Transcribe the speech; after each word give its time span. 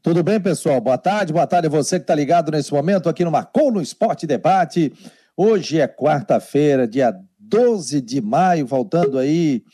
Tudo 0.00 0.22
bem, 0.22 0.40
pessoal? 0.40 0.80
Boa 0.80 0.96
tarde, 0.96 1.32
boa 1.32 1.46
tarde 1.46 1.66
a 1.66 1.70
você 1.70 1.98
que 1.98 2.04
está 2.04 2.14
ligado 2.14 2.52
nesse 2.52 2.72
momento 2.72 3.08
aqui 3.08 3.24
no 3.24 3.32
Marcou 3.32 3.72
no 3.72 3.82
Esporte 3.82 4.28
Debate. 4.28 4.92
Hoje 5.36 5.80
é 5.80 5.88
quarta-feira, 5.88 6.86
dia 6.86 7.12
12 7.36 8.00
de 8.00 8.20
maio, 8.20 8.68
faltando 8.68 9.18
aí 9.18 9.64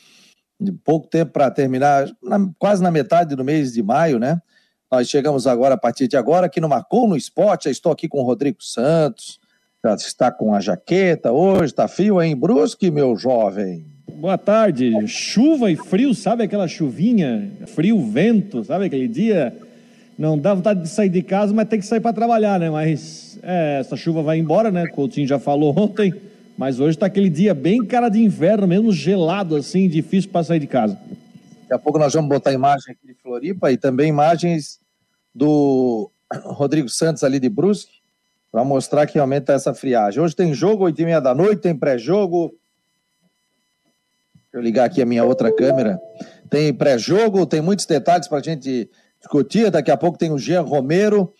pouco 0.82 1.08
tempo 1.08 1.32
para 1.32 1.50
terminar, 1.50 2.10
na, 2.22 2.38
quase 2.58 2.82
na 2.82 2.90
metade 2.90 3.36
do 3.36 3.44
mês 3.44 3.74
de 3.74 3.82
maio, 3.82 4.18
né? 4.18 4.40
Nós 4.90 5.10
chegamos 5.10 5.46
agora, 5.46 5.74
a 5.74 5.78
partir 5.78 6.08
de 6.08 6.16
agora, 6.16 6.46
aqui 6.46 6.58
no 6.58 6.70
Marcou 6.70 7.06
no 7.06 7.18
Esporte. 7.18 7.64
Já 7.64 7.70
estou 7.70 7.92
aqui 7.92 8.08
com 8.08 8.22
o 8.22 8.24
Rodrigo 8.24 8.62
Santos, 8.62 9.38
já 9.84 9.94
está 9.94 10.32
com 10.32 10.54
a 10.54 10.60
jaqueta 10.60 11.32
hoje, 11.32 11.66
está 11.66 11.86
frio, 11.86 12.20
hein? 12.20 12.34
Brusque, 12.34 12.90
meu 12.90 13.14
jovem. 13.14 13.84
Boa 14.14 14.38
tarde. 14.38 15.06
Chuva 15.06 15.70
e 15.70 15.76
frio, 15.76 16.14
sabe 16.14 16.44
aquela 16.44 16.66
chuvinha? 16.66 17.52
Frio, 17.66 18.00
vento, 18.00 18.64
sabe 18.64 18.86
aquele 18.86 19.06
dia 19.06 19.54
não 20.16 20.38
dá 20.38 20.54
vontade 20.54 20.82
de 20.82 20.88
sair 20.88 21.08
de 21.08 21.22
casa, 21.22 21.52
mas 21.52 21.68
tem 21.68 21.80
que 21.80 21.86
sair 21.86 22.00
para 22.00 22.12
trabalhar, 22.12 22.58
né? 22.60 22.70
Mas 22.70 23.38
é, 23.42 23.78
essa 23.80 23.96
chuva 23.96 24.22
vai 24.22 24.38
embora, 24.38 24.70
né? 24.70 24.86
Coutinho 24.86 25.26
já 25.26 25.38
falou 25.38 25.74
ontem, 25.78 26.14
mas 26.56 26.78
hoje 26.78 26.96
está 26.96 27.06
aquele 27.06 27.28
dia 27.28 27.52
bem 27.52 27.84
cara 27.84 28.08
de 28.08 28.22
inverno, 28.22 28.66
mesmo 28.66 28.92
gelado 28.92 29.56
assim, 29.56 29.88
difícil 29.88 30.30
para 30.30 30.44
sair 30.44 30.60
de 30.60 30.66
casa. 30.66 30.98
Daqui 31.62 31.74
a 31.74 31.78
pouco 31.78 31.98
nós 31.98 32.12
vamos 32.12 32.28
botar 32.28 32.52
imagem 32.52 32.92
aqui 32.92 33.06
de 33.06 33.14
Floripa 33.14 33.72
e 33.72 33.76
também 33.76 34.08
imagens 34.08 34.78
do 35.34 36.10
Rodrigo 36.44 36.88
Santos 36.88 37.24
ali 37.24 37.40
de 37.40 37.48
Brusque, 37.48 37.92
para 38.52 38.64
mostrar 38.64 39.06
que 39.06 39.18
aumenta 39.18 39.52
essa 39.52 39.74
friagem. 39.74 40.22
Hoje 40.22 40.36
tem 40.36 40.54
jogo, 40.54 40.84
oito 40.84 41.02
e 41.02 41.04
meia 41.04 41.20
da 41.20 41.34
noite, 41.34 41.62
tem 41.62 41.74
pré-jogo. 41.74 42.54
Deixa 44.34 44.54
eu 44.54 44.60
ligar 44.60 44.84
aqui 44.84 45.02
a 45.02 45.06
minha 45.06 45.24
outra 45.24 45.52
câmera. 45.52 46.00
Tem 46.48 46.72
pré-jogo, 46.72 47.44
tem 47.46 47.60
muitos 47.60 47.84
detalhes 47.84 48.28
para 48.28 48.38
a 48.38 48.42
gente 48.42 48.88
discutir. 49.24 49.70
Daqui 49.70 49.90
a 49.90 49.96
pouco 49.96 50.18
tem 50.18 50.30
o 50.30 50.38
Jean 50.38 50.60
Romero 50.60 51.32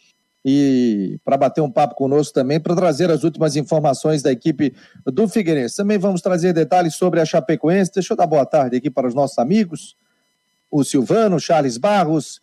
e 0.45 1.21
para 1.25 1.37
bater 1.37 1.61
um 1.61 1.71
papo 1.71 1.95
conosco 1.95 2.35
também, 2.35 2.59
para 2.61 2.75
trazer 2.75 3.09
as 3.11 3.23
últimas 3.25 3.55
informações 3.57 4.23
da 4.23 4.33
equipe 4.33 4.75
do 5.07 5.29
Figueirense. 5.29 5.77
Também 5.77 5.99
vamos 5.99 6.21
trazer 6.21 6.53
detalhes 6.53 6.97
sobre 6.97 7.21
a 7.21 7.25
Chapecoense. 7.25 7.93
Deixa 7.95 8.13
eu 8.13 8.17
dar 8.17 8.27
boa 8.27 8.45
tarde 8.45 8.77
aqui 8.77 8.91
para 8.91 9.09
os 9.09 9.15
nossos 9.15 9.39
amigos, 9.39 9.97
o 10.71 10.85
Silvano, 10.85 11.41
Charles 11.41 11.79
Barros, 11.79 12.43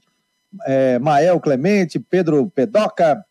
é, 0.66 0.98
Mael 0.98 1.40
Clemente, 1.40 2.00
Pedro 2.00 2.50
Pedoca, 2.50 3.24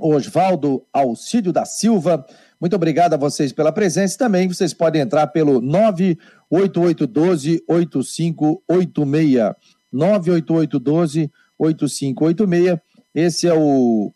Osvaldo 0.00 0.86
Alcídio 0.92 1.52
da 1.52 1.66
Silva. 1.66 2.24
Muito 2.60 2.74
obrigado 2.74 3.14
a 3.14 3.18
vocês 3.18 3.52
pela 3.52 3.70
presença. 3.70 4.16
Também 4.16 4.48
vocês 4.48 4.72
podem 4.72 5.02
entrar 5.02 5.26
pelo 5.26 5.60
98812 5.60 7.62
8586. 7.68 9.77
98812-8586. 9.94 12.80
Esse 13.14 13.46
é 13.48 13.54
o, 13.54 14.12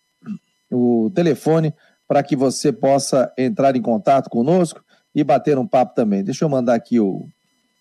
o 0.71 1.11
telefone 1.15 1.73
para 2.07 2.23
que 2.23 2.37
você 2.37 2.71
possa 2.73 3.33
entrar 3.39 3.75
em 3.75 3.83
contato 3.83 4.29
conosco 4.29 4.85
e 5.15 5.25
bater 5.25 5.57
um 5.59 5.67
papo 5.67 5.95
também. 5.95 6.23
Deixa 6.23 6.45
eu 6.45 6.49
mandar 6.49 6.75
aqui, 6.75 7.01
o, 7.01 7.27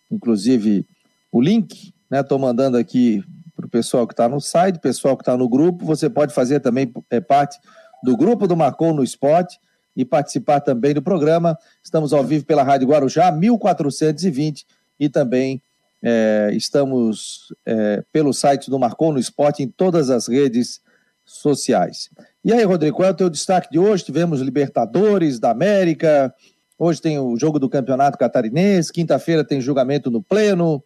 inclusive, 0.09 0.87
o 1.31 1.41
link, 1.41 1.93
né? 2.09 2.21
Estou 2.21 2.39
mandando 2.39 2.77
aqui 2.77 3.23
para 3.55 3.65
o 3.65 3.69
pessoal 3.69 4.07
que 4.07 4.13
está 4.13 4.27
no 4.27 4.41
site, 4.41 4.79
pessoal 4.79 5.15
que 5.15 5.21
está 5.21 5.37
no 5.37 5.47
grupo. 5.47 5.85
Você 5.85 6.09
pode 6.09 6.33
fazer 6.33 6.59
também 6.59 6.91
é, 7.09 7.21
parte 7.21 7.57
do 8.03 8.17
grupo 8.17 8.47
do 8.47 8.57
Marcou 8.57 8.93
no 8.93 9.03
Esporte 9.03 9.59
e 9.95 10.03
participar 10.03 10.61
também 10.61 10.93
do 10.93 11.01
programa. 11.01 11.57
Estamos 11.83 12.13
ao 12.13 12.23
vivo 12.23 12.45
pela 12.45 12.63
Rádio 12.63 12.87
Guarujá, 12.87 13.31
1420, 13.31 14.65
e 14.99 15.09
também 15.09 15.61
é, 16.03 16.49
estamos 16.53 17.53
é, 17.65 18.03
pelo 18.11 18.33
site 18.33 18.69
do 18.69 18.79
Marcou 18.79 19.13
no 19.13 19.19
Esporte 19.19 19.61
em 19.61 19.67
todas 19.67 20.09
as 20.09 20.27
redes 20.27 20.81
sociais. 21.23 22.09
E 22.43 22.51
aí, 22.51 22.63
Rodrigo, 22.63 22.97
qual 22.97 23.09
é 23.09 23.11
o 23.11 23.15
teu 23.15 23.29
destaque 23.29 23.69
de 23.71 23.79
hoje? 23.79 24.03
Tivemos 24.03 24.41
Libertadores 24.41 25.39
da 25.39 25.51
América, 25.51 26.33
hoje 26.77 27.01
tem 27.01 27.19
o 27.19 27.37
jogo 27.37 27.59
do 27.59 27.69
Campeonato 27.69 28.17
Catarinense, 28.17 28.91
quinta-feira 28.91 29.43
tem 29.43 29.61
julgamento 29.61 30.09
no 30.09 30.21
Pleno, 30.21 30.83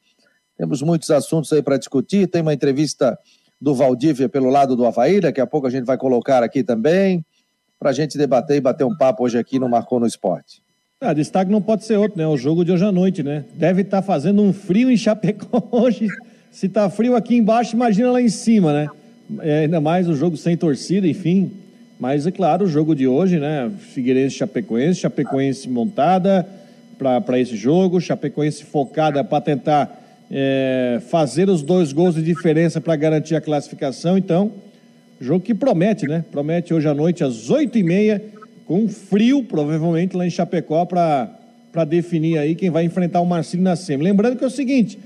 temos 0.57 0.81
muitos 0.81 1.09
assuntos 1.09 1.51
aí 1.53 1.63
para 1.63 1.77
discutir, 1.77 2.27
tem 2.27 2.41
uma 2.41 2.53
entrevista 2.53 3.17
do 3.59 3.73
Valdívia 3.73 4.27
pelo 4.27 4.49
lado 4.49 4.75
do 4.75 4.85
Havaí, 4.85 5.21
daqui 5.21 5.39
a 5.39 5.47
pouco 5.47 5.65
a 5.67 5.69
gente 5.69 5.85
vai 5.85 5.97
colocar 5.97 6.43
aqui 6.43 6.63
também, 6.63 7.25
para 7.79 7.89
a 7.89 7.93
gente 7.93 8.17
debater 8.17 8.57
e 8.57 8.61
bater 8.61 8.83
um 8.83 8.95
papo 8.95 9.23
hoje 9.23 9.37
aqui 9.37 9.57
no 9.59 9.69
Marcou 9.69 9.99
no 9.99 10.05
Esporte. 10.05 10.61
Ah, 11.01 11.11
destaque 11.11 11.51
não 11.51 11.61
pode 11.61 11.83
ser 11.83 11.97
outro, 11.97 12.17
né? 12.17 12.25
O 12.25 12.37
jogo 12.37 12.63
de 12.63 12.71
hoje 12.71 12.85
à 12.85 12.91
noite, 12.91 13.21
né? 13.21 13.43
Deve 13.53 13.81
estar 13.81 13.97
tá 13.97 14.01
fazendo 14.01 14.41
um 14.41 14.53
frio 14.53 14.89
em 14.89 14.95
Chapecó 14.95 15.61
hoje. 15.69 16.07
Se 16.49 16.69
tá 16.69 16.89
frio 16.89 17.17
aqui 17.17 17.35
embaixo, 17.35 17.75
imagina 17.75 18.11
lá 18.11 18.21
em 18.21 18.29
cima, 18.29 18.71
né? 18.71 18.87
É, 19.41 19.59
ainda 19.63 19.81
mais 19.81 20.07
o 20.07 20.15
jogo 20.15 20.37
sem 20.37 20.55
torcida, 20.55 21.05
enfim. 21.05 21.51
Mas 21.99 22.25
é 22.25 22.31
claro, 22.31 22.63
o 22.63 22.67
jogo 22.67 22.95
de 22.95 23.05
hoje, 23.05 23.39
né? 23.39 23.69
Figueirense 23.77 24.37
Chapecoense, 24.37 25.01
Chapecoense 25.01 25.67
montada 25.67 26.47
para 26.97 27.37
esse 27.41 27.57
jogo, 27.57 27.99
Chapecoense 27.99 28.63
focada 28.63 29.21
para 29.21 29.41
tentar 29.41 30.01
é, 30.31 31.01
fazer 31.09 31.49
os 31.49 31.61
dois 31.61 31.91
gols 31.91 32.15
de 32.15 32.23
diferença 32.23 32.79
para 32.79 32.95
garantir 32.95 33.35
a 33.35 33.41
classificação. 33.41 34.17
Então, 34.17 34.49
jogo 35.19 35.43
que 35.43 35.53
promete, 35.53 36.07
né? 36.07 36.23
Promete 36.31 36.73
hoje 36.73 36.87
à 36.87 36.93
noite 36.93 37.21
às 37.21 37.49
oito 37.49 37.77
e 37.77 37.83
meia 37.83 38.23
com 38.65 38.87
frio, 38.89 39.43
provavelmente, 39.43 40.15
lá 40.15 40.25
em 40.25 40.29
Chapecó, 40.29 40.85
para 40.85 41.83
definir 41.87 42.37
aí 42.37 42.55
quem 42.55 42.69
vai 42.69 42.83
enfrentar 42.83 43.21
o 43.21 43.25
Marcílio 43.25 43.63
na 43.63 43.75
SEMI. 43.75 44.03
Lembrando 44.03 44.37
que 44.37 44.43
é 44.43 44.47
o 44.47 44.51
seguinte: 44.51 44.99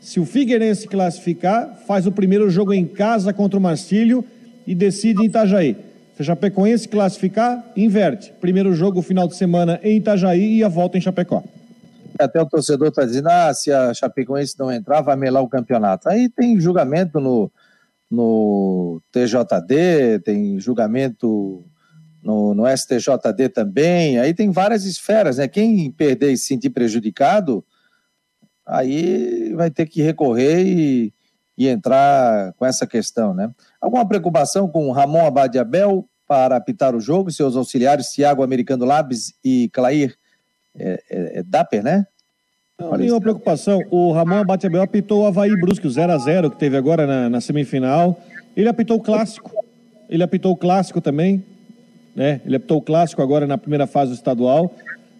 se 0.00 0.20
o 0.20 0.26
Figueirense 0.26 0.86
classificar, 0.86 1.82
faz 1.86 2.06
o 2.06 2.12
primeiro 2.12 2.48
jogo 2.50 2.72
em 2.72 2.86
casa 2.86 3.32
contra 3.32 3.58
o 3.58 3.62
Marcílio 3.62 4.24
e 4.66 4.74
decide 4.74 5.22
em 5.22 5.26
Itajaí. 5.26 5.76
Se 6.16 6.22
a 6.22 6.24
Chapecoense 6.24 6.88
classificar, 6.88 7.64
inverte. 7.76 8.32
Primeiro 8.40 8.72
jogo, 8.74 9.02
final 9.02 9.28
de 9.28 9.36
semana 9.36 9.78
em 9.82 9.98
Itajaí 9.98 10.56
e 10.56 10.64
a 10.64 10.68
volta 10.68 10.96
em 10.96 11.00
Chapecó. 11.00 11.42
Até 12.18 12.40
o 12.40 12.46
torcedor 12.46 12.88
está 12.88 13.04
dizendo: 13.04 13.28
ah, 13.28 13.52
se 13.52 13.72
a 13.72 13.92
Chapecoense 13.92 14.58
não 14.58 14.72
entrar, 14.72 15.00
vai 15.00 15.16
melar 15.16 15.42
o 15.42 15.48
campeonato. 15.48 16.08
Aí 16.08 16.28
tem 16.28 16.58
julgamento 16.58 17.20
no, 17.20 17.50
no 18.10 19.00
TJD, 19.12 20.20
tem 20.24 20.58
julgamento 20.58 21.64
no, 22.26 22.54
no 22.54 22.64
STJD 22.66 23.50
também, 23.50 24.18
aí 24.18 24.34
tem 24.34 24.50
várias 24.50 24.84
esferas, 24.84 25.36
né? 25.36 25.46
Quem 25.46 25.92
perder 25.92 26.32
e 26.32 26.36
se 26.36 26.46
sentir 26.46 26.70
prejudicado, 26.70 27.64
aí 28.66 29.52
vai 29.54 29.70
ter 29.70 29.86
que 29.86 30.02
recorrer 30.02 30.66
e, 30.66 31.14
e 31.56 31.68
entrar 31.68 32.52
com 32.54 32.66
essa 32.66 32.84
questão, 32.84 33.32
né? 33.32 33.48
Alguma 33.80 34.04
preocupação 34.04 34.66
com 34.66 34.90
Ramon 34.90 35.24
Abad 35.24 35.56
Abel 35.56 36.04
para 36.26 36.56
apitar 36.56 36.96
o 36.96 37.00
jogo, 37.00 37.30
seus 37.30 37.54
auxiliares 37.54 38.08
Thiago 38.08 38.42
Americano 38.42 38.84
Labs 38.84 39.32
e 39.44 39.68
Clair 39.72 40.16
é, 40.76 41.00
é, 41.08 41.38
é 41.38 41.42
Dapper, 41.44 41.84
né? 41.84 42.08
Não, 42.76 42.96
nenhuma 42.96 43.20
preocupação. 43.20 43.80
O 43.88 44.10
Ramon 44.10 44.40
Abad 44.40 44.66
Abel 44.66 44.82
apitou 44.82 45.22
o 45.22 45.26
Havaí 45.26 45.54
Brusque, 45.60 45.86
o 45.86 45.90
0x0 45.90 46.50
que 46.50 46.58
teve 46.58 46.76
agora 46.76 47.06
na, 47.06 47.30
na 47.30 47.40
semifinal. 47.40 48.20
Ele 48.56 48.68
apitou 48.68 48.96
o 48.96 49.00
clássico. 49.00 49.52
Ele 50.10 50.24
apitou 50.24 50.52
o 50.52 50.56
clássico 50.56 51.00
também 51.00 51.44
né? 52.16 52.40
Ele 52.46 52.56
apitou 52.56 52.78
o 52.78 52.82
clássico 52.82 53.20
agora 53.20 53.46
na 53.46 53.58
primeira 53.58 53.86
fase 53.86 54.10
do 54.10 54.14
estadual. 54.14 54.74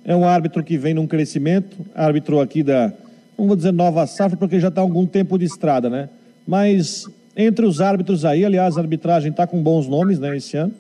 É 0.05 0.17
um 0.17 0.27
árbitro 0.27 0.65
que 0.65 0.79
vem 0.79 0.95
num 0.95 1.07
crescimento, 1.07 1.77
árbitro 1.95 2.41
aqui 2.41 2.63
da, 2.63 2.93
não 3.39 3.47
vou 3.47 3.57
dizer 3.57 3.73
nova 3.73 4.07
safra, 4.07 4.37
porque 4.37 4.59
já 4.59 4.69
está 4.69 4.81
algum 4.81 5.05
tempo 5.05 5.39
de 5.39 5.45
estrada, 5.45 5.91
né? 5.91 6.09
Mas 6.47 7.07
entre 7.37 7.67
os 7.67 7.81
árbitros 7.83 8.25
aí, 8.25 8.45
aliás, 8.45 8.79
a 8.79 8.81
arbitragem 8.81 9.31
está 9.31 9.47
com 9.47 9.63
bons 9.63 9.87
nomes, 9.87 10.19
né, 10.19 10.35
esse 10.35 10.57
ano. 10.57 10.73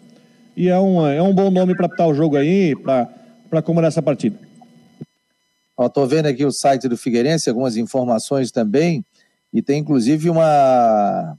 E 0.56 0.69
é 0.69 0.78
um, 0.78 1.06
é 1.06 1.21
um 1.21 1.34
bom 1.34 1.50
nome 1.50 1.76
para 1.76 1.84
apitar 1.84 2.09
o 2.09 2.15
jogo 2.15 2.37
aí, 2.37 2.75
para 2.75 3.60
comandar 3.62 3.88
essa 3.88 4.00
partida. 4.00 4.38
Estou 5.78 6.06
vendo 6.06 6.26
aqui 6.26 6.47
o 6.47 6.50
site 6.50 6.88
do 6.88 6.97
Figueirense, 6.97 7.50
algumas 7.50 7.76
informações 7.76 8.50
também, 8.50 9.05
e 9.53 9.60
tem 9.60 9.81
inclusive 9.81 10.31
uma. 10.31 11.37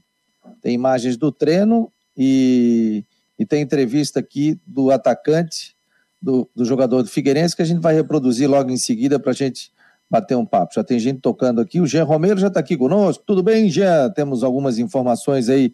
Tem 0.62 0.74
imagens 0.74 1.16
do 1.16 1.32
treino 1.32 1.90
e 2.16 3.04
e 3.38 3.46
tem 3.46 3.62
entrevista 3.62 4.20
aqui 4.20 4.60
do 4.66 4.90
atacante, 4.90 5.76
do, 6.20 6.50
do 6.54 6.64
jogador 6.64 7.02
do 7.02 7.08
Figueirense, 7.08 7.54
que 7.54 7.62
a 7.62 7.64
gente 7.64 7.80
vai 7.80 7.94
reproduzir 7.94 8.50
logo 8.50 8.70
em 8.70 8.76
seguida 8.76 9.18
para 9.20 9.30
a 9.30 9.34
gente 9.34 9.70
bater 10.10 10.36
um 10.36 10.44
papo. 10.44 10.74
Já 10.74 10.82
tem 10.82 10.98
gente 10.98 11.20
tocando 11.20 11.60
aqui. 11.60 11.80
O 11.80 11.86
Jean 11.86 12.04
Romero 12.04 12.40
já 12.40 12.48
está 12.48 12.60
aqui 12.60 12.76
conosco. 12.76 13.22
Tudo 13.26 13.42
bem, 13.42 13.70
Jean? 13.70 14.10
Temos 14.10 14.42
algumas 14.42 14.78
informações 14.78 15.48
aí 15.48 15.72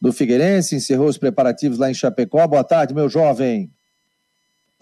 do 0.00 0.12
Figueirense. 0.12 0.76
Encerrou 0.76 1.08
os 1.08 1.18
preparativos 1.18 1.78
lá 1.78 1.90
em 1.90 1.94
Chapecó. 1.94 2.46
Boa 2.46 2.64
tarde, 2.64 2.94
meu 2.94 3.08
jovem. 3.08 3.70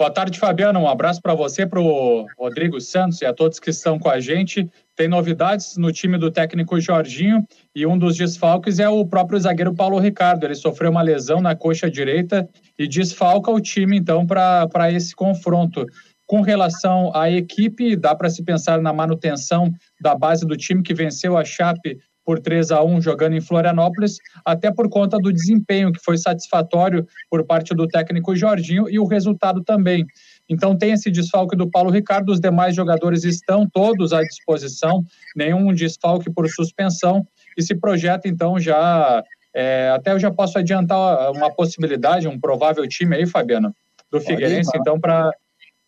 Boa 0.01 0.11
tarde, 0.11 0.39
Fabiano. 0.39 0.81
Um 0.81 0.89
abraço 0.89 1.21
para 1.21 1.35
você, 1.35 1.67
para 1.67 1.79
o 1.79 2.27
Rodrigo 2.39 2.81
Santos 2.81 3.21
e 3.21 3.27
a 3.27 3.35
todos 3.35 3.61
que 3.61 3.69
estão 3.69 3.99
com 3.99 4.09
a 4.09 4.19
gente. 4.19 4.67
Tem 4.97 5.07
novidades 5.07 5.77
no 5.77 5.93
time 5.93 6.17
do 6.17 6.31
técnico 6.31 6.81
Jorginho 6.81 7.47
e 7.75 7.85
um 7.85 7.99
dos 7.99 8.17
desfalques 8.17 8.79
é 8.79 8.89
o 8.89 9.05
próprio 9.05 9.39
zagueiro 9.39 9.75
Paulo 9.75 9.99
Ricardo. 9.99 10.45
Ele 10.45 10.55
sofreu 10.55 10.91
uma 10.91 11.03
lesão 11.03 11.43
na 11.43 11.55
coxa 11.55 11.91
direita 11.91 12.49
e 12.79 12.89
desfalca 12.89 13.51
o 13.51 13.61
time, 13.61 13.99
então, 13.99 14.27
para 14.27 14.91
esse 14.91 15.15
confronto. 15.15 15.85
Com 16.27 16.41
relação 16.41 17.15
à 17.15 17.31
equipe, 17.31 17.95
dá 17.95 18.15
para 18.15 18.31
se 18.31 18.43
pensar 18.43 18.81
na 18.81 18.95
manutenção 18.95 19.71
da 20.01 20.15
base 20.15 20.47
do 20.47 20.57
time 20.57 20.83
que 20.83 20.95
venceu 20.95 21.37
a 21.37 21.45
Chape 21.45 21.99
por 22.31 22.39
3 22.39 22.71
a 22.71 22.81
1 22.81 23.01
jogando 23.01 23.35
em 23.35 23.41
Florianópolis, 23.41 24.19
até 24.45 24.71
por 24.71 24.89
conta 24.89 25.19
do 25.19 25.33
desempenho 25.33 25.93
que 25.93 25.99
foi 25.99 26.17
satisfatório 26.17 27.05
por 27.29 27.45
parte 27.45 27.75
do 27.75 27.89
técnico 27.89 28.37
Jorginho 28.37 28.89
e 28.89 29.01
o 29.01 29.05
resultado 29.05 29.65
também. 29.65 30.07
Então 30.49 30.79
tem 30.79 30.93
esse 30.93 31.11
desfalque 31.11 31.57
do 31.57 31.69
Paulo 31.69 31.91
Ricardo, 31.91 32.31
os 32.31 32.39
demais 32.39 32.77
jogadores 32.77 33.25
estão 33.25 33.69
todos 33.69 34.13
à 34.13 34.23
disposição, 34.23 35.03
nenhum 35.35 35.75
desfalque 35.75 36.33
por 36.33 36.49
suspensão 36.49 37.27
e 37.59 37.63
se 37.65 37.75
projeta 37.75 38.29
então 38.29 38.61
já 38.61 39.25
é, 39.53 39.91
até 39.93 40.13
eu 40.13 40.21
já 40.21 40.31
posso 40.31 40.57
adiantar 40.57 41.33
uma 41.33 41.53
possibilidade, 41.53 42.29
um 42.29 42.39
provável 42.39 42.87
time 42.87 43.17
aí, 43.17 43.27
Fabiano, 43.27 43.75
do 44.09 44.21
Figueirense, 44.21 44.71
então 44.77 45.01
para 45.01 45.33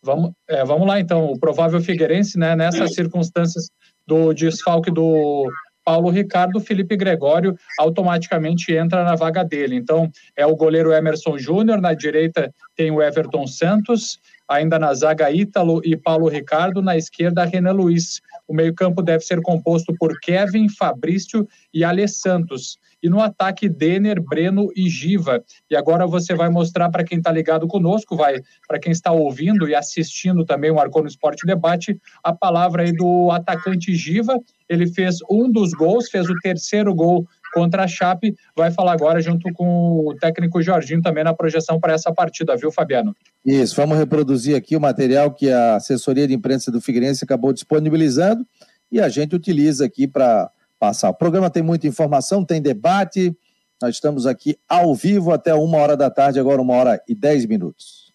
vamos 0.03 0.33
é, 0.49 0.65
vamos 0.65 0.89
lá 0.89 0.99
então 0.99 1.27
o 1.27 1.39
provável 1.39 1.81
Figueirense, 1.81 2.37
né, 2.37 2.57
nessas 2.57 2.95
circunstâncias 2.95 3.71
do 4.05 4.35
desfalque 4.35 4.91
do 4.91 5.49
Paulo 5.85 6.11
Ricardo, 6.11 6.61
Felipe 6.61 6.97
Gregório 6.97 7.57
automaticamente 7.79 8.73
entra 8.73 9.05
na 9.05 9.15
vaga 9.15 9.45
dele. 9.45 9.77
Então, 9.77 10.11
é 10.37 10.47
o 10.47 10.57
goleiro 10.57 10.93
Emerson 10.93 11.39
Júnior, 11.39 11.81
na 11.81 11.95
direita 11.95 12.53
tem 12.77 12.91
o 12.91 13.03
Everton 13.03 13.47
Santos, 13.47 14.19
ainda 14.49 14.79
na 14.79 14.93
zaga 14.95 15.31
Ítalo 15.31 15.81
e 15.85 15.97
Paulo 15.97 16.29
Ricardo, 16.29 16.83
na 16.83 16.97
esquerda 16.97 17.45
Renan 17.45 17.73
Luiz. 17.73 18.21
O 18.47 18.55
meio-campo 18.55 19.03
deve 19.03 19.25
ser 19.25 19.41
composto 19.41 19.95
por 19.99 20.19
Kevin, 20.21 20.69
Fabrício 20.69 21.49
e 21.73 21.85
Ale 21.85 22.07
Santos. 22.07 22.79
E 23.03 23.09
no 23.09 23.21
ataque, 23.21 23.69
Denner, 23.69 24.23
Breno 24.23 24.69
e 24.77 24.89
Giva. 24.89 25.43
E 25.71 25.77
agora 25.77 26.07
você 26.07 26.35
vai 26.35 26.49
mostrar 26.49 26.89
para 26.91 27.05
quem 27.05 27.19
está 27.19 27.33
ligado 27.33 27.67
conosco, 27.67 28.17
vai 28.17 28.41
para 28.69 28.79
quem 28.79 28.93
está 28.93 29.11
ouvindo 29.11 29.69
e 29.69 29.75
assistindo 29.75 30.45
também 30.45 30.71
o 30.71 30.79
Arcou 30.79 31.03
no 31.03 31.09
Esporte 31.09 31.47
Debate, 31.47 31.99
a 32.23 32.33
palavra 32.33 32.83
aí 32.83 32.93
do 32.93 33.31
atacante 33.31 33.95
Giva. 33.95 34.39
Ele 34.69 34.87
fez 34.87 35.17
um 35.31 35.51
dos 35.51 35.73
gols, 35.73 36.09
fez 36.09 36.31
o 36.31 36.35
terceiro 36.43 36.95
gol 36.95 37.27
contra 37.53 37.85
a 37.85 37.89
Chape. 37.89 38.35
Vai 38.57 38.71
falar 38.71 38.93
agora 38.93 39.21
junto 39.21 39.53
com 39.53 40.07
o 40.07 40.15
técnico 40.15 40.63
Jorginho 40.63 41.03
também 41.03 41.23
na 41.23 41.35
projeção 41.35 41.79
para 41.79 41.93
essa 41.93 42.13
partida, 42.13 42.57
viu, 42.57 42.73
Fabiano? 42.73 43.15
Isso, 43.45 43.77
vamos 43.77 43.99
reproduzir 43.99 44.57
aqui 44.57 44.77
o 44.77 44.81
material 44.81 45.33
que 45.33 45.51
a 45.51 45.77
assessoria 45.77 46.27
de 46.27 46.35
imprensa 46.35 46.71
do 46.71 46.81
Figueirense 46.81 47.25
acabou 47.25 47.53
disponibilizando 47.53 48.47
e 48.91 49.01
a 49.01 49.09
gente 49.09 49.35
utiliza 49.35 49.85
aqui 49.85 50.07
para 50.07 50.51
passar. 50.83 51.11
O 51.11 51.15
programa 51.15 51.49
tem 51.49 51.63
muita 51.63 51.87
informação, 51.87 52.45
tem 52.45 52.61
debate. 52.61 53.33
Nós 53.81 53.95
estamos 53.95 54.27
aqui 54.27 54.59
ao 54.69 54.93
vivo 54.97 55.31
até 55.31 55.55
uma 55.55 55.79
hora 55.79 55.97
da 55.97 56.11
tarde, 56.11 56.41
agora 56.41 56.61
uma 56.61 56.75
hora 56.75 57.01
e 57.09 57.15
dez 57.15 57.47
minutos. 57.47 58.13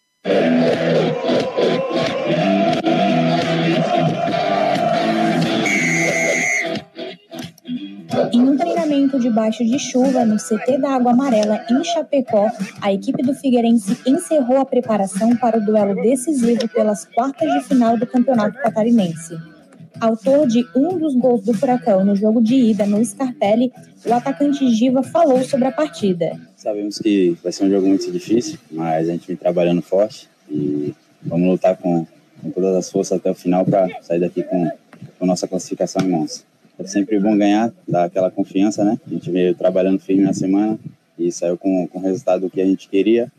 Em 8.34 8.42
um 8.42 8.58
treinamento 8.58 9.18
debaixo 9.18 9.64
de 9.64 9.80
chuva 9.80 10.26
no 10.26 10.36
CT 10.36 10.80
da 10.80 10.96
Água 10.96 11.14
Amarela, 11.14 11.64
em 11.72 11.82
Chapecó, 11.86 12.52
a 12.82 12.92
equipe 12.92 13.24
do 13.24 13.34
Figueirense 13.34 13.98
encerrou 14.06 14.58
a 14.58 14.66
preparação 14.66 15.38
para 15.38 15.58
o 15.58 15.66
duelo 15.66 15.96
decisivo 16.02 16.68
pelas 16.68 17.06
quartas 17.06 17.50
de 17.50 17.62
final 17.62 17.98
do 17.98 18.06
Campeonato 18.06 18.60
Catarinense. 18.60 19.57
Autor 20.00 20.48
de 20.48 20.66
um 20.76 20.98
dos 20.98 21.16
gols 21.16 21.44
do 21.44 21.54
Furacão 21.54 22.06
no 22.06 22.16
jogo 22.16 22.42
de 22.42 22.56
ida 22.56 22.86
no 22.86 23.04
Scarpelli, 23.04 23.72
o 24.06 24.14
atacante 24.14 24.70
Giva 24.70 25.02
falou 25.02 25.44
sobre 25.44 25.68
a 25.68 25.72
partida. 25.72 26.40
Sabemos 26.56 27.00
que 27.00 27.36
vai 27.44 27.52
ser 27.52 27.66
um 27.66 27.70
jogo 27.70 27.88
muito 27.88 28.12
difícil, 28.12 28.60
mas 28.72 29.10
a 29.10 29.12
gente 29.12 29.28
vem 29.28 29.36
trabalhando 29.36 29.82
forte 29.82 30.30
e 30.50 30.94
vamos 31.24 31.48
lutar 31.48 31.76
com, 31.78 32.06
com 32.42 32.52
todas 32.52 32.76
as 32.76 32.92
forças 32.92 33.18
até 33.18 33.32
o 33.32 33.36
final 33.36 33.66
para 33.66 33.88
sair 34.02 34.20
daqui 34.20 34.44
com, 34.44 34.70
com 35.18 35.26
nossa 35.26 35.48
classificação 35.48 36.04
em 36.04 36.10
mãos. 36.10 36.46
É 36.80 36.86
sempre 36.86 37.20
bom 37.20 37.36
ganhar, 37.36 37.74
dar 37.88 38.04
aquela 38.04 38.30
confiança, 38.30 38.84
né? 38.84 39.00
A 39.08 39.10
gente 39.10 39.32
veio 39.32 39.56
trabalhando 39.56 40.00
firme 40.00 40.24
na 40.24 40.34
semana 40.34 40.78
e 41.18 41.32
saiu 41.32 41.58
com, 41.58 41.88
com 41.88 41.98
o 41.98 42.02
resultado 42.02 42.50
que 42.50 42.62
a 42.62 42.66
gente 42.66 42.88
queria, 42.88 43.32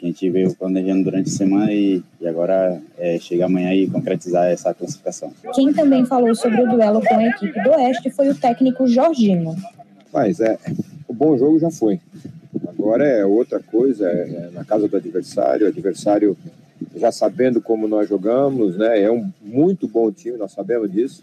que 0.00 0.06
a 0.06 0.08
gente 0.08 0.30
veio 0.30 0.54
planejando 0.54 1.04
durante 1.04 1.28
a 1.28 1.32
semana 1.32 1.70
e, 1.70 2.02
e 2.18 2.26
agora 2.26 2.80
é 2.98 3.18
chegar 3.18 3.46
amanhã 3.46 3.74
e 3.74 3.86
concretizar 3.86 4.46
essa 4.46 4.72
classificação. 4.72 5.30
Quem 5.54 5.74
também 5.74 6.06
falou 6.06 6.34
sobre 6.34 6.62
o 6.62 6.68
duelo 6.68 7.02
com 7.06 7.14
a 7.14 7.26
equipe 7.26 7.62
do 7.62 7.70
Oeste 7.70 8.10
foi 8.10 8.30
o 8.30 8.34
técnico 8.34 8.86
Jorginho. 8.86 9.54
Mas 10.10 10.40
é, 10.40 10.58
o 11.06 11.12
bom 11.12 11.36
jogo 11.36 11.58
já 11.58 11.70
foi. 11.70 12.00
Agora 12.66 13.06
é 13.06 13.26
outra 13.26 13.60
coisa, 13.60 14.08
é, 14.08 14.22
é 14.22 14.50
na 14.54 14.64
casa 14.64 14.88
do 14.88 14.96
adversário, 14.96 15.66
o 15.66 15.68
adversário 15.68 16.36
já 16.96 17.12
sabendo 17.12 17.60
como 17.60 17.86
nós 17.86 18.08
jogamos, 18.08 18.78
né? 18.78 19.02
É 19.02 19.10
um 19.10 19.30
muito 19.42 19.86
bom 19.86 20.10
time, 20.10 20.38
nós 20.38 20.52
sabemos 20.52 20.90
disso 20.90 21.22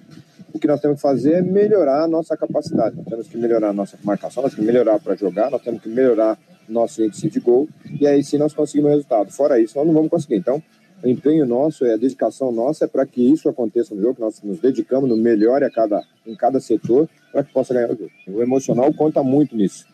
o 0.53 0.59
que 0.59 0.67
nós 0.67 0.81
temos 0.81 0.97
que 0.97 1.01
fazer 1.01 1.33
é 1.33 1.41
melhorar 1.41 2.03
a 2.03 2.07
nossa 2.07 2.35
capacidade. 2.35 2.95
Nós 2.95 3.05
temos 3.05 3.27
que 3.27 3.37
melhorar 3.37 3.69
a 3.69 3.73
nossa 3.73 3.97
marcação, 4.03 4.41
nós 4.41 4.53
temos 4.53 4.67
que 4.67 4.73
melhorar 4.73 4.99
para 4.99 5.15
jogar, 5.15 5.51
nós 5.51 5.61
temos 5.61 5.81
que 5.81 5.89
melhorar 5.89 6.37
nosso 6.67 7.03
índice 7.03 7.29
de 7.29 7.39
gol, 7.39 7.67
e 7.99 8.05
aí 8.05 8.23
sim 8.23 8.37
nós 8.37 8.53
conseguimos 8.53 8.91
resultado. 8.91 9.31
Fora 9.31 9.59
isso, 9.59 9.77
nós 9.77 9.87
não 9.87 9.93
vamos 9.93 10.09
conseguir. 10.09 10.35
Então, 10.35 10.61
o 11.03 11.07
empenho 11.07 11.45
nosso, 11.45 11.85
a 11.85 11.95
dedicação 11.95 12.51
nossa 12.51 12.85
é 12.85 12.87
para 12.87 13.05
que 13.05 13.21
isso 13.21 13.47
aconteça 13.47 13.93
no 13.93 14.01
jogo, 14.01 14.19
nós 14.19 14.41
nos 14.41 14.59
dedicamos 14.59 15.07
no 15.09 15.15
melhor 15.15 15.63
a 15.63 15.69
cada, 15.69 16.03
em 16.25 16.35
cada 16.35 16.59
setor 16.59 17.07
para 17.31 17.43
que 17.43 17.53
possa 17.53 17.73
ganhar 17.73 17.91
o 17.91 17.95
jogo. 17.95 18.11
O 18.27 18.41
emocional 18.41 18.91
conta 18.93 19.21
muito 19.21 19.55
nisso, 19.55 19.85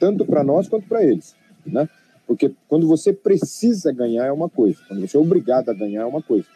tanto 0.00 0.24
para 0.24 0.42
nós 0.42 0.68
quanto 0.68 0.88
para 0.88 1.04
eles, 1.04 1.34
né? 1.64 1.88
Porque 2.26 2.52
quando 2.68 2.86
você 2.86 3.12
precisa 3.12 3.92
ganhar 3.92 4.26
é 4.26 4.32
uma 4.32 4.48
coisa, 4.48 4.78
quando 4.86 5.00
você 5.00 5.16
é 5.16 5.20
obrigado 5.20 5.70
a 5.70 5.74
ganhar 5.74 6.02
é 6.02 6.06
uma 6.06 6.20
coisa. 6.20 6.46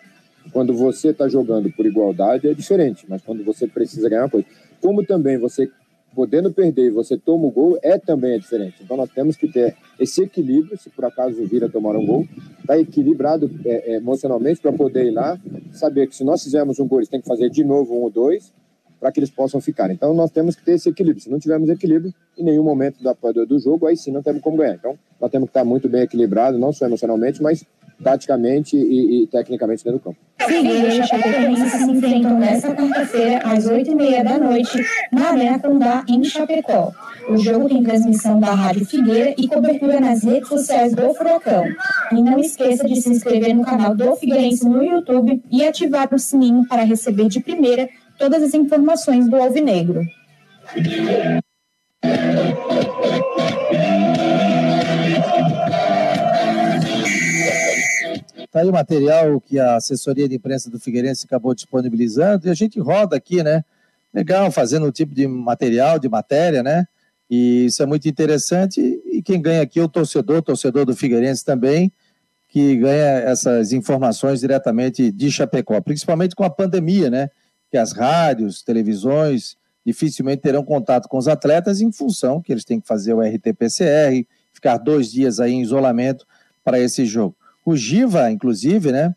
Quando 0.53 0.75
você 0.75 1.09
está 1.09 1.29
jogando 1.29 1.71
por 1.71 1.87
igualdade 1.87 2.49
é 2.49 2.55
diferente, 2.55 3.07
mas 3.09 3.23
quando 3.23 3.45
você 3.45 3.69
precisa 3.69 4.09
ganhar 4.09 4.25
uma 4.25 4.31
coisa. 4.31 4.47
Como 4.81 5.07
também 5.07 5.39
você 5.39 5.71
podendo 6.15 6.53
perder 6.53 6.87
e 6.87 6.91
você 6.91 7.17
toma 7.17 7.47
o 7.47 7.51
gol, 7.51 7.79
é 7.83 7.99
também 7.99 8.35
é 8.35 8.39
diferente. 8.39 8.77
Então 8.83 8.97
nós 8.97 9.11
temos 9.11 9.37
que 9.37 9.49
ter 9.49 9.77
esse 9.99 10.23
equilíbrio, 10.23 10.79
se 10.79 10.91
por 10.91 11.05
acaso 11.05 11.45
vir 11.47 11.65
a 11.65 11.69
tomar 11.69 11.97
um 11.97 12.05
gol, 12.05 12.27
tá 12.67 12.79
equilibrado 12.79 13.51
é, 13.65 13.93
é, 13.93 13.97
emocionalmente 13.97 14.61
para 14.61 14.73
poder 14.73 15.07
ir 15.07 15.13
lá, 15.13 15.39
saber 15.73 16.07
que 16.07 16.17
se 16.17 16.25
nós 16.25 16.43
fizermos 16.43 16.79
um 16.79 16.87
gol, 16.87 17.01
eles 17.01 17.09
têm 17.09 17.21
que 17.21 17.29
fazer 17.29 17.51
de 17.51 17.65
novo 17.65 17.95
um 17.95 18.03
ou 18.03 18.11
dois, 18.11 18.53
para 19.03 19.11
que 19.11 19.19
eles 19.19 19.31
possam 19.31 19.61
ficar. 19.61 19.91
Então 19.91 20.15
nós 20.15 20.31
temos 20.31 20.55
que 20.55 20.65
ter 20.65 20.75
esse 20.75 20.89
equilíbrio. 20.89 21.21
Se 21.21 21.29
não 21.29 21.41
tivermos 21.41 21.69
equilíbrio, 21.69 22.15
em 22.39 22.45
nenhum 22.45 22.63
momento 22.63 22.99
do, 23.03 23.47
do 23.47 23.59
jogo, 23.59 23.89
aí 23.89 23.97
sim 23.97 24.13
não 24.13 24.23
temos 24.23 24.41
como 24.41 24.57
ganhar. 24.57 24.77
Então 24.77 24.97
nós 25.21 25.29
temos 25.29 25.49
que 25.49 25.51
estar 25.51 25.65
muito 25.65 25.89
bem 25.89 26.03
equilibrado, 26.03 26.57
não 26.57 26.73
só 26.73 26.87
emocionalmente, 26.87 27.43
mas 27.43 27.67
taticamente 28.01 28.77
e, 28.77 29.25
e 29.25 29.27
tecnicamente 29.27 29.85
dentro 29.85 29.99
do 29.99 30.05
campo. 30.05 30.19
Figueira 30.47 30.95
e 30.95 31.03
Chapecoense 31.07 31.71
se 31.71 31.91
enfrentam 31.91 32.39
nesta 32.39 32.75
quarta-feira, 32.75 33.39
às 33.45 33.67
oito 33.67 33.91
e 33.91 33.95
meia 33.95 34.25
da 34.25 34.39
noite, 34.39 34.85
na 35.13 35.31
Arena 35.31 35.59
Condá, 35.59 36.05
em 36.09 36.23
Chapecó. 36.23 36.93
O 37.29 37.37
jogo 37.39 37.69
tem 37.69 37.83
transmissão 37.83 38.39
da 38.41 38.53
Rádio 38.53 38.87
Figueira 38.87 39.35
e 39.37 39.49
cobertura 39.49 40.01
nas 40.01 40.25
redes 40.25 40.49
sociais 40.49 40.95
do 40.95 41.13
Furacão. 41.15 41.65
E 42.13 42.23
não 42.23 42.39
esqueça 42.39 42.87
de 42.87 43.01
se 43.01 43.11
inscrever 43.11 43.55
no 43.55 43.65
canal 43.65 43.95
do 43.95 44.17
Figueirense 44.17 44.69
no 44.69 44.83
YouTube 44.83 45.43
e 45.51 45.65
ativar 45.65 46.09
o 46.13 46.19
sininho 46.19 46.67
para 46.67 46.83
receber 46.83 47.29
de 47.29 47.41
primeira 47.41 47.89
todas 48.19 48.43
as 48.43 48.55
informações 48.55 49.29
do 49.29 49.37
Alvinegro. 49.37 50.03
Está 58.53 58.61
aí 58.61 58.69
o 58.69 58.73
material 58.73 59.41
que 59.41 59.59
a 59.59 59.77
assessoria 59.77 60.29
de 60.29 60.37
imprensa 60.37 60.71
do 60.71 60.79
Figueirense 60.79 61.25
acabou 61.25 61.55
disponibilizando 61.55 62.47
e 62.47 62.51
a 62.51 62.55
gente 62.55 62.79
roda 62.79 63.17
aqui, 63.17 63.43
né? 63.43 63.65
Legal, 64.13 64.53
fazendo 64.53 64.87
um 64.87 64.91
tipo 64.91 65.15
de 65.15 65.27
material, 65.27 65.99
de 65.99 66.09
matéria, 66.09 66.63
né? 66.63 66.87
E 67.31 67.65
isso 67.65 67.83
é 67.83 67.87
muito 67.87 68.07
interessante. 68.07 68.79
E 69.07 69.23
quem 69.23 69.41
ganha 69.41 69.63
aqui 69.63 69.81
é 69.81 69.83
o 69.83 69.89
torcedor, 69.89 70.39
o 70.39 70.43
torcedor 70.43 70.85
do 70.85 70.95
Figueirense 70.95 71.43
também, 71.43 71.91
que 72.51 72.77
ganha 72.77 73.21
essas 73.21 73.73
informações 73.73 74.41
diretamente 74.41 75.11
de 75.11 75.31
Chapecó, 75.31 75.81
principalmente 75.81 76.35
com 76.35 76.45
a 76.45 76.51
pandemia, 76.51 77.09
né? 77.09 77.31
Que 77.73 77.79
as 77.79 77.93
rádios, 77.93 78.63
televisões 78.63 79.57
dificilmente 79.85 80.43
terão 80.43 80.63
contato 80.63 81.09
com 81.09 81.19
os 81.19 81.27
atletas 81.27 81.81
em 81.81 81.91
função 81.91 82.41
que 82.41 82.53
eles 82.53 82.65
têm 82.65 82.81
que 82.81 82.87
fazer 82.87 83.15
o 83.15 83.21
RT-PCR, 83.21 84.25
ficar 84.53 84.77
dois 84.77 85.11
dias 85.11 85.41
aí 85.41 85.55
em 85.55 85.63
isolamento 85.63 86.25
para 86.63 86.79
esse 86.79 87.05
jogo. 87.05 87.35
O 87.65 87.75
Giva, 87.77 88.31
inclusive, 88.31 88.93
né, 88.93 89.15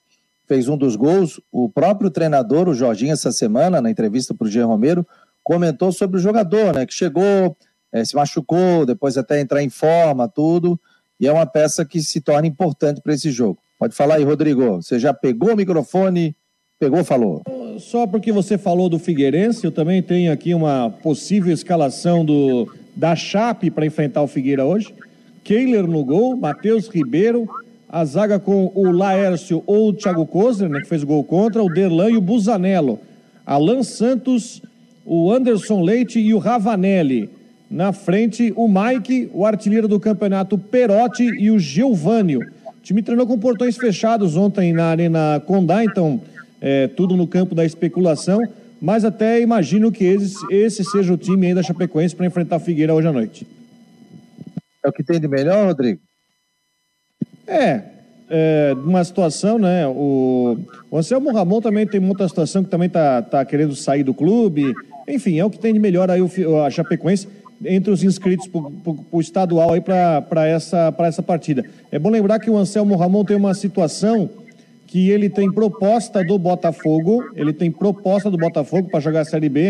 fez 0.48 0.68
um 0.68 0.78
dos 0.78 0.96
gols. 0.96 1.40
O 1.52 1.70
próprio 1.70 2.10
treinador, 2.10 2.68
o 2.68 2.74
Jorginho, 2.74 3.14
essa 3.14 3.32
semana, 3.32 3.82
na 3.82 3.92
entrevista 3.92 4.34
para 4.34 4.48
o 4.48 4.50
Jean 4.50 4.66
Romero, 4.66 5.06
comentou 5.44 5.92
sobre 5.92 6.18
o 6.18 6.20
jogador, 6.20 6.74
né, 6.74 6.86
que 6.86 6.94
chegou, 6.94 7.56
é, 7.92 8.04
se 8.04 8.16
machucou, 8.16 8.86
depois 8.86 9.18
até 9.18 9.40
entrar 9.40 9.62
em 9.62 9.70
forma, 9.70 10.28
tudo, 10.28 10.80
e 11.20 11.28
é 11.28 11.32
uma 11.32 11.46
peça 11.46 11.86
que 11.86 12.02
se 12.02 12.22
torna 12.22 12.48
importante 12.48 13.02
para 13.02 13.14
esse 13.14 13.32
jogo. 13.32 13.60
Pode 13.78 13.94
falar 13.94 14.16
aí, 14.16 14.24
Rodrigo. 14.24 14.82
Você 14.82 14.98
já 14.98 15.14
pegou 15.14 15.54
o 15.54 15.56
microfone? 15.56 16.36
Pegou, 16.78 17.06
falou. 17.06 17.42
Só 17.80 18.06
porque 18.06 18.34
você 18.34 18.58
falou 18.58 18.90
do 18.90 19.00
Figueirense, 19.00 19.64
eu 19.64 19.72
também 19.72 20.04
tenho 20.04 20.30
aqui 20.30 20.54
uma 20.54 20.90
possível 20.90 21.54
escalação 21.54 22.26
do 22.26 22.68
da 22.94 23.16
Chape 23.16 23.72
para 23.72 23.86
enfrentar 23.86 24.22
o 24.22 24.28
Figueira 24.28 24.66
hoje. 24.66 24.94
Keiler 25.42 25.88
no 25.88 26.04
gol, 26.04 26.36
Matheus 26.36 26.90
Ribeiro, 26.90 27.48
a 27.88 28.04
zaga 28.04 28.40
com 28.40 28.74
o 28.76 28.92
Laércio 28.92 29.64
ou 29.66 29.88
o 29.88 29.94
Thiago 29.94 30.26
Kozler, 30.26 30.70
né, 30.70 30.82
que 30.82 30.90
fez 30.90 31.04
o 31.04 31.08
gol 31.08 31.24
contra, 31.24 31.64
o 31.64 31.70
Derlan 31.70 32.12
e 32.12 32.18
o 32.18 32.22
Busanello. 32.22 33.00
Alan 33.46 33.82
Santos, 33.82 34.62
o 35.06 35.32
Anderson 35.32 35.82
Leite 35.82 36.20
e 36.20 36.34
o 36.34 36.40
Ravanelli. 36.40 37.30
Na 37.72 37.94
frente, 37.94 38.52
o 38.54 38.68
Mike, 38.68 39.30
o 39.34 39.46
artilheiro 39.46 39.88
do 39.88 40.00
campeonato 40.00 40.58
Perotti 40.58 41.24
e 41.24 41.50
o 41.50 41.58
Geovânio. 41.58 42.42
O 42.42 42.82
time 42.84 43.02
treinou 43.02 43.26
com 43.26 43.40
portões 43.40 43.78
fechados 43.78 44.36
ontem 44.36 44.74
na 44.74 44.88
Arena 44.88 45.42
Condá, 45.46 45.82
então 45.82 46.20
é, 46.66 46.88
tudo 46.88 47.16
no 47.16 47.28
campo 47.28 47.54
da 47.54 47.64
especulação, 47.64 48.42
mas 48.82 49.06
até 49.06 49.40
imagino 49.40 49.92
que 49.92 50.04
esse, 50.04 50.36
esse 50.50 50.84
seja 50.84 51.14
o 51.14 51.18
time 51.18 51.46
aí 51.46 51.54
da 51.54 51.62
Chapecoense 51.62 52.16
para 52.16 52.26
enfrentar 52.26 52.56
a 52.56 52.60
Figueira 52.60 52.92
hoje 52.92 53.08
à 53.08 53.14
noite. 53.14 53.46
É 54.84 54.90
o 54.90 54.92
que 54.92 55.04
tem 55.04 55.20
de 55.20 55.28
melhor, 55.28 55.68
Rodrigo? 55.68 56.00
É, 57.46 57.84
é 58.28 58.76
uma 58.84 59.04
situação, 59.04 59.60
né? 59.60 59.86
O, 59.86 60.58
o 60.90 60.98
Anselmo 60.98 61.32
Ramon 61.32 61.62
também 61.62 61.86
tem 61.86 62.00
muita 62.00 62.28
situação 62.28 62.64
que 62.64 62.70
também 62.72 62.90
tá, 62.90 63.22
tá 63.22 63.46
querendo 63.46 63.76
sair 63.76 64.04
do 64.04 64.14
clube. 64.14 64.74
Enfim, 65.08 65.38
é 65.38 65.46
o 65.46 65.52
que 65.52 65.60
tem 65.60 65.72
de 65.72 65.80
melhor 65.80 66.10
aí 66.10 66.20
o, 66.20 66.64
a 66.64 66.72
Chapecoense 66.72 67.28
entre 67.64 67.92
os 67.92 68.04
inscritos 68.04 68.48
para 68.48 68.62
o 69.12 69.22
estadual 69.22 69.72
aí 69.72 69.82
para 69.82 70.48
essa, 70.48 70.92
essa 70.98 71.22
partida. 71.22 71.64
É 71.92 72.00
bom 72.00 72.10
lembrar 72.10 72.40
que 72.40 72.50
o 72.50 72.58
Anselmo 72.58 72.96
Ramon 72.96 73.24
tem 73.24 73.38
uma 73.38 73.54
situação 73.54 74.30
que 74.96 75.10
ele 75.10 75.30
tem 75.30 75.52
proposta 75.52 76.24
do 76.24 76.40
Botafogo, 76.40 77.22
ele 77.36 77.52
tem 77.52 77.70
proposta 77.70 78.32
do 78.32 78.38
Botafogo 78.38 78.88
para 78.88 79.02
jogar 79.02 79.20
a 79.20 79.26
Série 79.26 79.50
B, 79.50 79.70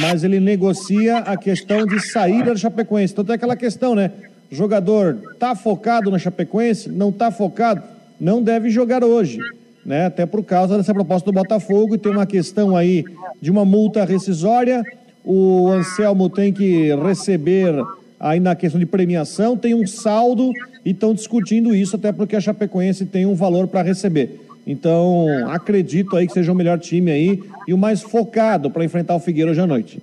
mas 0.00 0.22
ele 0.22 0.38
negocia 0.38 1.16
a 1.16 1.36
questão 1.36 1.84
de 1.84 1.98
saída 1.98 2.52
da 2.52 2.56
Chapecoense. 2.56 3.12
Então 3.12 3.24
tem 3.24 3.34
aquela 3.34 3.56
questão, 3.56 3.96
né? 3.96 4.12
O 4.48 4.54
jogador 4.54 5.34
tá 5.40 5.56
focado 5.56 6.08
na 6.08 6.20
Chapecoense, 6.20 6.88
não 6.88 7.10
tá 7.10 7.32
focado, 7.32 7.82
não 8.20 8.40
deve 8.40 8.70
jogar 8.70 9.02
hoje, 9.02 9.40
né? 9.84 10.06
Até 10.06 10.24
por 10.24 10.44
causa 10.44 10.76
dessa 10.76 10.94
proposta 10.94 11.28
do 11.28 11.34
Botafogo 11.34 11.96
e 11.96 11.98
tem 11.98 12.12
uma 12.12 12.24
questão 12.24 12.76
aí 12.76 13.04
de 13.42 13.50
uma 13.50 13.64
multa 13.64 14.04
rescisória 14.04 14.84
o 15.24 15.66
Anselmo 15.66 16.30
tem 16.30 16.52
que 16.52 16.94
receber 16.94 17.74
aí 18.20 18.38
na 18.38 18.54
questão 18.54 18.78
de 18.78 18.86
premiação, 18.86 19.56
tem 19.56 19.74
um 19.74 19.84
saldo 19.84 20.52
e 20.84 20.92
estão 20.92 21.12
discutindo 21.12 21.74
isso, 21.74 21.96
até 21.96 22.12
porque 22.12 22.36
a 22.36 22.40
Chapecoense 22.40 23.04
tem 23.04 23.26
um 23.26 23.34
valor 23.34 23.66
para 23.66 23.82
receber. 23.82 24.48
Então, 24.66 25.26
acredito 25.50 26.16
aí 26.16 26.26
que 26.26 26.32
seja 26.32 26.52
o 26.52 26.54
melhor 26.54 26.78
time 26.78 27.10
aí 27.10 27.42
e 27.66 27.74
o 27.74 27.78
mais 27.78 28.02
focado 28.02 28.70
para 28.70 28.84
enfrentar 28.84 29.14
o 29.14 29.20
Figueiro 29.20 29.50
hoje 29.50 29.60
à 29.60 29.66
noite. 29.66 30.02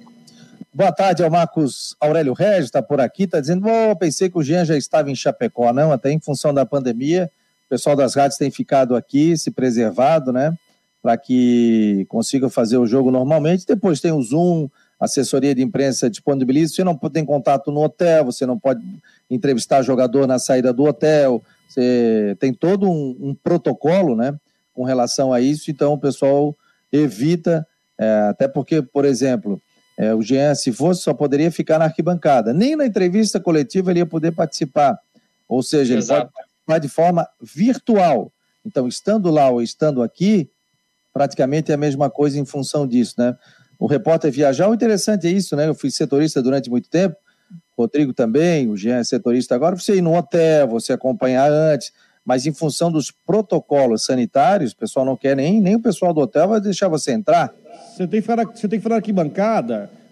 Boa 0.73 0.91
tarde, 0.91 1.23
é 1.23 1.27
o 1.27 1.31
Marcos 1.31 1.95
Aurélio 1.99 2.33
Regis, 2.33 2.65
está 2.65 2.83
por 2.83 3.01
aqui, 3.01 3.23
está 3.23 3.39
dizendo, 3.39 3.65
oh, 3.67 3.95
pensei 3.95 4.29
que 4.29 4.37
o 4.37 4.43
Jean 4.43 4.63
já 4.63 4.77
estava 4.77 5.09
em 5.09 5.15
Chapecó, 5.15 5.73
não, 5.73 5.91
até 5.91 6.11
em 6.11 6.19
função 6.19 6.53
da 6.53 6.67
pandemia, 6.67 7.31
o 7.65 7.69
pessoal 7.69 7.95
das 7.95 8.13
rádios 8.13 8.37
tem 8.37 8.51
ficado 8.51 8.95
aqui, 8.95 9.35
se 9.35 9.49
preservado, 9.49 10.31
né, 10.31 10.55
para 11.01 11.17
que 11.17 12.05
consiga 12.09 12.47
fazer 12.47 12.77
o 12.77 12.85
jogo 12.85 13.09
normalmente, 13.09 13.65
depois 13.65 13.99
tem 13.99 14.11
o 14.11 14.21
Zoom, 14.21 14.69
assessoria 14.99 15.55
de 15.55 15.63
imprensa 15.63 16.11
disponibiliza, 16.11 16.75
você 16.75 16.83
não 16.83 16.95
tem 16.95 17.25
contato 17.25 17.71
no 17.71 17.81
hotel, 17.81 18.25
você 18.25 18.45
não 18.45 18.59
pode 18.59 18.83
entrevistar 19.31 19.81
jogador 19.81 20.27
na 20.27 20.37
saída 20.37 20.71
do 20.71 20.83
hotel, 20.83 21.41
você 21.67 22.37
tem 22.39 22.53
todo 22.53 22.87
um, 22.87 23.17
um 23.19 23.33
protocolo, 23.33 24.15
né, 24.15 24.35
com 24.77 24.83
relação 24.83 25.33
a 25.33 25.41
isso, 25.41 25.71
então 25.71 25.93
o 25.93 25.97
pessoal 25.97 26.55
evita, 26.91 27.65
é, 27.97 28.27
até 28.29 28.47
porque, 28.47 28.79
por 28.79 29.05
exemplo, 29.05 29.59
é, 29.97 30.13
o 30.13 30.21
Jean, 30.21 30.53
se 30.53 30.71
fosse, 30.71 31.01
só 31.01 31.15
poderia 31.15 31.49
ficar 31.49 31.79
na 31.79 31.85
arquibancada, 31.85 32.53
nem 32.53 32.75
na 32.75 32.85
entrevista 32.85 33.39
coletiva 33.39 33.89
ele 33.89 34.01
ia 34.01 34.05
poder 34.05 34.33
participar, 34.33 34.95
ou 35.49 35.63
seja, 35.63 35.93
ele 35.93 36.01
Exato. 36.01 36.31
pode 36.31 36.33
participar 36.33 36.77
de 36.77 36.89
forma 36.89 37.27
virtual, 37.41 38.31
então 38.63 38.87
estando 38.87 39.31
lá 39.31 39.49
ou 39.49 39.63
estando 39.63 40.03
aqui, 40.03 40.47
praticamente 41.11 41.71
é 41.71 41.73
a 41.73 41.77
mesma 41.77 42.07
coisa 42.07 42.37
em 42.37 42.45
função 42.45 42.87
disso, 42.87 43.15
né, 43.17 43.35
o 43.79 43.87
repórter 43.87 44.31
viajar. 44.31 44.69
O 44.69 44.75
interessante 44.75 45.25
é 45.25 45.31
isso, 45.31 45.55
né? 45.55 45.67
Eu 45.67 45.75
fui 45.75 45.89
setorista 45.89 46.41
durante 46.41 46.69
muito 46.69 46.87
tempo, 46.87 47.15
Rodrigo 47.75 48.13
também, 48.13 48.69
o 48.69 48.77
Jean 48.77 48.97
é 48.97 49.03
setorista 49.03 49.55
agora. 49.55 49.75
Você 49.75 49.95
ir 49.95 50.01
no 50.01 50.15
hotel, 50.15 50.67
você 50.67 50.93
acompanhar 50.93 51.51
antes, 51.51 51.91
mas 52.27 52.45
em 52.45 52.51
função 52.51 52.91
dos 52.91 53.09
protocolos 53.09 54.03
sanitários, 54.03 54.73
o 54.73 54.75
pessoal 54.75 55.05
não 55.05 55.15
quer 55.15 55.33
nem, 55.33 55.61
nem 55.61 55.75
o 55.75 55.79
pessoal 55.79 56.13
do 56.13 56.19
hotel 56.19 56.49
vai 56.49 56.59
deixar 56.59 56.89
você 56.89 57.13
entrar. 57.13 57.53
Você 57.95 58.05
tem 58.05 58.19
que 58.19 58.27
falar, 58.27 58.43
você 58.43 58.67
tem 58.67 58.81
que 58.81 58.83
falar. 58.83 59.01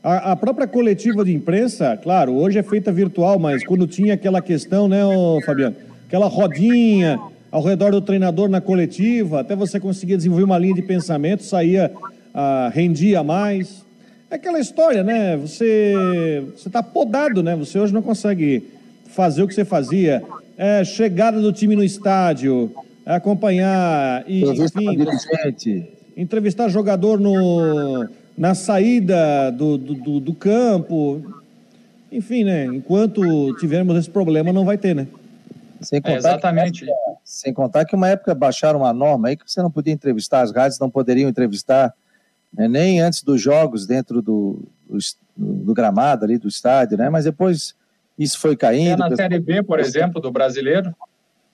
A, 0.02 0.32
a 0.32 0.36
própria 0.38 0.66
coletiva 0.66 1.26
de 1.26 1.34
imprensa, 1.34 2.00
claro, 2.02 2.34
hoje 2.34 2.58
é 2.58 2.64
feita 2.64 2.90
virtual, 2.90 3.38
mas 3.38 3.66
quando 3.66 3.86
tinha 3.86 4.14
aquela 4.14 4.42
questão, 4.42 4.88
né, 4.88 5.02
Fabiano? 5.46 5.76
Aquela 6.08 6.28
rodinha 6.28 7.20
ao 7.52 7.62
redor 7.62 7.92
do 7.92 8.00
treinador 8.00 8.48
na 8.48 8.62
coletiva, 8.62 9.42
até 9.42 9.54
você 9.54 9.78
conseguir 9.78 10.16
desenvolver 10.16 10.46
uma 10.46 10.58
linha 10.58 10.76
de 10.76 10.84
pensamento, 10.84 11.44
saía 11.44 11.92
ah, 12.34 12.72
rendia 12.74 13.24
mais. 13.24 13.84
É 14.32 14.36
aquela 14.36 14.60
história, 14.60 15.04
né? 15.04 15.36
Você 15.36 16.46
está 16.56 16.82
podado, 16.82 17.44
né? 17.44 17.58
Você 17.58 17.78
hoje 17.78 17.94
não 17.94 18.02
consegue 18.02 18.75
fazer 19.16 19.42
o 19.42 19.48
que 19.48 19.54
você 19.54 19.66
fazia. 19.66 20.22
É, 20.58 20.84
chegada 20.84 21.42
do 21.42 21.52
time 21.52 21.76
no 21.76 21.84
estádio, 21.84 22.72
é 23.06 23.16
acompanhar 23.16 24.24
e 24.28 24.44
enfim, 24.44 25.88
entrevistar 26.16 26.68
jogador 26.70 27.20
no, 27.20 28.08
na 28.38 28.54
saída 28.54 29.52
do, 29.52 29.78
do, 29.78 30.20
do 30.20 30.34
campo. 30.34 31.24
Enfim, 32.12 32.44
né? 32.44 32.66
Enquanto 32.66 33.56
tivermos 33.58 33.98
esse 33.98 34.10
problema, 34.10 34.54
não 34.54 34.66
vai 34.66 34.78
ter, 34.78 34.94
né? 34.94 35.08
Sem 35.82 36.02
contar 36.02 36.14
é, 36.14 36.18
exatamente. 36.18 36.86
Que, 36.86 36.92
sem 37.24 37.54
contar 37.54 37.86
que 37.86 37.96
uma 37.96 38.10
época 38.10 38.34
baixaram 38.34 38.80
uma 38.80 38.94
norma 38.94 39.30
aí 39.30 39.36
que 39.36 39.44
você 39.46 39.62
não 39.62 39.72
podia 39.72 39.94
entrevistar, 39.94 40.42
as 40.42 40.52
rádios 40.52 40.80
não 40.80 40.90
poderiam 40.90 41.30
entrevistar 41.30 41.94
né? 42.54 42.68
nem 42.68 43.02
antes 43.02 43.24
dos 43.24 43.42
jogos 43.42 43.86
dentro 43.86 44.22
do, 44.22 44.64
do, 44.90 44.98
do, 45.36 45.74
gramado 45.74 46.24
ali 46.24 46.38
do 46.38 46.48
estádio, 46.48 46.98
né? 46.98 47.10
Mas 47.10 47.26
depois 47.26 47.76
isso 48.18 48.40
foi 48.40 48.56
caindo. 48.56 49.04
É 49.04 49.10
na 49.10 49.16
Série 49.16 49.40
B, 49.40 49.64
por 49.64 49.80
exemplo, 49.80 50.22
do 50.22 50.32
brasileiro. 50.32 50.94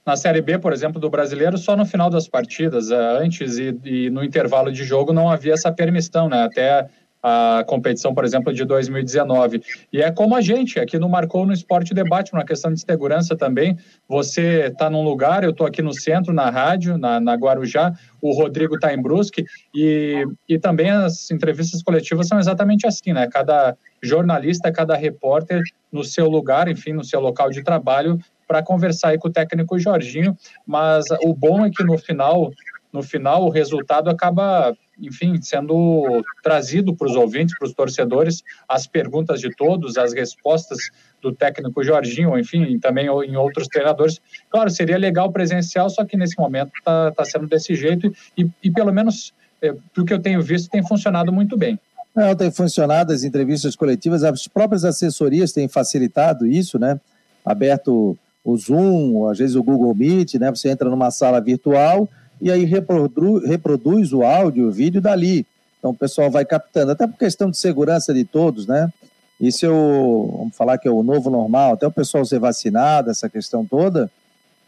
Na 0.06 0.15
Série 0.15 0.41
B, 0.41 0.58
por 0.58 0.74
exemplo, 0.74 1.00
do 1.00 1.10
brasileiro, 1.10 1.58
só 1.58 1.77
no 1.77 1.86
final 1.86 2.10
das 2.10 2.27
partidas, 2.27 2.89
é, 2.89 2.96
antes 2.96 3.58
e, 3.58 3.77
e 3.86 4.10
no 4.10 4.24
intervalo 4.24 4.72
de 4.72 4.84
jogo, 4.84 5.13
não 5.13 5.30
havia 5.30 5.53
essa 5.53 5.72
permissão, 5.72 6.27
né? 6.27 6.44
Até 6.44 6.89
a 7.24 7.63
competição, 7.68 8.13
por 8.13 8.25
exemplo, 8.25 8.51
de 8.51 8.65
2019. 8.65 9.62
E 9.94 10.01
é 10.01 10.12
como 10.12 10.36
a 10.36 10.41
gente, 10.41 10.80
aqui 10.80 10.98
no 10.98 11.08
Marcou 11.08 11.46
no 11.46 11.53
Esporte 11.53 11.94
Debate, 11.94 12.34
uma 12.34 12.44
questão 12.44 12.74
de 12.74 12.82
segurança 12.82 13.36
também. 13.36 13.77
Você 14.08 14.68
está 14.68 14.89
num 14.89 15.03
lugar, 15.03 15.44
eu 15.44 15.51
estou 15.51 15.68
aqui 15.68 15.82
no 15.82 15.94
centro, 15.94 16.34
na 16.34 16.50
rádio, 16.50 16.98
na, 16.98 17.20
na 17.20 17.36
Guarujá, 17.36 17.94
o 18.22 18.34
Rodrigo 18.34 18.75
está 18.75 18.94
em 18.94 19.01
Brusque, 19.01 19.46
e, 19.74 20.25
e 20.50 20.58
também 20.58 20.89
as 20.89 21.30
entrevistas 21.30 21.84
coletivas 21.84 22.27
são 22.27 22.39
exatamente 22.39 22.88
assim, 22.88 23.13
né? 23.13 23.27
Cada 23.27 23.77
jornalista, 24.01 24.72
cada 24.72 24.96
repórter 24.96 25.62
no 25.91 26.03
seu 26.03 26.29
lugar, 26.29 26.67
enfim, 26.67 26.93
no 26.93 27.03
seu 27.03 27.19
local 27.19 27.50
de 27.50 27.63
trabalho, 27.63 28.19
para 28.48 28.63
conversar 28.63 29.10
aí 29.10 29.17
com 29.17 29.27
o 29.27 29.31
técnico 29.31 29.79
Jorginho, 29.79 30.38
mas 30.65 31.05
o 31.24 31.33
bom 31.33 31.65
é 31.65 31.69
que 31.69 31.83
no 31.83 31.98
final, 31.98 32.51
no 32.91 33.01
final 33.01 33.45
o 33.45 33.50
resultado 33.50 34.10
acaba 34.10 34.75
enfim, 35.01 35.41
sendo 35.41 36.24
trazido 36.43 36.95
para 36.95 37.07
os 37.07 37.15
ouvintes, 37.15 37.57
para 37.57 37.67
os 37.67 37.74
torcedores, 37.74 38.43
as 38.69 38.86
perguntas 38.86 39.41
de 39.41 39.50
todos, 39.55 39.98
as 39.98 40.13
respostas 40.13 40.77
do 41.21 41.33
técnico 41.33 41.83
Jorginho, 41.83 42.38
enfim, 42.38 42.79
também 42.79 43.07
em 43.07 43.36
outros 43.36 43.67
treinadores. 43.67 44.21
Claro, 44.50 44.69
seria 44.69 44.98
legal 44.98 45.31
presencial, 45.31 45.89
só 45.89 46.05
que 46.05 46.15
nesse 46.15 46.38
momento 46.39 46.71
está 46.77 47.12
tá 47.12 47.25
sendo 47.25 47.48
desse 47.48 47.74
jeito 47.75 48.13
e, 48.38 48.48
e 48.63 48.71
pelo 48.71 48.93
menos, 48.93 49.33
é, 49.62 49.74
do 49.95 50.05
que 50.05 50.13
eu 50.13 50.21
tenho 50.21 50.41
visto, 50.41 50.69
tem 50.69 50.86
funcionado 50.86 51.31
muito 51.31 51.57
bem. 51.57 51.79
Não, 52.15 52.36
tem 52.36 52.51
funcionado 52.51 53.13
as 53.13 53.24
entrevistas 53.24 53.75
coletivas, 53.75 54.24
as 54.24 54.48
próprias 54.48 54.84
assessorias 54.84 55.51
têm 55.53 55.68
facilitado 55.68 56.46
isso, 56.46 56.77
né? 56.77 57.00
Aberto 57.46 58.18
o 58.44 58.58
Zoom, 58.58 59.27
às 59.30 59.38
vezes 59.38 59.56
o 59.56 59.63
Google 59.63 59.96
Meet, 59.96 60.36
né? 60.36 60.50
Você 60.50 60.70
entra 60.70 60.89
numa 60.89 61.12
sala 61.12 61.39
virtual 61.39 62.10
e 62.41 62.51
aí 62.51 62.65
reproduz, 62.65 63.48
reproduz 63.48 64.12
o 64.12 64.24
áudio, 64.24 64.68
o 64.68 64.72
vídeo 64.72 65.00
dali. 65.00 65.46
Então 65.80 65.91
o 65.91 65.96
pessoal 65.96 66.30
vai 66.30 66.44
captando, 66.44 66.91
até 66.91 67.08
por 67.08 67.18
questão 67.18 67.50
de 67.50 67.58
segurança 67.58 68.13
de 68.13 68.25
todos, 68.25 68.68
né? 68.68 68.91
Isso 69.39 69.65
é 69.65 69.70
o, 69.70 70.36
vamos 70.38 70.56
falar 70.56 70.77
que 70.77 70.88
é 70.88 70.91
o 70.91 71.01
novo 71.01 71.30
normal, 71.30 71.74
até 71.74 71.88
o 71.88 71.91
pessoal 71.91 72.25
ser 72.25 72.39
vacinado, 72.39 73.10
essa 73.10 73.30
questão 73.30 73.65
toda. 73.65 74.12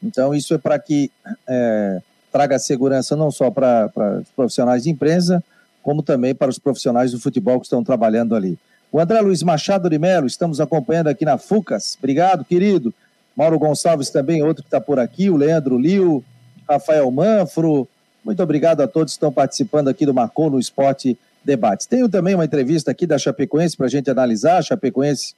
Então 0.02 0.34
isso 0.34 0.54
é 0.54 0.58
para 0.58 0.80
que 0.80 1.12
é, 1.48 2.02
traga 2.32 2.58
segurança 2.58 3.16
não 3.16 3.30
só 3.30 3.52
para 3.52 3.92
os 4.22 4.30
profissionais 4.36 4.84
de 4.84 4.90
imprensa, 4.90 5.44
como 5.84 6.02
também 6.02 6.34
para 6.34 6.50
os 6.50 6.58
profissionais 6.58 7.12
do 7.12 7.20
futebol 7.20 7.60
que 7.60 7.68
estão 7.68 7.84
trabalhando 7.84 8.36
ali. 8.36 8.58
O 8.92 9.00
André 9.00 9.20
Luiz 9.22 9.44
Machado 9.44 9.90
de 9.90 10.00
Melo, 10.00 10.26
estamos 10.26 10.60
acompanhando 10.62 11.08
aqui 11.08 11.26
na 11.26 11.38
FUCAS. 11.38 11.98
Obrigado, 12.00 12.46
querido. 12.46 12.94
Mauro 13.36 13.60
Gonçalves 13.60 14.10
também, 14.10 14.42
outro 14.44 14.64
que 14.64 14.68
está 14.68 14.80
por 14.80 15.00
aqui, 15.00 15.30
o 15.30 15.36
Leandro 15.36 15.78
Liu, 15.78 16.24
Rafael 16.70 17.10
Manfro. 17.12 17.88
Muito 18.24 18.42
obrigado 18.42 18.82
a 18.82 18.88
todos 18.88 19.14
que 19.14 19.18
estão 19.18 19.32
participando 19.32 19.90
aqui 19.90 20.06
do 20.06 20.14
Marcou 20.14 20.50
no 20.50 20.60
Esporte 20.60 21.18
Debates. 21.44 21.86
Tenho 21.86 22.08
também 22.08 22.36
uma 22.36 22.46
entrevista 22.46 22.92
aqui 22.92 23.06
da 23.06 23.18
Chapecoense 23.18 23.76
para 23.76 23.88
a 23.88 23.90
gente 23.90 24.10
analisar. 24.10 24.60
A 24.60 24.62
Chapecoense 24.62 25.34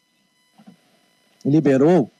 liberou, 1.44 2.12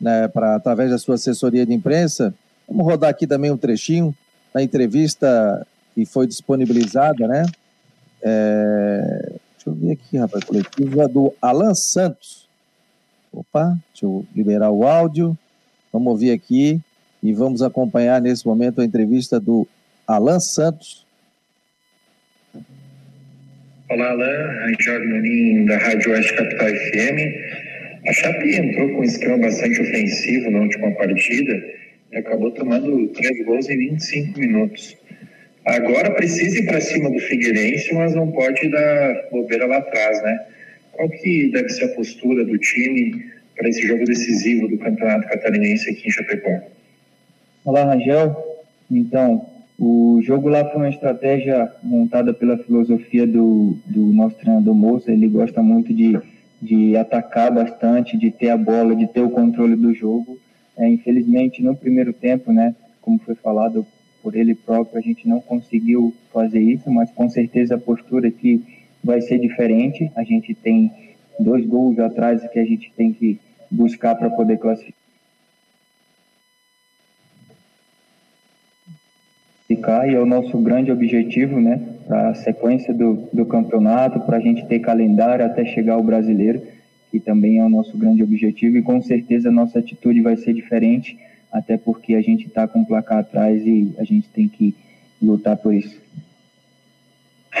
né, 0.00 0.28
pra, 0.28 0.56
através 0.56 0.90
da 0.90 0.98
sua 0.98 1.14
assessoria 1.14 1.64
de 1.64 1.72
imprensa. 1.72 2.34
Vamos 2.68 2.84
rodar 2.84 3.10
aqui 3.10 3.26
também 3.26 3.50
um 3.50 3.56
trechinho 3.56 4.14
da 4.52 4.62
entrevista 4.62 5.66
que 5.94 6.04
foi 6.04 6.26
disponibilizada, 6.26 7.26
né? 7.26 7.44
É, 8.22 9.32
Deixa 9.60 9.68
eu 9.68 9.74
ver 9.74 9.92
aqui, 9.92 10.16
rapaz. 10.16 10.42
Coletiva 10.42 11.06
do 11.06 11.34
Alan 11.40 11.74
Santos. 11.74 12.48
Opa, 13.30 13.78
deixa 13.92 14.06
eu 14.06 14.24
liberar 14.34 14.70
o 14.70 14.86
áudio. 14.86 15.36
Vamos 15.92 16.12
ouvir 16.12 16.30
aqui 16.30 16.80
e 17.22 17.34
vamos 17.34 17.60
acompanhar 17.60 18.22
nesse 18.22 18.46
momento 18.46 18.80
a 18.80 18.84
entrevista 18.86 19.38
do 19.38 19.68
Alan 20.06 20.40
Santos. 20.40 21.06
Olá, 23.90 24.08
Alan. 24.08 24.72
Jorge 24.80 25.06
Maninho, 25.06 25.66
da 25.66 25.76
Rádio 25.76 26.12
Oeste 26.12 26.34
Capital 26.36 26.68
FM. 26.68 28.08
A 28.08 28.12
Chape 28.14 28.54
entrou 28.54 28.88
com 28.92 29.00
um 29.00 29.04
esquema 29.04 29.36
bastante 29.36 29.78
ofensivo 29.78 30.50
na 30.50 30.60
última 30.60 30.90
partida 30.92 31.52
e 32.12 32.16
acabou 32.16 32.50
tomando 32.52 33.08
três 33.08 33.44
gols 33.44 33.68
em 33.68 33.76
25 33.76 34.40
minutos. 34.40 34.96
Agora 35.70 36.10
precisa 36.10 36.58
ir 36.58 36.66
para 36.66 36.80
cima 36.80 37.08
do 37.08 37.18
Figueirense, 37.20 37.94
mas 37.94 38.12
não 38.12 38.28
pode 38.32 38.68
dar 38.70 39.28
bobeira 39.30 39.66
lá 39.66 39.78
atrás, 39.78 40.20
né? 40.20 40.46
Qual 40.90 41.08
que 41.08 41.48
deve 41.52 41.68
ser 41.68 41.84
a 41.84 41.94
postura 41.94 42.44
do 42.44 42.58
time 42.58 43.24
para 43.56 43.68
esse 43.68 43.86
jogo 43.86 44.04
decisivo 44.04 44.66
do 44.66 44.76
Campeonato 44.78 45.28
Catarinense 45.28 45.88
aqui 45.88 46.08
em 46.08 46.10
Chapecó? 46.10 46.60
Olá, 47.64 47.84
Rangel. 47.84 48.36
Então, 48.90 49.46
o 49.78 50.20
jogo 50.24 50.48
lá 50.48 50.64
foi 50.64 50.76
uma 50.76 50.88
estratégia 50.88 51.70
montada 51.84 52.34
pela 52.34 52.58
filosofia 52.58 53.24
do, 53.24 53.78
do 53.86 54.12
nosso 54.12 54.34
treinador 54.38 54.74
Moça. 54.74 55.12
Ele 55.12 55.28
gosta 55.28 55.62
muito 55.62 55.94
de, 55.94 56.18
de 56.60 56.96
atacar 56.96 57.54
bastante, 57.54 58.18
de 58.18 58.32
ter 58.32 58.48
a 58.50 58.56
bola, 58.56 58.96
de 58.96 59.06
ter 59.06 59.20
o 59.20 59.30
controle 59.30 59.76
do 59.76 59.94
jogo. 59.94 60.36
É, 60.76 60.88
infelizmente, 60.88 61.62
no 61.62 61.76
primeiro 61.76 62.12
tempo, 62.12 62.52
né, 62.52 62.74
como 63.00 63.20
foi 63.20 63.36
falado 63.36 63.86
por 64.22 64.36
ele 64.36 64.54
próprio, 64.54 64.98
a 64.98 65.00
gente 65.00 65.28
não 65.28 65.40
conseguiu 65.40 66.14
fazer 66.32 66.60
isso, 66.60 66.90
mas 66.90 67.10
com 67.10 67.28
certeza 67.28 67.74
a 67.74 67.78
postura 67.78 68.28
aqui 68.28 68.62
vai 69.02 69.20
ser 69.20 69.38
diferente. 69.38 70.10
A 70.14 70.22
gente 70.22 70.54
tem 70.54 70.92
dois 71.38 71.64
gols 71.66 71.98
atrás 71.98 72.46
que 72.48 72.58
a 72.58 72.64
gente 72.64 72.92
tem 72.96 73.12
que 73.12 73.38
buscar 73.70 74.14
para 74.14 74.30
poder 74.30 74.58
classificar. 74.58 74.94
E 80.08 80.14
é 80.14 80.18
o 80.18 80.26
nosso 80.26 80.58
grande 80.58 80.90
objetivo, 80.90 81.60
né, 81.60 81.80
para 82.06 82.30
a 82.30 82.34
sequência 82.34 82.92
do, 82.92 83.28
do 83.32 83.46
campeonato, 83.46 84.18
para 84.20 84.38
a 84.38 84.40
gente 84.40 84.66
ter 84.66 84.80
calendário 84.80 85.44
até 85.44 85.64
chegar 85.64 85.94
ao 85.94 86.02
brasileiro, 86.02 86.60
que 87.10 87.20
também 87.20 87.58
é 87.58 87.64
o 87.64 87.68
nosso 87.68 87.96
grande 87.96 88.22
objetivo, 88.22 88.76
e 88.76 88.82
com 88.82 89.00
certeza 89.00 89.48
a 89.48 89.52
nossa 89.52 89.78
atitude 89.78 90.20
vai 90.20 90.36
ser 90.36 90.52
diferente 90.52 91.16
até 91.52 91.76
porque 91.76 92.14
a 92.14 92.22
gente 92.22 92.46
está 92.46 92.66
com 92.66 92.80
o 92.80 92.86
placar 92.86 93.18
atrás 93.18 93.60
e 93.64 93.94
a 93.98 94.04
gente 94.04 94.28
tem 94.28 94.48
que 94.48 94.74
lutar 95.20 95.56
por 95.56 95.74
isso. 95.74 96.00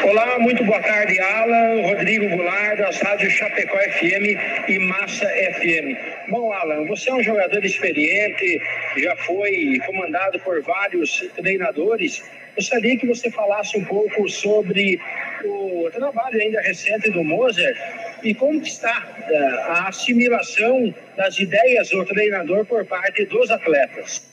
Olá, 0.04 0.38
muito 0.38 0.64
boa 0.64 0.80
tarde, 0.80 1.18
Alan, 1.18 1.82
Rodrigo 1.88 2.28
Goulart, 2.28 2.78
das 2.78 3.00
rádios 3.00 3.32
Chapecó 3.32 3.76
FM 3.76 4.68
e 4.68 4.78
Massa 4.78 5.26
FM. 5.26 6.30
Bom, 6.30 6.52
Alan, 6.52 6.86
você 6.86 7.10
é 7.10 7.14
um 7.14 7.22
jogador 7.22 7.64
experiente, 7.64 8.62
já 8.96 9.16
foi 9.16 9.80
comandado 9.84 10.38
por 10.40 10.62
vários 10.62 11.18
treinadores. 11.34 12.22
Gostaria 12.54 12.96
que 12.96 13.06
você 13.06 13.30
falasse 13.32 13.76
um 13.76 13.84
pouco 13.84 14.28
sobre 14.28 15.00
o 15.44 15.90
trabalho 15.92 16.40
ainda 16.40 16.60
recente 16.60 17.10
do 17.10 17.24
Moser 17.24 17.76
e 18.22 18.34
como 18.34 18.60
está 18.60 19.08
eh, 19.28 19.62
a 19.68 19.88
assimilação 19.88 20.94
das 21.16 21.38
ideias 21.38 21.90
do 21.90 22.04
treinador 22.04 22.64
por 22.64 22.84
parte 22.84 23.24
dos 23.24 23.50
atletas? 23.50 24.28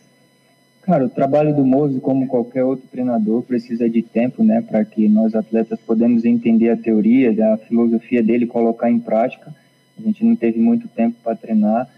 Cara, 0.83 1.05
o 1.05 1.09
trabalho 1.09 1.53
do 1.53 1.65
Moze, 1.65 1.99
como 1.99 2.27
qualquer 2.27 2.63
outro 2.63 2.87
treinador, 2.87 3.43
precisa 3.43 3.89
de 3.89 4.01
tempo, 4.01 4.43
né, 4.43 4.61
para 4.61 4.85
que 4.85 5.09
nós 5.09 5.35
atletas 5.35 5.79
podemos 5.85 6.23
entender 6.23 6.69
a 6.69 6.77
teoria, 6.77 7.53
a 7.53 7.57
filosofia 7.57 8.23
dele, 8.23 8.45
colocar 8.45 8.89
em 8.89 8.99
prática. 8.99 9.53
A 9.99 10.01
gente 10.01 10.23
não 10.23 10.35
teve 10.35 10.59
muito 10.59 10.87
tempo 10.87 11.17
para 11.23 11.35
treinar 11.35 11.89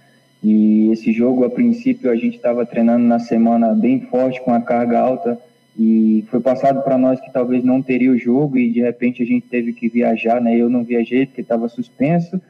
e 0.44 0.90
esse 0.92 1.12
jogo, 1.12 1.44
a 1.44 1.50
princípio, 1.50 2.10
a 2.10 2.16
gente 2.16 2.38
estava 2.38 2.66
treinando 2.66 3.06
na 3.06 3.20
semana 3.20 3.74
bem 3.74 4.02
forte, 4.02 4.42
com 4.42 4.54
a 4.54 4.62
carga 4.62 5.00
alta 5.00 5.38
e 5.82 6.26
foi 6.30 6.42
passado 6.42 6.84
para 6.84 6.98
nós 6.98 7.22
que 7.22 7.32
talvez 7.32 7.64
não 7.64 7.82
teria 7.82 8.12
o 8.12 8.18
jogo 8.18 8.58
e 8.58 8.70
de 8.70 8.82
repente 8.82 9.24
a 9.24 9.26
gente 9.26 9.48
teve 9.48 9.72
que 9.72 9.88
viajar, 9.88 10.42
né? 10.42 10.54
Eu 10.54 10.70
não 10.70 10.84
viajei 10.84 11.26
porque 11.26 11.40
estava 11.40 11.70
suspenso, 11.70 12.42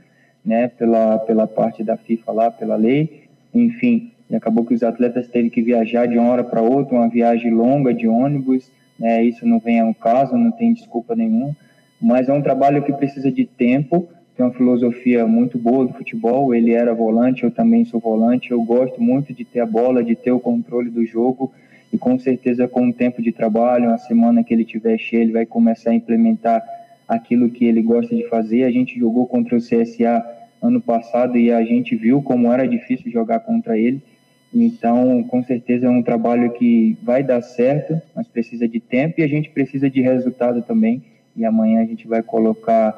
né? 0.44 0.68
Pela 0.68 1.20
pela 1.20 1.46
parte 1.46 1.84
da 1.84 1.96
FIFA 1.96 2.32
lá, 2.32 2.50
pela 2.50 2.76
lei, 2.76 3.26
enfim. 3.54 4.12
E 4.28 4.36
acabou 4.36 4.66
que 4.66 4.74
os 4.74 4.82
atletas 4.82 5.28
teve 5.28 5.52
que 5.52 5.62
viajar 5.62 6.08
de 6.08 6.18
uma 6.18 6.28
hora 6.28 6.44
para 6.44 6.64
outra, 6.64 6.96
uma 6.96 7.08
viagem 7.08 7.54
longa 7.54 7.94
de 7.94 8.08
ônibus, 8.08 8.72
né? 8.98 9.24
Isso 9.24 9.46
não 9.46 9.60
vem 9.60 9.80
ao 9.80 9.94
caso, 9.94 10.36
não 10.36 10.52
tem 10.52 10.74
desculpa 10.74 11.16
nenhuma. 11.16 11.56
Mas 12.02 12.30
é 12.30 12.34
um 12.34 12.42
trabalho 12.42 12.82
que 12.82 12.94
precisa 12.94 13.32
de 13.32 13.46
tempo. 13.46 14.10
Tem 14.36 14.44
uma 14.44 14.56
filosofia 14.56 15.28
muito 15.28 15.56
boa 15.56 15.86
do 15.86 15.94
futebol. 15.94 16.56
Ele 16.56 16.72
era 16.72 16.96
volante, 16.96 17.44
eu 17.44 17.52
também 17.52 17.86
sou 17.86 18.00
volante. 18.00 18.50
Eu 18.50 18.64
gosto 18.64 19.00
muito 19.00 19.36
de 19.36 19.46
ter 19.46 19.60
a 19.60 19.68
bola, 19.68 20.04
de 20.04 20.16
ter 20.16 20.32
o 20.32 20.40
controle 20.40 20.90
do 20.90 21.06
jogo 21.06 21.52
e 21.92 21.98
com 21.98 22.20
certeza 22.20 22.68
com 22.68 22.90
o 22.90 22.94
tempo 22.94 23.22
de 23.22 23.32
trabalho, 23.32 23.90
uma 23.90 23.98
semana 23.98 24.44
que 24.44 24.54
ele 24.54 24.64
tiver 24.64 24.98
cheio, 24.98 25.24
ele 25.24 25.32
vai 25.32 25.46
começar 25.46 25.92
a 25.92 25.96
implementar 25.96 26.64
aquilo 27.08 27.50
que 27.50 27.66
ele 27.66 27.82
gosta 27.82 28.16
de 28.16 28.28
fazer. 28.28 28.64
A 28.64 28.72
gente 28.72 28.98
jogou 29.00 29.26
contra 29.26 29.58
o 29.58 29.62
CSA 29.62 30.24
ano 30.62 30.80
passado 30.80 31.38
e 31.38 31.52
a 31.52 31.64
gente 31.64 31.96
viu 31.96 32.22
como 32.22 32.54
era 32.54 32.68
difícil 32.68 33.12
jogar 33.12 33.40
contra 33.40 33.78
ele. 33.78 34.02
Então, 34.54 35.24
com 35.24 35.44
certeza 35.44 35.88
é 35.88 35.90
um 35.90 36.04
trabalho 36.04 36.52
que 36.54 36.98
vai 37.04 37.24
dar 37.24 37.42
certo, 37.42 38.00
mas 38.16 38.28
precisa 38.28 38.68
de 38.68 38.80
tempo 38.80 39.20
e 39.20 39.24
a 39.24 39.28
gente 39.28 39.50
precisa 39.50 39.90
de 39.90 40.02
resultado 40.02 40.62
também. 40.62 41.04
E 41.36 41.46
amanhã 41.46 41.82
a 41.82 41.86
gente 41.86 42.08
vai 42.08 42.22
colocar 42.22 42.96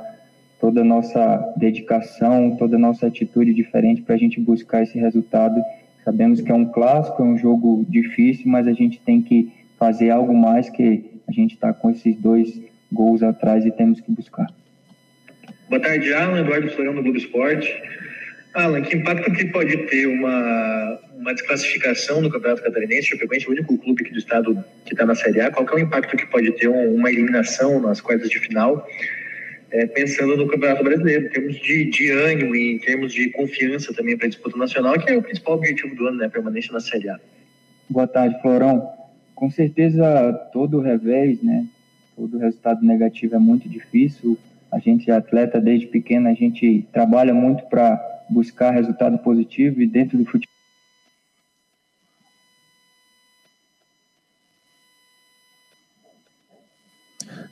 toda 0.60 0.82
a 0.82 0.86
nossa 0.86 1.54
dedicação, 1.58 2.56
toda 2.56 2.76
a 2.76 2.80
nossa 2.80 3.08
atitude 3.08 3.54
diferente 3.54 4.02
para 4.02 4.16
a 4.16 4.18
gente 4.18 4.40
buscar 4.40 4.84
esse 4.84 4.98
resultado 4.98 5.62
Sabemos 6.04 6.42
que 6.42 6.52
é 6.52 6.56
um 6.56 6.66
clássico, 6.66 7.22
é 7.22 7.26
um 7.26 7.38
jogo 7.38 7.86
difícil, 7.88 8.46
mas 8.48 8.68
a 8.68 8.74
gente 8.74 9.00
tem 9.02 9.22
que 9.22 9.52
fazer 9.78 10.10
algo 10.10 10.36
mais 10.36 10.70
que 10.70 11.04
a 11.28 11.32
gente 11.32 11.54
está 11.54 11.74
com 11.74 11.90
esses 11.92 12.16
dois 12.18 12.62
gols 12.92 13.24
atrás 13.24 13.66
e 13.66 13.72
temos 13.72 14.02
que 14.02 14.12
buscar. 14.12 14.48
Boa 15.70 15.82
tarde, 15.82 16.14
Alan. 16.14 16.42
Eduardo 16.42 16.70
Florão 16.72 16.96
do 16.96 17.04
Globo 17.04 17.18
Esporte. 17.18 17.72
Alan, 18.54 18.82
que 18.82 18.98
impacto 18.98 19.32
que 19.32 19.46
pode 19.46 19.78
ter 19.88 20.08
uma, 20.08 21.00
uma 21.18 21.34
desclassificação 21.34 22.20
no 22.20 22.30
Campeonato 22.30 22.64
Catarinense? 22.64 23.08
Chapecoense 23.08 23.48
o 23.48 23.52
único 23.52 23.78
clube 23.78 24.02
aqui 24.02 24.12
do 24.12 24.20
estado 24.20 24.64
que 24.86 24.94
está 24.94 25.06
na 25.06 25.16
Série 25.16 25.40
A. 25.40 25.52
Qual 25.52 25.66
é 25.70 25.76
o 25.76 25.80
impacto 25.80 26.18
que 26.18 26.26
pode 26.26 26.52
ter 26.54 26.68
uma 26.68 27.10
eliminação 27.10 27.80
nas 27.80 28.02
quartas 28.02 28.30
de 28.30 28.40
final? 28.40 28.86
É, 29.72 29.86
pensando 29.88 30.36
no 30.36 30.48
Campeonato 30.48 30.84
Brasileiro, 30.84 31.28
em 31.28 31.30
termos 31.30 31.56
de, 31.62 31.86
de 31.86 32.12
ânimo 32.12 32.56
e 32.56 32.74
em 32.74 32.80
termos 32.80 33.14
de 33.14 33.30
confiança 33.30 33.94
também 33.94 34.18
para 34.18 34.28
a 34.28 34.30
disputa 34.30 34.58
nacional, 34.58 35.00
que 35.00 35.10
é 35.10 35.18
o 35.18 35.24
principal 35.24 35.56
objetivo 35.56 35.96
do 35.96 36.08
ano, 36.08 36.18
né? 36.18 36.26
A 36.26 36.30
permanência 36.30 36.74
na 36.74 36.82
Série 36.82 37.10
A. 37.10 37.20
Boa 37.90 38.08
tarde, 38.08 38.40
Florão. 38.42 38.92
Com 39.34 39.50
certeza, 39.50 40.34
todo 40.52 40.78
o 40.78 40.82
revés, 40.82 41.42
né? 41.42 41.66
Todo 42.16 42.38
resultado 42.38 42.86
negativo 42.86 43.36
é 43.36 43.40
muito 43.40 43.70
difícil. 43.70 44.38
A 44.72 44.80
gente 44.80 45.10
é 45.10 45.14
atleta 45.14 45.60
desde 45.60 45.88
pequeno, 45.88 46.28
a 46.28 46.34
gente 46.34 46.86
trabalha 46.92 47.34
muito 47.34 47.64
para 47.66 48.00
buscar 48.30 48.72
resultado 48.72 49.18
positivo 49.20 49.82
e 49.82 49.88
dentro 49.88 50.18
do 50.18 50.26
futebol. 50.26 50.52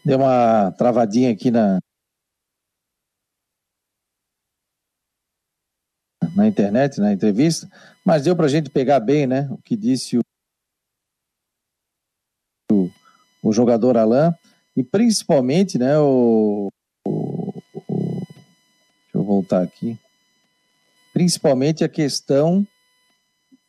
Deu 0.05 0.17
uma 0.17 0.71
travadinha 0.71 1.31
aqui 1.31 1.51
na, 1.51 1.79
na 6.39 6.47
internet, 6.47 6.99
na 6.99 7.11
entrevista, 7.11 7.69
mas 8.03 8.23
deu 8.23 8.35
para 8.35 8.45
a 8.45 8.49
gente 8.49 8.69
pegar 8.69 8.99
bem, 8.99 9.27
né, 9.27 9.47
o 9.51 9.57
que 9.57 9.75
disse 9.75 10.17
o, 10.17 10.21
o, 12.71 12.89
o 13.43 13.51
jogador 13.51 13.97
Alain, 13.97 14.31
e 14.75 14.83
principalmente, 14.83 15.77
né, 15.77 15.99
o, 15.99 16.69
o, 17.05 17.61
o, 17.73 18.23
deixa 19.03 19.15
eu 19.15 19.23
voltar 19.23 19.61
aqui, 19.61 19.99
principalmente 21.13 21.83
a 21.83 21.89
questão 21.89 22.65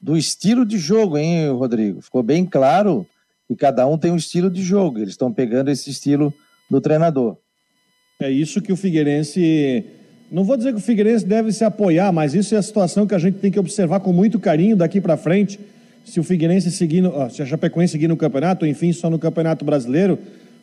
do 0.01 0.17
estilo 0.17 0.65
de 0.65 0.79
jogo, 0.79 1.19
hein, 1.19 1.51
Rodrigo? 1.51 2.01
Ficou 2.01 2.23
bem 2.23 2.47
claro 2.47 3.07
que 3.47 3.57
cada 3.57 3.87
um 3.87 3.99
tem 3.99 4.13
um 4.13 4.17
estilo 4.17 4.49
de 4.49 4.63
jogo, 4.63 4.99
eles 4.99 5.11
estão 5.11 5.33
pegando 5.33 5.71
esse 5.71 5.91
estilo 5.91 6.33
do 6.71 6.81
treinador. 6.81 7.37
É 8.21 8.31
isso 8.31 8.63
que 8.63 8.73
o 8.73 8.77
Figueirense 8.77 10.00
não 10.31 10.45
vou 10.45 10.57
dizer 10.57 10.73
que 10.73 10.79
o 10.79 10.83
Figueirense 10.83 11.27
deve 11.27 11.51
se 11.51 11.65
apoiar, 11.65 12.13
mas 12.13 12.35
isso 12.35 12.55
é 12.55 12.59
a 12.59 12.63
situação 12.63 13.05
que 13.05 13.15
a 13.15 13.19
gente 13.19 13.39
tem 13.39 13.51
que 13.51 13.59
observar 13.59 13.99
com 13.99 14.13
muito 14.13 14.39
carinho 14.39 14.77
daqui 14.77 15.01
para 15.01 15.17
frente. 15.17 15.59
Se 16.05 16.21
o 16.21 16.23
Figueirense 16.23 16.71
seguir, 16.71 17.03
se 17.31 17.43
a 17.43 17.47
Chapecoense 17.47 17.93
seguir 17.93 18.07
no 18.07 18.17
campeonato, 18.17 18.65
enfim, 18.65 18.93
só 18.93 19.11
no 19.11 19.19
Campeonato 19.19 19.65
Brasileiro, 19.65 20.19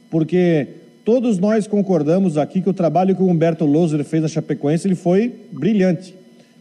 porque 0.10 0.67
todos 1.03 1.38
nós 1.38 1.67
concordamos 1.67 2.38
aqui 2.38 2.62
que 2.62 2.69
o 2.69 2.73
trabalho 2.73 3.13
que 3.13 3.21
o 3.21 3.27
Humberto 3.27 3.65
Loser 3.65 4.03
fez 4.06 4.23
na 4.23 4.30
Chapecoense 4.30 4.88
ele 4.88 4.95
foi 4.95 5.34
brilhante. 5.51 6.15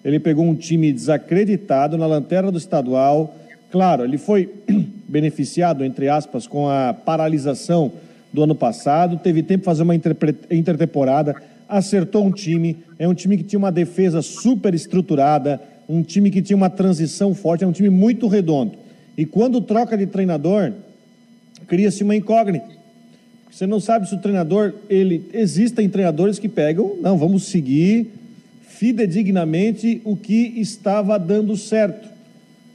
Ele 0.05 0.19
pegou 0.19 0.45
um 0.45 0.55
time 0.55 0.93
desacreditado 0.93 1.97
na 1.97 2.07
lanterna 2.07 2.51
do 2.51 2.59
estadual. 2.59 3.37
Claro, 3.71 4.05
ele 4.05 4.19
foi 4.19 4.53
beneficiado, 5.09 5.85
entre 5.85 6.09
aspas, 6.09 6.47
com 6.47 6.69
a 6.69 6.93
paralisação 6.93 7.93
do 8.33 8.43
ano 8.43 8.55
passado, 8.55 9.17
teve 9.17 9.43
tempo 9.43 9.61
de 9.61 9.65
fazer 9.65 9.83
uma 9.85 9.95
intertemporada 9.95 11.37
acertou 11.69 12.25
um 12.25 12.31
time, 12.31 12.77
é 12.99 13.09
um 13.09 13.15
time 13.15 13.37
que 13.37 13.45
tinha 13.45 13.59
uma 13.59 13.73
defesa 13.73 14.23
super 14.23 14.75
estruturada, 14.75 15.61
um 15.89 16.03
time 16.03 16.31
que 16.31 16.43
tinha 16.43 16.57
uma 16.57 16.71
transição 16.71 17.35
forte, 17.35 17.65
é 17.65 17.67
um 17.67 17.73
time 17.73 17.91
muito 17.91 18.27
redondo. 18.27 18.73
E 19.17 19.25
quando 19.25 19.61
troca 19.61 19.97
de 19.97 20.07
treinador, 20.07 20.73
cria-se 21.67 22.03
uma 22.03 22.15
incógnita. 22.15 22.77
Você 23.51 23.67
não 23.67 23.81
sabe 23.81 24.09
se 24.09 24.15
o 24.15 24.21
treinador, 24.21 24.75
ele 24.91 25.25
existem 25.33 25.89
treinadores 25.89 26.39
que 26.39 26.49
pegam, 26.49 26.97
não, 27.01 27.17
vamos 27.17 27.45
seguir 27.45 28.11
fidedignamente 28.61 30.03
o 30.05 30.15
que 30.15 30.53
estava 30.57 31.19
dando 31.19 31.57
certo. 31.57 32.09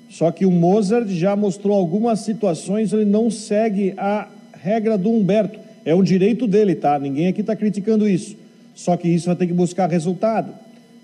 Só 0.10 0.32
que 0.32 0.46
o 0.46 0.52
Mozart 0.52 1.08
já 1.10 1.36
mostrou 1.36 1.78
algumas 1.78 2.22
situações, 2.22 2.92
ele 2.92 3.06
não 3.06 3.30
segue 3.30 3.94
a 3.96 4.28
regra 4.54 4.98
do 4.98 5.10
Humberto. 5.10 5.60
É 5.86 5.96
um 5.96 6.04
direito 6.04 6.48
dele, 6.48 6.76
tá? 6.76 6.98
Ninguém 7.00 7.28
aqui 7.28 7.42
está 7.42 7.56
criticando 7.56 8.10
isso. 8.10 8.36
Só 8.76 8.96
que 8.98 9.08
isso 9.08 9.28
vai 9.28 9.36
ter 9.36 9.48
que 9.48 9.54
buscar 9.54 9.90
resultado. 9.90 10.54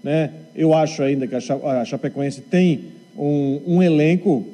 Né? 0.04 0.32
Eu 0.56 0.74
acho 0.74 1.02
ainda 1.04 1.28
que 1.28 1.36
a 1.36 1.86
Chapecoense 1.86 2.42
tem 2.42 2.86
um, 3.18 3.62
um 3.66 3.84
elenco, 3.84 4.46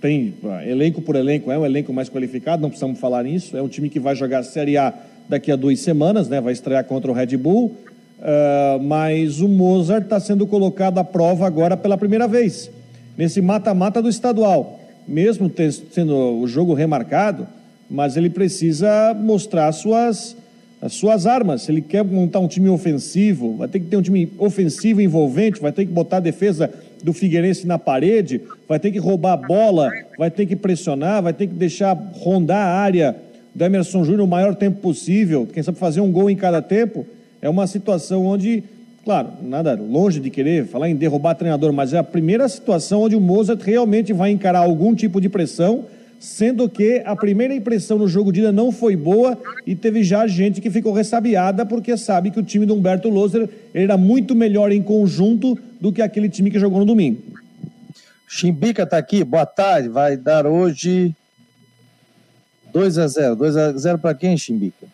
tem 0.00 0.34
ah, 0.44 0.66
elenco 0.66 1.00
por 1.00 1.16
elenco, 1.16 1.50
é 1.50 1.58
um 1.58 1.64
elenco 1.64 1.92
mais 1.92 2.08
qualificado, 2.08 2.62
não 2.62 2.68
precisamos 2.68 2.98
falar 2.98 3.24
nisso. 3.24 3.56
É 3.56 3.62
um 3.62 3.68
time 3.68 3.88
que 3.88 4.00
vai 4.00 4.14
jogar 4.14 4.40
a 4.40 4.42
Série 4.42 4.76
A 4.76 4.92
daqui 5.28 5.52
a 5.52 5.56
duas 5.56 5.80
semanas, 5.80 6.28
né? 6.28 6.40
vai 6.40 6.52
estrear 6.52 6.84
contra 6.84 7.10
o 7.10 7.14
Red 7.14 7.36
Bull. 7.36 7.76
Uh, 8.18 8.82
mas 8.82 9.40
o 9.40 9.46
Mozart 9.46 10.04
está 10.04 10.18
sendo 10.18 10.44
colocado 10.44 10.98
à 10.98 11.04
prova 11.04 11.46
agora 11.46 11.76
pela 11.76 11.96
primeira 11.96 12.26
vez, 12.26 12.68
nesse 13.16 13.40
mata-mata 13.40 14.02
do 14.02 14.08
estadual. 14.08 14.80
Mesmo 15.06 15.50
sendo 15.92 16.40
o 16.40 16.46
jogo 16.48 16.74
remarcado, 16.74 17.46
mas 17.88 18.16
ele 18.16 18.28
precisa 18.28 19.14
mostrar 19.14 19.70
suas 19.72 20.36
as 20.80 20.92
suas 20.94 21.26
armas. 21.26 21.62
Se 21.62 21.72
ele 21.72 21.80
quer 21.80 22.04
montar 22.04 22.40
um 22.40 22.48
time 22.48 22.68
ofensivo, 22.68 23.56
vai 23.56 23.68
ter 23.68 23.80
que 23.80 23.86
ter 23.86 23.96
um 23.96 24.02
time 24.02 24.30
ofensivo 24.38 25.00
envolvente, 25.00 25.60
vai 25.60 25.72
ter 25.72 25.84
que 25.84 25.92
botar 25.92 26.18
a 26.18 26.20
defesa 26.20 26.70
do 27.02 27.12
Figueirense 27.12 27.66
na 27.66 27.78
parede, 27.78 28.40
vai 28.68 28.78
ter 28.78 28.90
que 28.90 28.98
roubar 28.98 29.32
a 29.32 29.36
bola, 29.36 29.90
vai 30.18 30.30
ter 30.30 30.46
que 30.46 30.56
pressionar, 30.56 31.22
vai 31.22 31.32
ter 31.32 31.46
que 31.46 31.54
deixar 31.54 31.94
rondar 32.14 32.66
a 32.66 32.80
área 32.80 33.16
do 33.54 33.64
Emerson 33.64 34.04
Júnior 34.04 34.22
o 34.22 34.28
maior 34.28 34.54
tempo 34.54 34.80
possível, 34.80 35.46
quem 35.52 35.62
sabe 35.62 35.78
fazer 35.78 36.00
um 36.00 36.10
gol 36.10 36.30
em 36.30 36.36
cada 36.36 36.60
tempo. 36.62 37.06
É 37.40 37.48
uma 37.48 37.66
situação 37.66 38.26
onde, 38.26 38.64
claro, 39.04 39.28
nada 39.42 39.74
longe 39.74 40.18
de 40.18 40.28
querer 40.28 40.66
falar 40.66 40.88
em 40.88 40.96
derrubar 40.96 41.34
treinador, 41.34 41.72
mas 41.72 41.92
é 41.92 41.98
a 41.98 42.04
primeira 42.04 42.48
situação 42.48 43.02
onde 43.02 43.14
o 43.14 43.20
Mozart 43.20 43.60
realmente 43.62 44.12
vai 44.12 44.30
encarar 44.30 44.60
algum 44.60 44.94
tipo 44.94 45.20
de 45.20 45.28
pressão 45.28 45.84
sendo 46.18 46.68
que 46.68 47.02
a 47.04 47.14
primeira 47.14 47.54
impressão 47.54 47.98
no 47.98 48.08
jogo 48.08 48.32
de 48.32 48.40
ida 48.40 48.52
não 48.52 48.72
foi 48.72 48.96
boa 48.96 49.40
e 49.66 49.76
teve 49.76 50.02
já 50.02 50.26
gente 50.26 50.60
que 50.60 50.70
ficou 50.70 50.92
ressabiada 50.92 51.64
porque 51.64 51.96
sabe 51.96 52.30
que 52.30 52.40
o 52.40 52.42
time 52.42 52.66
do 52.66 52.74
Humberto 52.74 53.08
Loser 53.08 53.48
era 53.72 53.96
muito 53.96 54.34
melhor 54.34 54.72
em 54.72 54.82
conjunto 54.82 55.58
do 55.80 55.92
que 55.92 56.02
aquele 56.02 56.28
time 56.28 56.50
que 56.50 56.58
jogou 56.58 56.80
no 56.80 56.86
domingo. 56.86 57.22
Chimbica 58.26 58.82
está 58.82 58.98
aqui, 58.98 59.22
boa 59.24 59.46
tarde, 59.46 59.88
vai 59.88 60.16
dar 60.16 60.46
hoje 60.46 61.14
2 62.72 62.98
a 62.98 63.06
0 63.06 63.36
2 63.36 63.56
a 63.56 63.72
0 63.72 63.98
para 63.98 64.14
quem, 64.14 64.36
Chimbica? 64.36 64.86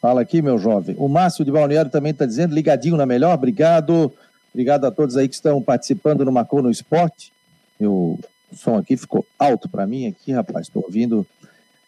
Fala 0.00 0.20
aqui, 0.20 0.40
meu 0.40 0.58
jovem. 0.58 0.94
O 0.98 1.08
Márcio 1.08 1.44
de 1.44 1.50
Balneário 1.50 1.90
também 1.90 2.12
está 2.12 2.24
dizendo, 2.24 2.54
ligadinho 2.54 2.96
na 2.96 3.04
melhor, 3.04 3.34
obrigado. 3.34 4.12
Obrigado 4.54 4.84
a 4.86 4.90
todos 4.90 5.16
aí 5.16 5.28
que 5.28 5.34
estão 5.34 5.60
participando 5.60 6.24
no 6.24 6.32
Marcou 6.32 6.62
no 6.62 6.70
Esporte. 6.70 7.32
Eu 7.80 8.18
o 8.52 8.56
som 8.56 8.76
aqui 8.76 8.96
ficou 8.96 9.26
alto 9.38 9.68
para 9.68 9.86
mim 9.86 10.06
aqui, 10.06 10.32
rapaz. 10.32 10.66
Estou 10.66 10.84
ouvindo. 10.84 11.26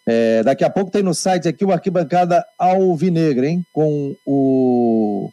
É, 0.07 0.42
daqui 0.42 0.64
a 0.64 0.70
pouco 0.70 0.90
tem 0.90 1.03
no 1.03 1.14
site 1.14 1.49
aqui 1.49 1.64
o 1.64 1.73
Arquibancada 1.73 2.44
Alvinegra, 2.59 3.46
hein? 3.46 3.64
Com 3.73 4.14
o 4.27 5.31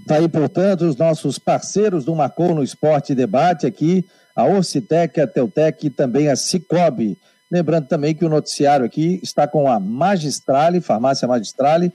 Está 0.00 0.16
aí, 0.16 0.28
portanto, 0.28 0.82
os 0.82 0.96
nossos 0.96 1.38
parceiros 1.38 2.04
do 2.04 2.14
Marcou 2.14 2.54
no 2.54 2.62
Esporte 2.62 3.14
Debate 3.14 3.66
aqui, 3.66 4.04
a 4.34 4.44
Orcitec, 4.44 5.20
a 5.20 5.26
Teutec 5.26 5.86
e 5.86 5.90
também 5.90 6.28
a 6.28 6.36
Cicobi. 6.36 7.16
Lembrando 7.50 7.86
também 7.86 8.14
que 8.14 8.24
o 8.24 8.28
noticiário 8.28 8.86
aqui 8.86 9.20
está 9.22 9.46
com 9.46 9.68
a 9.68 9.78
Magistrale, 9.78 10.80
Farmácia 10.80 11.26
Magistrale. 11.28 11.92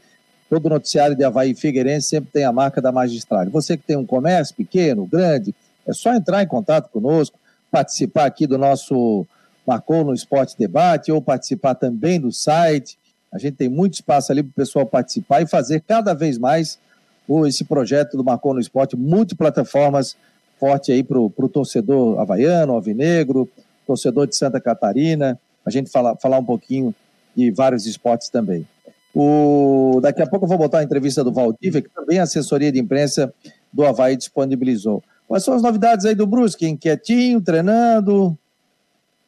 Todo 0.49 0.69
noticiário 0.69 1.15
de 1.15 1.23
Havaí 1.23 1.55
Figueirense 1.55 2.07
sempre 2.07 2.29
tem 2.31 2.43
a 2.43 2.51
marca 2.51 2.81
da 2.81 2.91
Magistrale. 2.91 3.49
Você 3.49 3.75
que 3.77 3.83
tem 3.83 3.97
um 3.97 4.05
comércio 4.05 4.55
pequeno, 4.55 5.05
grande, 5.05 5.55
é 5.87 5.93
só 5.93 6.13
entrar 6.13 6.43
em 6.43 6.47
contato 6.47 6.89
conosco, 6.89 7.39
participar 7.71 8.25
aqui 8.25 8.45
do 8.45 8.57
nosso 8.57 9.25
Marcou 9.65 10.03
no 10.03 10.13
Esporte 10.13 10.57
Debate 10.57 11.11
ou 11.11 11.21
participar 11.21 11.75
também 11.75 12.19
do 12.19 12.31
site. 12.31 12.97
A 13.33 13.37
gente 13.37 13.55
tem 13.55 13.69
muito 13.69 13.95
espaço 13.95 14.31
ali 14.31 14.43
para 14.43 14.51
o 14.51 14.53
pessoal 14.53 14.85
participar 14.85 15.41
e 15.41 15.47
fazer 15.47 15.81
cada 15.81 16.13
vez 16.13 16.37
mais 16.37 16.77
esse 17.47 17.63
projeto 17.63 18.17
do 18.17 18.23
Marcou 18.23 18.53
no 18.53 18.59
Esporte, 18.59 18.95
multiplataformas, 18.95 20.15
forte 20.59 20.91
aí 20.91 21.03
para 21.03 21.19
o 21.19 21.49
torcedor 21.49 22.19
havaiano, 22.19 22.73
alvinegro, 22.73 23.49
torcedor 23.85 24.27
de 24.27 24.35
Santa 24.35 24.59
Catarina, 24.59 25.39
a 25.65 25.69
gente 25.69 25.89
fala, 25.89 26.15
falar 26.15 26.37
um 26.37 26.45
pouquinho 26.45 26.93
de 27.35 27.51
vários 27.51 27.85
esportes 27.85 28.29
também. 28.29 28.67
O, 29.13 29.99
daqui 30.01 30.21
a 30.21 30.27
pouco 30.27 30.45
eu 30.45 30.49
vou 30.49 30.57
botar 30.57 30.79
a 30.79 30.83
entrevista 30.83 31.23
do 31.23 31.31
Valdívia, 31.31 31.81
que 31.81 31.89
também 31.89 32.19
a 32.19 32.23
assessoria 32.23 32.71
de 32.71 32.79
imprensa 32.79 33.33
do 33.71 33.85
Havaí 33.85 34.15
disponibilizou. 34.15 35.01
Quais 35.27 35.43
são 35.43 35.53
as 35.53 35.61
novidades 35.61 36.05
aí 36.05 36.13
do 36.13 36.27
Brusque? 36.27 36.67
Inquietinho, 36.67 37.41
treinando? 37.41 38.37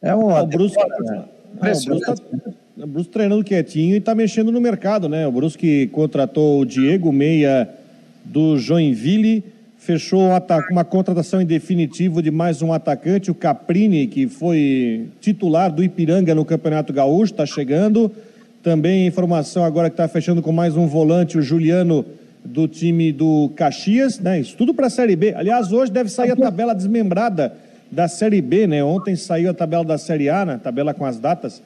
É 0.01 0.13
um. 0.15 0.29
O 0.29 0.45
Brusque, 0.45 0.83
né? 1.01 1.25
Impressionante. 1.55 2.21
O 2.77 2.85
Brusque 2.85 3.11
treinando 3.11 3.43
quietinho 3.43 3.95
e 3.95 3.97
está 3.97 4.13
mexendo 4.13 4.51
no 4.51 4.61
mercado, 4.61 5.09
né? 5.09 5.25
O 5.25 5.31
Brusque 5.31 5.87
contratou 5.87 6.59
o 6.59 6.65
Diego 6.65 7.11
Meia 7.11 7.67
do 8.31 8.57
Joinville, 8.57 9.43
fechou 9.77 10.21
um 10.21 10.31
uma 10.71 10.83
contratação 10.83 11.41
em 11.41 11.45
definitivo 11.45 12.21
de 12.21 12.29
mais 12.29 12.61
um 12.61 12.73
atacante, 12.73 13.31
o 13.31 13.35
Caprini, 13.35 14.07
que 14.07 14.27
foi 14.27 15.07
titular 15.21 15.71
do 15.71 15.83
Ipiranga 15.83 16.35
no 16.35 16.43
Campeonato 16.43 16.91
Gaúcho, 16.91 17.33
está 17.33 17.45
chegando. 17.45 18.11
Também 18.61 19.07
informação 19.07 19.63
agora 19.63 19.89
que 19.89 19.93
está 19.93 20.07
fechando 20.07 20.41
com 20.41 20.51
mais 20.51 20.75
um 20.75 20.87
volante, 20.87 21.37
o 21.37 21.41
Juliano, 21.41 22.05
do 22.43 22.67
time 22.67 23.11
do 23.11 23.49
Caxias, 23.55 24.19
né? 24.19 24.39
Isso 24.39 24.57
tudo 24.57 24.73
para 24.73 24.87
a 24.87 24.89
Série 24.89 25.15
B. 25.15 25.33
Aliás, 25.33 25.71
hoje 25.71 25.91
deve 25.91 26.09
sair 26.09 26.31
a 26.31 26.35
tabela 26.35 26.73
desmembrada 26.73 27.53
da 27.89 28.07
Série 28.07 28.41
B, 28.41 28.67
né? 28.67 28.83
Ontem 28.83 29.15
saiu 29.15 29.51
a 29.51 29.53
tabela 29.53 29.85
da 29.85 29.97
Série 29.97 30.29
A, 30.29 30.43
né? 30.45 30.59
Tabela 30.61 30.93
com 30.93 31.05
as 31.05 31.19
datas. 31.19 31.61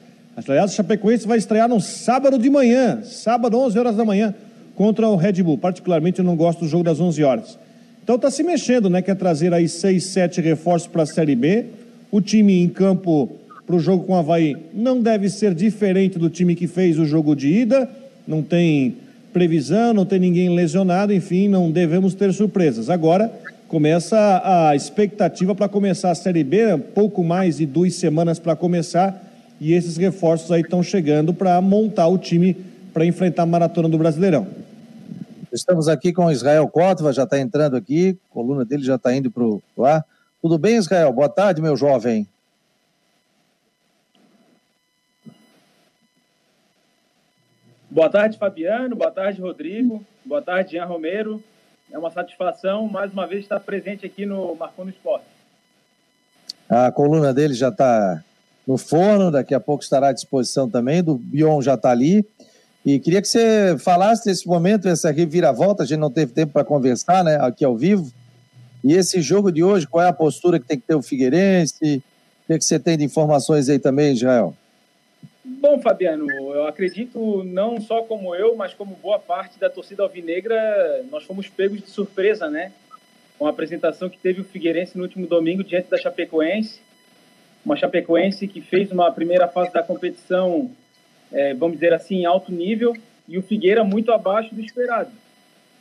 Aliás, 0.47 0.71
o 0.71 0.75
Chapecoense 0.75 1.27
vai 1.27 1.37
estrear 1.37 1.67
no 1.67 1.81
sábado 1.81 2.37
de 2.37 2.49
manhã, 2.49 3.01
sábado, 3.03 3.57
11 3.57 3.79
horas 3.79 3.95
da 3.95 4.05
manhã, 4.05 4.33
contra 4.81 5.07
o 5.07 5.15
Red 5.15 5.43
Bull. 5.43 5.59
Particularmente, 5.59 6.17
eu 6.17 6.25
não 6.25 6.35
gosto 6.35 6.61
do 6.61 6.67
jogo 6.67 6.83
das 6.83 6.99
11 6.99 7.23
horas. 7.23 7.59
Então 8.03 8.15
está 8.15 8.31
se 8.31 8.41
mexendo, 8.41 8.89
né? 8.89 8.99
Quer 8.99 9.15
trazer 9.15 9.53
aí 9.53 9.69
seis, 9.69 10.05
sete 10.05 10.41
reforços 10.41 10.87
para 10.87 11.03
a 11.03 11.05
Série 11.05 11.35
B. 11.35 11.65
O 12.09 12.19
time 12.19 12.63
em 12.63 12.67
campo 12.67 13.29
para 13.67 13.75
o 13.75 13.79
jogo 13.79 14.05
com 14.05 14.13
o 14.13 14.15
Havaí 14.15 14.57
não 14.73 14.99
deve 14.99 15.29
ser 15.29 15.53
diferente 15.53 16.17
do 16.17 16.31
time 16.31 16.55
que 16.55 16.65
fez 16.65 16.97
o 16.97 17.05
jogo 17.05 17.35
de 17.35 17.47
ida. 17.47 17.87
Não 18.27 18.41
tem 18.41 18.95
previsão, 19.31 19.93
não 19.93 20.03
tem 20.03 20.17
ninguém 20.17 20.49
lesionado, 20.49 21.13
enfim, 21.13 21.47
não 21.47 21.69
devemos 21.69 22.15
ter 22.15 22.33
surpresas. 22.33 22.89
Agora 22.89 23.31
começa 23.67 24.41
a 24.43 24.75
expectativa 24.75 25.53
para 25.53 25.69
começar 25.69 26.09
a 26.09 26.15
Série 26.15 26.43
B, 26.43 26.75
pouco 26.95 27.23
mais 27.23 27.57
de 27.57 27.67
duas 27.67 27.93
semanas 27.93 28.39
para 28.39 28.55
começar, 28.55 29.31
e 29.59 29.73
esses 29.73 29.95
reforços 29.95 30.51
aí 30.51 30.61
estão 30.61 30.81
chegando 30.81 31.35
para 31.35 31.61
montar 31.61 32.07
o 32.07 32.17
time 32.17 32.57
para 32.91 33.05
enfrentar 33.05 33.43
a 33.43 33.45
maratona 33.45 33.87
do 33.87 33.97
Brasileirão. 33.99 34.60
Estamos 35.51 35.89
aqui 35.89 36.13
com 36.13 36.31
Israel 36.31 36.65
Cótova, 36.69 37.11
já 37.11 37.23
está 37.23 37.37
entrando 37.37 37.75
aqui, 37.75 38.17
a 38.29 38.33
coluna 38.33 38.63
dele 38.63 38.83
já 38.83 38.95
está 38.95 39.13
indo 39.13 39.29
para 39.29 39.43
o 39.43 39.61
ar. 39.85 40.05
Tudo 40.41 40.57
bem, 40.57 40.77
Israel? 40.77 41.11
Boa 41.11 41.27
tarde, 41.27 41.61
meu 41.61 41.75
jovem. 41.75 42.25
Boa 47.89 48.09
tarde, 48.09 48.37
Fabiano. 48.37 48.95
Boa 48.95 49.11
tarde, 49.11 49.41
Rodrigo. 49.41 50.05
Boa 50.23 50.41
tarde, 50.41 50.71
Jean 50.71 50.85
Romero. 50.85 51.43
É 51.91 51.99
uma 51.99 52.09
satisfação, 52.09 52.87
mais 52.87 53.11
uma 53.11 53.27
vez, 53.27 53.43
estar 53.43 53.59
presente 53.59 54.05
aqui 54.05 54.25
no 54.25 54.55
Marcou 54.55 54.85
no 54.85 54.91
Esporte. 54.91 55.25
A 56.69 56.89
coluna 56.93 57.33
dele 57.33 57.53
já 57.53 57.67
está 57.67 58.23
no 58.65 58.77
forno, 58.77 59.29
daqui 59.29 59.53
a 59.53 59.59
pouco 59.59 59.83
estará 59.83 60.07
à 60.07 60.13
disposição 60.13 60.69
também. 60.69 61.03
Do 61.03 61.15
Bion 61.15 61.61
já 61.61 61.73
está 61.73 61.91
ali. 61.91 62.25
E 62.85 62.99
queria 62.99 63.21
que 63.21 63.27
você 63.27 63.77
falasse 63.77 64.25
desse 64.25 64.47
momento, 64.47 64.87
essa 64.87 65.11
reviravolta, 65.11 65.83
a 65.83 65.85
gente 65.85 65.99
não 65.99 66.09
teve 66.09 66.33
tempo 66.33 66.53
para 66.53 66.63
conversar, 66.63 67.23
né, 67.23 67.37
aqui 67.39 67.63
ao 67.63 67.77
vivo. 67.77 68.11
E 68.83 68.93
esse 68.93 69.21
jogo 69.21 69.51
de 69.51 69.63
hoje, 69.63 69.87
qual 69.87 70.03
é 70.03 70.07
a 70.07 70.13
postura 70.13 70.59
que 70.59 70.65
tem 70.65 70.79
que 70.79 70.87
ter 70.87 70.95
o 70.95 71.01
Figueirense? 71.03 72.03
O 72.43 72.47
que, 72.47 72.53
é 72.53 72.57
que 72.57 72.65
você 72.65 72.79
tem 72.79 72.97
de 72.97 73.03
informações 73.03 73.69
aí 73.69 73.77
também, 73.77 74.13
Israel? 74.13 74.55
Bom, 75.43 75.79
Fabiano, 75.79 76.27
eu 76.29 76.65
acredito 76.65 77.43
não 77.43 77.79
só 77.79 78.01
como 78.01 78.33
eu, 78.33 78.55
mas 78.55 78.73
como 78.73 78.95
boa 78.95 79.19
parte 79.19 79.59
da 79.59 79.69
torcida 79.69 80.01
alvinegra, 80.01 81.03
nós 81.11 81.23
fomos 81.23 81.47
pegos 81.47 81.81
de 81.81 81.89
surpresa, 81.89 82.49
né? 82.49 82.71
Com 83.37 83.45
a 83.45 83.51
apresentação 83.51 84.09
que 84.09 84.17
teve 84.17 84.41
o 84.41 84.43
Figueirense 84.43 84.97
no 84.97 85.03
último 85.03 85.27
domingo 85.27 85.63
diante 85.63 85.89
da 85.89 85.97
Chapecoense. 85.97 86.79
Uma 87.63 87.75
Chapecoense 87.75 88.47
que 88.47 88.61
fez 88.61 88.91
uma 88.91 89.11
primeira 89.11 89.47
fase 89.47 89.71
da 89.71 89.83
competição 89.83 90.71
é, 91.31 91.53
vamos 91.53 91.77
dizer 91.77 91.93
assim, 91.93 92.17
em 92.17 92.25
alto 92.25 92.51
nível, 92.51 92.95
e 93.27 93.37
o 93.37 93.43
Figueira 93.43 93.83
muito 93.83 94.11
abaixo 94.11 94.53
do 94.53 94.61
esperado. 94.61 95.11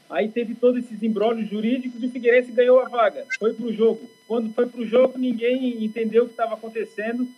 Aí 0.08 0.28
teve 0.28 0.54
todos 0.54 0.84
esses 0.84 1.02
embrólios 1.02 1.48
jurídicos 1.48 2.02
e 2.02 2.06
o 2.06 2.10
Figueirense 2.10 2.50
ganhou 2.50 2.80
a 2.80 2.88
vaga, 2.88 3.24
foi 3.38 3.54
para 3.54 3.66
o 3.66 3.72
jogo. 3.72 4.10
Quando 4.26 4.52
foi 4.52 4.66
para 4.66 4.80
o 4.80 4.86
jogo, 4.86 5.16
ninguém 5.16 5.84
entendeu 5.84 6.24
o 6.24 6.26
que 6.26 6.32
estava 6.32 6.54
acontecendo 6.54 7.28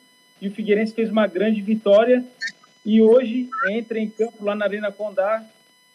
e 0.41 0.49
o 0.49 0.51
Figueirense 0.51 0.95
fez 0.95 1.11
uma 1.11 1.27
grande 1.27 1.61
vitória 1.61 2.25
e 2.85 3.01
hoje 3.01 3.49
entra 3.71 3.99
em 3.99 4.09
campo 4.09 4.45
lá 4.45 4.55
na 4.55 4.65
Arena 4.65 4.91
Condá 4.91 5.45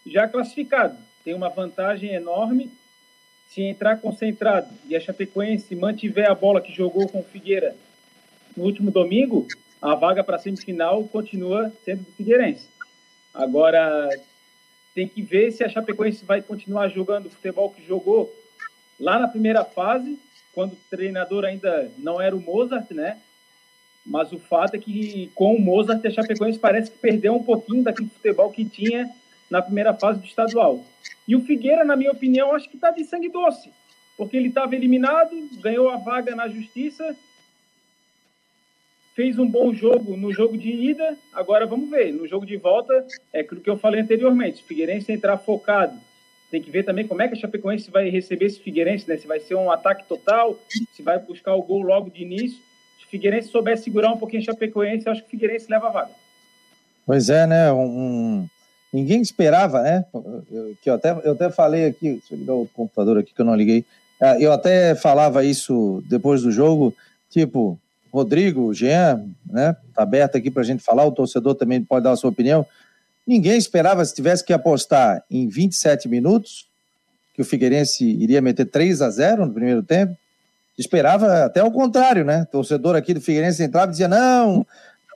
já 0.05 0.27
classificado. 0.27 0.95
Tem 1.23 1.33
uma 1.33 1.49
vantagem 1.49 2.13
enorme. 2.13 2.71
Se 3.49 3.61
entrar 3.61 3.97
concentrado 3.97 4.67
e 4.87 4.95
a 4.95 4.99
Chapecoense 4.99 5.75
mantiver 5.75 6.29
a 6.29 6.35
bola 6.35 6.61
que 6.61 6.71
jogou 6.71 7.07
com 7.07 7.19
o 7.19 7.23
Figueira 7.23 7.75
no 8.55 8.63
último 8.65 8.91
domingo, 8.91 9.47
a 9.81 9.95
vaga 9.95 10.23
para 10.23 10.37
a 10.37 10.39
semifinal 10.39 11.03
continua 11.05 11.71
sendo 11.83 12.03
do 12.03 12.11
Figueirense. 12.11 12.67
Agora, 13.33 14.09
tem 14.95 15.07
que 15.07 15.21
ver 15.21 15.51
se 15.51 15.63
a 15.63 15.69
Chapecoense 15.69 16.25
vai 16.25 16.41
continuar 16.41 16.87
jogando 16.89 17.27
o 17.27 17.29
futebol 17.29 17.69
que 17.69 17.85
jogou 17.85 18.33
lá 18.99 19.19
na 19.19 19.27
primeira 19.27 19.63
fase, 19.63 20.17
quando 20.53 20.73
o 20.73 20.79
treinador 20.89 21.45
ainda 21.45 21.91
não 21.99 22.19
era 22.19 22.35
o 22.35 22.41
Mozart, 22.41 22.89
né? 22.91 23.19
Mas 24.03 24.31
o 24.31 24.39
fato 24.39 24.75
é 24.75 24.79
que 24.79 25.29
com 25.35 25.55
o 25.55 25.61
Mozart 25.61 26.03
a 26.03 26.09
Chapecoense 26.09 26.57
parece 26.57 26.89
que 26.89 26.97
perdeu 26.97 27.35
um 27.35 27.43
pouquinho 27.43 27.83
daquele 27.83 28.09
futebol 28.09 28.49
que 28.49 28.65
tinha 28.65 29.07
na 29.49 29.61
primeira 29.61 29.93
fase 29.93 30.19
do 30.19 30.25
estadual. 30.25 30.83
E 31.27 31.35
o 31.35 31.41
Figueira, 31.41 31.85
na 31.85 31.95
minha 31.95 32.11
opinião, 32.11 32.55
acho 32.55 32.69
que 32.69 32.75
está 32.75 32.89
de 32.89 33.03
sangue 33.03 33.29
doce, 33.29 33.69
porque 34.17 34.35
ele 34.35 34.47
estava 34.47 34.75
eliminado, 34.75 35.29
ganhou 35.61 35.89
a 35.89 35.97
vaga 35.97 36.35
na 36.35 36.47
justiça 36.47 37.15
fez 39.17 39.39
um 39.39 39.49
bom 39.49 39.73
jogo 39.73 40.15
no 40.15 40.31
jogo 40.31 40.55
de 40.55 40.69
ida, 40.69 41.17
agora 41.33 41.65
vamos 41.65 41.89
ver. 41.89 42.13
No 42.13 42.27
jogo 42.27 42.45
de 42.45 42.55
volta, 42.55 43.03
é 43.33 43.39
aquilo 43.39 43.59
que 43.59 43.69
eu 43.69 43.75
falei 43.75 43.99
anteriormente, 43.99 44.63
Figueirense 44.63 45.11
entrar 45.11 45.39
focado. 45.39 45.97
Tem 46.51 46.61
que 46.61 46.69
ver 46.69 46.83
também 46.83 47.07
como 47.07 47.23
é 47.23 47.27
que 47.27 47.33
a 47.33 47.37
Chapecoense 47.37 47.89
vai 47.89 48.09
receber 48.09 48.45
esse 48.45 48.59
Figueirense, 48.59 49.09
né? 49.09 49.17
Se 49.17 49.25
vai 49.25 49.39
ser 49.39 49.55
um 49.55 49.71
ataque 49.71 50.07
total, 50.07 50.55
se 50.93 51.01
vai 51.01 51.17
buscar 51.17 51.55
o 51.55 51.63
gol 51.63 51.81
logo 51.81 52.11
de 52.11 52.21
início. 52.21 52.59
Se 52.99 53.05
o 53.05 53.09
Figueirense 53.09 53.49
souber 53.49 53.75
segurar 53.79 54.11
um 54.11 54.17
pouquinho 54.17 54.43
a 54.43 54.45
Chapecoense, 54.45 55.07
eu 55.07 55.11
acho 55.11 55.21
que 55.21 55.27
o 55.27 55.31
Figueirense 55.31 55.65
leva 55.67 55.87
a 55.87 55.91
vaga. 55.91 56.11
Pois 57.03 57.27
é, 57.27 57.47
né? 57.47 57.73
Um, 57.73 58.47
ninguém 58.93 59.19
esperava, 59.19 59.81
né? 59.81 60.05
Que 60.83 60.91
eu, 60.91 60.93
até, 60.93 61.09
eu 61.23 61.31
até 61.31 61.49
falei 61.49 61.87
aqui, 61.87 62.11
deixa 62.11 62.35
eu 62.35 62.37
ligar 62.37 62.53
o 62.53 62.67
computador 62.67 63.17
aqui 63.17 63.33
que 63.33 63.41
eu 63.41 63.45
não 63.45 63.55
liguei. 63.55 63.83
Ah, 64.21 64.39
eu 64.39 64.51
até 64.51 64.93
falava 64.93 65.43
isso 65.43 66.03
depois 66.07 66.43
do 66.43 66.51
jogo, 66.51 66.95
tipo, 67.29 67.79
Rodrigo, 68.11 68.73
Jean, 68.73 69.25
né? 69.45 69.75
Tá 69.93 70.03
aberto 70.03 70.37
aqui 70.37 70.49
para 70.49 70.61
a 70.61 70.65
gente 70.65 70.83
falar, 70.83 71.05
o 71.05 71.11
torcedor 71.11 71.55
também 71.55 71.83
pode 71.83 72.03
dar 72.03 72.11
a 72.11 72.15
sua 72.15 72.29
opinião. 72.29 72.65
Ninguém 73.25 73.57
esperava, 73.57 74.03
se 74.05 74.15
tivesse 74.15 74.43
que 74.43 74.53
apostar 74.53 75.23
em 75.29 75.47
27 75.47 76.07
minutos, 76.07 76.67
que 77.33 77.41
o 77.41 77.45
Figueirense 77.45 78.05
iria 78.05 78.41
meter 78.41 78.65
3 78.65 79.01
a 79.01 79.09
0 79.09 79.45
no 79.45 79.53
primeiro 79.53 79.83
tempo. 79.83 80.17
Esperava 80.77 81.45
até 81.45 81.63
o 81.63 81.71
contrário, 81.71 82.23
né? 82.23 82.43
O 82.43 82.45
torcedor 82.45 82.95
aqui 82.95 83.13
do 83.13 83.21
Figueirense 83.21 83.63
entrava 83.63 83.87
e 83.87 83.91
dizia: 83.91 84.07
não, 84.07 84.65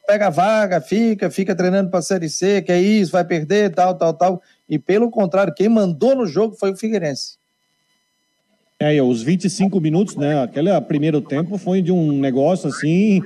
pega 0.05 0.27
a 0.27 0.29
vaga, 0.29 0.81
fica, 0.81 1.31
fica 1.31 1.55
treinando 1.55 1.89
para 1.89 1.99
a 1.99 2.03
Série 2.03 2.29
C, 2.29 2.61
que 2.61 2.71
é 2.71 2.81
isso, 2.81 3.11
vai 3.11 3.23
perder, 3.23 3.73
tal, 3.73 3.95
tal, 3.95 4.13
tal. 4.13 4.41
E 4.67 4.77
pelo 4.77 5.09
contrário, 5.09 5.53
quem 5.53 5.69
mandou 5.69 6.15
no 6.15 6.25
jogo 6.25 6.55
foi 6.55 6.71
o 6.71 6.75
Figueirense. 6.75 7.40
É, 8.83 8.99
os 8.99 9.21
25 9.21 9.79
minutos, 9.79 10.15
né? 10.15 10.41
Aquele 10.41 10.81
primeiro 10.81 11.21
tempo 11.21 11.55
foi 11.59 11.83
de 11.83 11.91
um 11.91 12.13
negócio 12.13 12.67
assim 12.67 13.21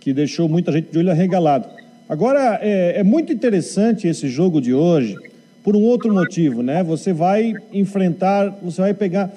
que 0.00 0.12
deixou 0.12 0.48
muita 0.48 0.70
gente 0.70 0.92
de 0.92 0.98
olho 0.98 1.10
arregalado. 1.10 1.68
Agora, 2.08 2.60
é, 2.62 3.00
é 3.00 3.02
muito 3.02 3.32
interessante 3.32 4.06
esse 4.06 4.28
jogo 4.28 4.60
de 4.60 4.72
hoje 4.72 5.16
por 5.64 5.74
um 5.74 5.82
outro 5.82 6.14
motivo, 6.14 6.62
né? 6.62 6.84
Você 6.84 7.12
vai 7.12 7.54
enfrentar, 7.72 8.56
você 8.62 8.82
vai 8.82 8.94
pegar. 8.94 9.32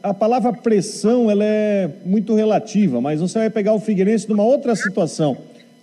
A 0.00 0.14
palavra 0.14 0.52
pressão 0.52 1.28
ela 1.28 1.44
é 1.44 1.90
muito 2.04 2.36
relativa, 2.36 3.00
mas 3.00 3.20
você 3.20 3.40
vai 3.40 3.50
pegar 3.50 3.72
o 3.74 3.80
Figueirense 3.80 4.28
numa 4.28 4.44
outra 4.44 4.76
situação, 4.76 5.36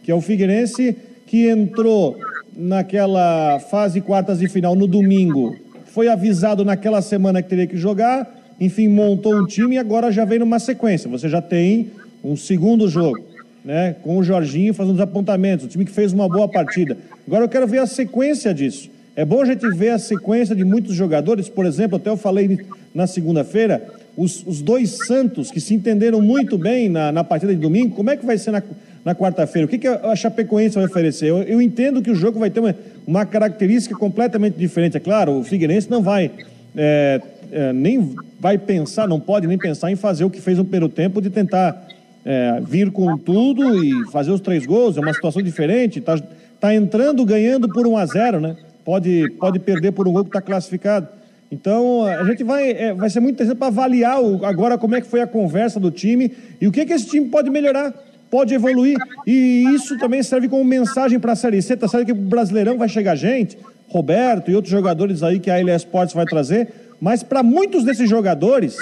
que 0.04 0.10
é 0.10 0.16
o 0.16 0.22
Figueirense 0.22 0.96
que 1.28 1.50
entrou 1.50 2.18
naquela 2.56 3.60
fase 3.60 4.00
quartas 4.00 4.40
de 4.40 4.48
final 4.48 4.74
no 4.74 4.88
domingo, 4.88 5.54
foi 5.88 6.08
avisado 6.08 6.64
naquela 6.64 7.02
semana 7.02 7.42
que 7.42 7.50
teria 7.50 7.68
que 7.68 7.76
jogar 7.76 8.42
enfim, 8.66 8.88
montou 8.88 9.36
um 9.36 9.46
time 9.46 9.76
e 9.76 9.78
agora 9.78 10.12
já 10.12 10.24
vem 10.24 10.40
numa 10.40 10.60
sequência. 10.60 11.10
Você 11.10 11.28
já 11.28 11.42
tem 11.42 11.92
um 12.24 12.36
segundo 12.36 12.88
jogo, 12.88 13.20
né? 13.64 13.96
Com 14.02 14.18
o 14.18 14.24
Jorginho 14.24 14.74
fazendo 14.74 14.96
os 14.96 15.02
apontamentos, 15.02 15.66
o 15.66 15.70
time 15.70 15.84
que 15.84 15.92
fez 15.92 16.14
uma 16.14 16.30
boa 16.30 16.48
partida. 16.48 16.98
Agora 17.28 17.44
eu 17.44 17.50
quero 17.50 17.68
ver 17.68 17.80
a 17.80 17.86
sequência 17.86 18.54
disso. 18.54 18.90
É 19.16 19.26
bom 19.26 19.42
a 19.42 19.46
gente 19.46 19.68
ver 19.76 19.90
a 19.90 20.00
sequência 20.00 20.56
de 20.56 20.64
muitos 20.64 20.96
jogadores, 20.96 21.50
por 21.50 21.66
exemplo, 21.66 21.98
até 21.98 22.10
eu 22.10 22.18
falei 22.18 22.66
na 22.96 23.06
segunda-feira, 23.06 23.86
os, 24.16 24.46
os, 24.48 24.62
dois 24.62 24.98
Santos 25.06 25.52
que 25.52 25.60
se 25.60 25.74
entenderam 25.74 26.22
muito 26.22 26.58
bem 26.58 26.88
na, 26.88 27.12
na 27.12 27.24
partida 27.24 27.54
de 27.54 27.60
domingo, 27.60 27.96
como 27.96 28.10
é 28.10 28.18
que 28.18 28.26
vai 28.26 28.38
ser 28.38 28.52
na, 28.52 28.64
na 29.04 29.14
quarta-feira? 29.14 29.66
O 29.66 29.70
que, 29.70 29.78
que 29.78 29.88
a 29.88 30.16
Chapecoense 30.16 30.76
vai 30.76 30.86
oferecer? 30.86 31.28
Eu, 31.28 31.44
eu 31.44 31.62
entendo 31.62 32.02
que 32.02 32.10
o 32.10 32.16
jogo 32.16 32.40
vai 32.40 32.50
ter 32.50 32.60
uma, 32.60 32.76
uma 33.06 33.26
característica 33.26 33.96
completamente 33.96 34.56
diferente. 34.58 34.98
É 34.98 35.00
claro, 35.00 35.40
o 35.40 35.44
Figueirense 35.44 35.92
não 35.92 36.02
vai 36.02 36.32
é, 36.76 37.22
é, 37.54 37.72
nem 37.72 38.16
vai 38.40 38.58
pensar, 38.58 39.08
não 39.08 39.20
pode 39.20 39.48
nem 39.48 39.58
pensar 39.58 39.92
em 39.92 39.96
fazer 39.96 40.26
o 40.26 40.30
que 40.30 40.42
fez 40.42 40.58
no 40.58 40.64
primeiro 40.64 40.90
tempo 40.90 41.22
de 41.22 41.30
tentar 41.30 41.88
é, 42.26 42.62
vir 42.62 42.92
com 42.92 43.18
tudo 43.18 43.84
e 43.84 44.06
fazer 44.12 44.32
os 44.32 44.42
três 44.42 44.66
gols. 44.66 44.98
É 44.98 45.00
uma 45.00 45.14
situação 45.14 45.42
diferente. 45.42 46.00
Está 46.00 46.18
tá 46.60 46.74
entrando 46.74 47.24
ganhando 47.26 47.70
por 47.70 47.86
1 47.86 47.98
a 47.98 48.06
0 48.06 48.40
né? 48.40 48.56
Pode, 48.84 49.30
pode 49.40 49.60
perder 49.60 49.92
por 49.92 50.08
um 50.08 50.14
gol 50.14 50.24
que 50.24 50.30
está 50.30 50.42
classificado. 50.42 51.08
Então, 51.52 52.04
a 52.04 52.24
gente 52.24 52.44
vai, 52.44 52.72
é, 52.72 52.94
vai 52.94 53.10
ser 53.10 53.20
muito 53.20 53.36
interessante 53.36 53.60
para 53.60 53.68
avaliar 53.68 54.20
o, 54.20 54.44
agora 54.44 54.78
como 54.78 54.96
é 54.96 55.02
que 55.02 55.08
foi 55.08 55.22
a 55.22 55.28
conversa 55.28 55.80
do 55.80 55.92
time 55.92 56.32
e 56.60 56.68
o 56.68 56.72
que, 56.72 56.84
que 56.84 56.94
esse 56.94 57.06
time 57.06 57.30
pode 57.30 57.50
melhorar, 57.52 57.94
pode 58.30 58.56
evoluir. 58.56 58.98
E 59.28 59.64
isso 59.76 59.96
também 60.00 60.24
serve 60.24 60.50
como 60.50 60.64
mensagem 60.66 61.20
para 61.20 61.34
a 61.34 61.36
Série 61.36 61.62
C. 61.62 61.78
Tá 61.78 61.88
certo 61.88 62.08
que 62.08 62.12
o 62.12 62.16
Brasileirão 62.16 62.76
vai 62.78 62.90
chegar 62.90 63.16
gente, 63.16 63.56
Roberto 63.88 64.50
e 64.50 64.56
outros 64.56 64.72
jogadores 64.72 65.22
aí 65.22 65.40
que 65.40 65.52
a 65.52 65.60
LS 65.60 65.86
Sports 65.86 66.16
vai 66.16 66.26
trazer, 66.26 66.70
mas 67.04 67.22
para 67.22 67.44
muitos 67.44 67.84
desses 67.84 68.10
jogadores, 68.10 68.78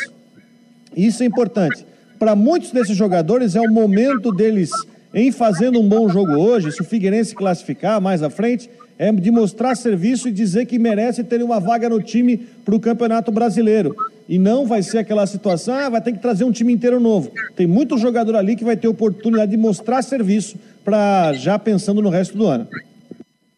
isso 0.95 1.23
é 1.23 1.25
importante. 1.25 1.83
Para 2.19 2.35
muitos 2.35 2.69
desses 2.69 2.95
jogadores 2.95 3.55
é 3.55 3.61
o 3.61 3.73
momento 3.73 4.31
deles 4.31 4.69
em 5.11 5.31
fazendo 5.31 5.79
um 5.79 5.89
bom 5.89 6.07
jogo 6.07 6.33
hoje, 6.33 6.71
se 6.71 6.81
o 6.81 6.85
Figueirense 6.85 7.33
classificar 7.33 7.99
mais 7.99 8.21
à 8.21 8.29
frente, 8.29 8.69
é 8.99 9.11
de 9.11 9.31
mostrar 9.31 9.73
serviço 9.73 10.27
e 10.27 10.31
dizer 10.31 10.67
que 10.67 10.77
merece 10.77 11.23
ter 11.23 11.41
uma 11.41 11.59
vaga 11.59 11.89
no 11.89 11.99
time 11.99 12.37
para 12.63 12.75
o 12.75 12.79
Campeonato 12.79 13.31
Brasileiro. 13.31 13.95
E 14.29 14.37
não 14.37 14.67
vai 14.67 14.83
ser 14.83 14.99
aquela 14.99 15.25
situação, 15.25 15.73
ah, 15.73 15.89
vai 15.89 15.99
ter 15.99 16.11
que 16.11 16.19
trazer 16.19 16.43
um 16.43 16.51
time 16.51 16.71
inteiro 16.71 16.99
novo. 16.99 17.31
Tem 17.55 17.65
muito 17.65 17.97
jogador 17.97 18.35
ali 18.35 18.55
que 18.55 18.63
vai 18.63 18.77
ter 18.77 18.87
oportunidade 18.87 19.49
de 19.49 19.57
mostrar 19.57 20.03
serviço 20.03 20.57
para 20.85 21.33
já 21.33 21.57
pensando 21.57 22.03
no 22.03 22.09
resto 22.09 22.37
do 22.37 22.45
ano. 22.45 22.67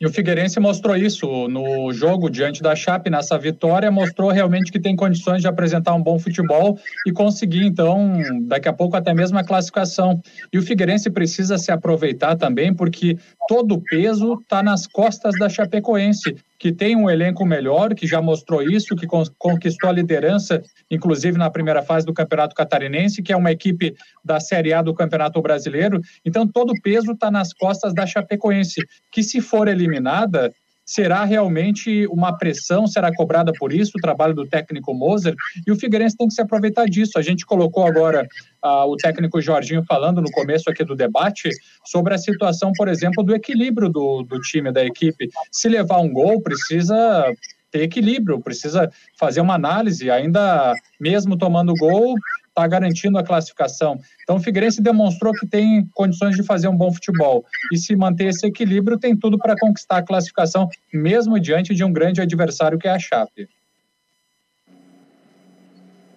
E 0.04 0.06
o 0.06 0.12
Figueirense 0.12 0.60
mostrou 0.60 0.98
isso 0.98 1.48
no 1.48 1.94
jogo 1.94 2.30
diante 2.30 2.62
da 2.62 2.76
Chape, 2.76 3.10
nessa 3.10 3.38
vitória, 3.40 3.90
mostrou 3.90 4.32
realmente 4.32 4.70
que 4.70 4.78
tem 4.78 4.98
condições 4.98 5.42
de 5.42 5.48
apresentar 5.48 5.94
um 5.94 6.04
bom 6.04 6.20
futebol 6.20 6.78
e 7.08 7.12
conseguir, 7.14 7.66
então, 7.66 8.22
daqui 8.42 8.68
a 8.68 8.74
pouco 8.74 8.98
até 8.98 9.14
mesmo 9.14 9.38
a 9.40 9.46
classificação. 9.46 10.22
E 10.52 10.58
o 10.58 10.62
Figueirense 10.62 11.10
precisa 11.10 11.58
se 11.58 11.72
aproveitar 11.72 12.36
também, 12.36 12.74
porque 12.74 13.18
todo 13.48 13.76
o 13.76 13.82
peso 13.82 14.34
está 14.34 14.62
nas 14.62 14.86
costas 14.86 15.40
da 15.40 15.48
Chapecoense 15.48 16.36
que 16.64 16.72
tem 16.72 16.96
um 16.96 17.10
elenco 17.10 17.46
melhor, 17.46 17.94
que 17.94 18.08
já 18.08 18.22
mostrou 18.22 18.62
isso, 18.64 18.96
que 18.96 19.06
conquistou 19.06 19.90
a 19.90 19.92
liderança, 19.92 20.64
inclusive 20.90 21.38
na 21.38 21.50
primeira 21.50 21.84
fase 21.84 22.06
do 22.06 22.14
Campeonato 22.14 22.56
Catarinense, 22.56 23.22
que 23.22 23.34
é 23.34 23.36
uma 23.36 23.52
equipe 23.52 23.94
da 24.24 24.40
Série 24.40 24.72
A 24.72 24.82
do 24.82 24.94
Campeonato 24.94 25.42
Brasileiro. 25.42 26.00
Então, 26.24 26.48
todo 26.48 26.70
o 26.70 26.82
peso 26.82 27.12
está 27.12 27.30
nas 27.30 27.52
costas 27.52 27.94
da 27.94 28.06
Chapecoense, 28.06 28.80
que 29.12 29.22
se 29.22 29.42
for 29.42 29.68
eliminada, 29.68 30.54
será 30.86 31.24
realmente 31.24 32.08
uma 32.08 32.38
pressão, 32.38 32.86
será 32.88 33.14
cobrada 33.14 33.52
por 33.58 33.74
isso, 33.74 33.94
o 33.98 34.02
trabalho 34.02 34.34
do 34.34 34.48
técnico 34.48 34.94
Moser, 34.94 35.36
e 35.66 35.72
o 35.72 35.76
Figueirense 35.76 36.18
tem 36.18 36.28
que 36.28 36.34
se 36.34 36.42
aproveitar 36.42 36.86
disso. 36.86 37.18
A 37.18 37.22
gente 37.22 37.46
colocou 37.46 37.86
agora 37.86 38.28
uh, 38.64 38.86
o 38.86 38.96
técnico 38.96 39.42
Jorginho 39.42 39.84
falando 39.84 40.22
no 40.22 40.32
começo 40.32 40.70
aqui 40.70 40.84
do 40.84 40.96
debate 40.96 41.50
sobre 41.86 42.14
a 42.14 42.18
situação, 42.18 42.72
por 42.76 42.88
exemplo, 42.88 43.24
do 43.24 43.36
equilíbrio 43.36 43.90
do, 43.90 44.24
do 44.24 44.40
time, 44.42 44.72
da 44.72 44.84
equipe. 44.84 45.30
Se 45.52 45.70
levar 45.70 46.00
um 46.00 46.12
gol, 46.12 46.42
precisa 46.42 47.34
ter 47.72 47.82
equilíbrio, 47.82 48.40
precisa 48.40 48.90
fazer 49.18 49.42
uma 49.42 49.56
análise, 49.56 50.12
ainda 50.12 50.76
mesmo 51.00 51.36
tomando 51.36 51.74
gol, 51.74 52.14
está 52.54 52.68
garantindo 52.68 53.18
a 53.18 53.24
classificação. 53.24 54.00
Então 54.22 54.38
o 54.38 54.40
Figueirense 54.40 54.82
demonstrou 54.82 55.34
que 55.34 55.48
tem 55.48 55.86
condições 55.94 56.36
de 56.36 56.44
fazer 56.44 56.68
um 56.68 56.78
bom 56.78 56.94
futebol 56.94 57.44
e 57.74 57.78
se 57.78 57.96
manter 57.96 58.28
esse 58.28 58.46
equilíbrio 58.46 58.98
tem 58.98 59.18
tudo 59.18 59.38
para 59.38 59.56
conquistar 59.60 59.98
a 59.98 60.04
classificação, 60.04 60.70
mesmo 60.94 61.40
diante 61.40 61.74
de 61.74 61.84
um 61.84 61.92
grande 61.92 62.22
adversário 62.22 62.78
que 62.78 62.88
é 62.88 62.92
a 62.92 63.00
Chape. 63.00 63.50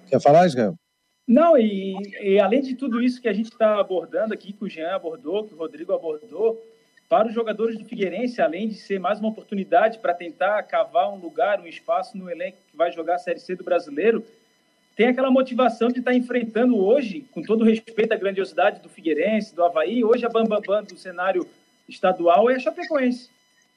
Quer 0.08 0.20
falar, 0.20 0.46
Israel? 0.46 0.76
Não, 1.26 1.58
e, 1.58 1.96
e, 2.22 2.38
além 2.38 2.60
de 2.60 2.76
tudo 2.76 3.02
isso 3.02 3.20
que 3.20 3.28
a 3.28 3.32
gente 3.32 3.50
está 3.50 3.80
abordando 3.80 4.32
aqui, 4.32 4.52
que 4.52 4.64
o 4.64 4.68
Jean 4.68 4.94
abordou, 4.94 5.42
que 5.42 5.54
o 5.54 5.56
Rodrigo 5.56 5.92
abordou, 5.92 6.62
para 7.08 7.26
os 7.26 7.34
jogadores 7.34 7.76
do 7.76 7.84
Figueirense, 7.84 8.40
além 8.40 8.68
de 8.68 8.74
ser 8.74 9.00
mais 9.00 9.18
uma 9.18 9.30
oportunidade 9.30 9.98
para 9.98 10.14
tentar 10.14 10.62
cavar 10.64 11.12
um 11.12 11.16
lugar, 11.16 11.60
um 11.60 11.66
espaço 11.66 12.16
no 12.16 12.30
elenco 12.30 12.58
que 12.70 12.76
vai 12.76 12.92
jogar 12.92 13.16
a 13.16 13.18
Série 13.18 13.40
C 13.40 13.56
do 13.56 13.64
Brasileiro, 13.64 14.24
tem 14.96 15.08
aquela 15.08 15.30
motivação 15.30 15.88
de 15.88 15.98
estar 15.98 16.12
tá 16.12 16.16
enfrentando 16.16 16.78
hoje, 16.78 17.26
com 17.30 17.42
todo 17.42 17.64
respeito 17.64 18.12
à 18.12 18.16
grandiosidade 18.16 18.80
do 18.80 18.88
Figueirense, 18.88 19.54
do 19.54 19.62
Havaí, 19.62 20.02
hoje 20.02 20.24
a 20.24 20.28
Bambambam 20.30 20.62
Bam, 20.66 20.80
Bam 20.80 20.84
do 20.84 20.96
cenário 20.96 21.46
estadual 21.86 22.50
é 22.50 22.54
a 22.54 22.58
Chapecoense. 22.58 23.28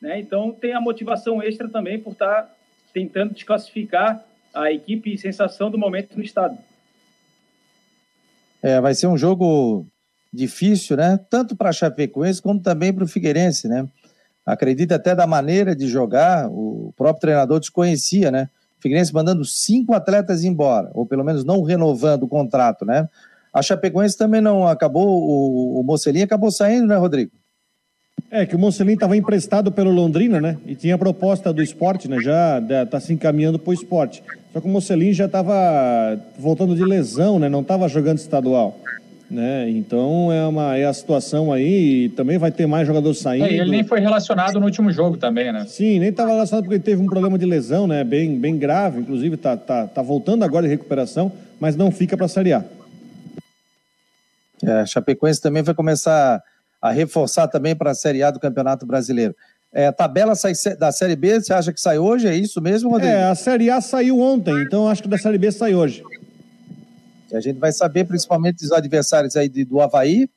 Né? 0.02 0.18
Então 0.18 0.52
tem 0.52 0.74
a 0.74 0.80
motivação 0.80 1.44
extra 1.44 1.68
também 1.68 2.00
por 2.00 2.14
estar 2.14 2.44
tá 2.44 2.56
tentando 2.94 3.34
desclassificar 3.34 4.24
a 4.54 4.72
equipe 4.72 5.18
sensação 5.18 5.70
do 5.70 5.78
momento 5.78 6.16
no 6.16 6.24
estado. 6.24 6.58
É, 8.64 8.80
vai 8.80 8.96
ser 8.96 9.08
um 9.08 9.18
jogo 9.18 9.86
difícil, 10.34 10.96
né? 10.96 11.20
Tanto 11.30 11.56
para 11.56 11.70
a 11.70 11.74
Chapecoense 11.74 12.42
como 12.42 12.62
também 12.62 12.94
para 12.94 13.04
o 13.04 13.08
Figueirense, 13.08 13.68
né? 13.68 13.88
Acredito 14.46 14.94
até 14.94 15.14
da 15.14 15.28
maneira 15.28 15.76
de 15.76 15.88
jogar, 15.88 16.50
o 16.50 16.94
próprio 16.98 17.22
treinador 17.22 17.60
desconhecia, 17.60 18.32
né? 18.32 18.50
Figueirense 18.80 19.14
mandando 19.14 19.44
cinco 19.46 19.94
atletas 19.94 20.44
embora, 20.44 20.90
ou 20.94 21.06
pelo 21.06 21.24
menos 21.24 21.44
não 21.44 21.62
renovando 21.64 22.24
o 22.24 22.28
contrato, 22.28 22.86
né? 22.86 23.08
A 23.54 23.62
Chapecoense 23.62 24.18
também 24.18 24.42
não 24.42 24.68
acabou, 24.68 25.08
o, 25.08 25.80
o 25.80 25.84
Mocelin 25.84 26.22
acabou 26.22 26.52
saindo, 26.52 26.88
né, 26.88 26.96
Rodrigo? 26.96 27.32
É, 28.32 28.46
que 28.46 28.56
o 28.56 28.60
Mocelin 28.60 28.94
estava 28.94 29.18
emprestado 29.18 29.72
pelo 29.72 29.92
Londrina, 29.92 30.40
né? 30.40 30.58
E 30.66 30.76
tinha 30.76 30.96
a 30.96 30.98
proposta 30.98 31.52
do 31.52 31.64
esporte, 31.64 32.08
né? 32.08 32.20
Já 32.20 32.60
está 32.84 33.00
se 33.00 33.12
encaminhando 33.12 33.58
para 33.58 33.72
o 33.72 33.74
esporte. 33.74 34.24
Só 34.54 34.62
que 34.62 34.68
o 34.68 34.70
Mocelin 34.70 35.14
já 35.14 35.26
estava 35.26 36.20
voltando 36.38 36.76
de 36.76 36.84
lesão, 36.84 37.40
né? 37.40 37.50
Não 37.50 37.62
estava 37.62 37.88
jogando 37.88 38.18
estadual. 38.18 38.78
Né? 39.30 39.70
Então 39.70 40.32
é, 40.32 40.48
uma, 40.48 40.76
é 40.76 40.86
a 40.86 40.94
situação 40.94 41.54
aí, 41.54 42.06
e 42.06 42.10
também 42.10 42.40
vai 42.40 42.52
ter 42.52 42.66
mais 42.66 42.88
jogador 42.88 43.14
saindo. 43.14 43.46
É, 43.46 43.54
ele 43.54 43.70
nem 43.70 43.84
foi 43.84 44.00
relacionado 44.00 44.60
no 44.60 44.66
último 44.66 44.92
jogo 44.92 45.18
também, 45.18 45.52
né? 45.52 45.66
Sim, 45.68 46.00
nem 46.00 46.10
estava 46.10 46.32
relacionado 46.32 46.64
porque 46.64 46.80
teve 46.80 47.00
um 47.02 47.06
problema 47.06 47.38
de 47.38 47.46
lesão, 47.46 47.86
né? 47.86 48.04
Bem, 48.04 48.40
bem 48.40 48.58
grave, 48.58 49.02
inclusive 49.02 49.38
tá, 49.38 49.56
tá, 49.56 49.86
tá 49.86 50.02
voltando 50.02 50.44
agora 50.44 50.66
de 50.66 50.72
recuperação, 50.72 51.32
mas 51.60 51.76
não 51.76 51.92
fica 51.92 52.18
para 52.18 52.26
a 52.26 52.30
Série 52.30 52.54
A. 52.54 52.64
É, 54.64 54.86
Chapecoense 54.88 55.40
também 55.40 55.62
vai 55.62 55.76
começar 55.76 56.42
a 56.82 56.92
reforçar 56.92 57.48
também 57.48 57.76
para 57.76 57.92
a 57.92 57.96
Série 57.96 58.24
A 58.24 58.32
do 58.32 58.40
Campeonato 58.40 58.84
Brasileiro. 58.84 59.36
É, 59.72 59.86
a 59.86 59.94
tabela 59.94 60.34
sai, 60.34 60.54
da 60.80 60.92
Série 60.92 61.16
B, 61.16 61.40
você 61.40 61.54
acha 61.54 61.72
que 61.72 61.80
sai 61.80 62.00
hoje? 62.00 62.28
É 62.28 62.36
isso 62.36 62.60
mesmo, 62.60 62.90
Rodrigo? 62.90 63.14
É, 63.14 63.26
a 63.26 63.36
Série 63.36 63.70
A 63.70 63.80
saiu 63.80 64.20
ontem, 64.20 64.54
então 64.64 64.90
acho 64.90 65.04
que 65.04 65.08
da 65.08 65.20
Série 65.20 65.38
B 65.38 65.52
sai 65.52 65.76
hoje. 65.76 66.04
A 67.36 67.40
gente 67.40 67.60
vai 67.60 67.72
saber 67.72 68.06
principalmente 68.06 68.60
dos 68.60 68.72
adversários 68.72 69.36
aí 69.36 69.50
do 69.50 69.82
Havaí 69.82 70.30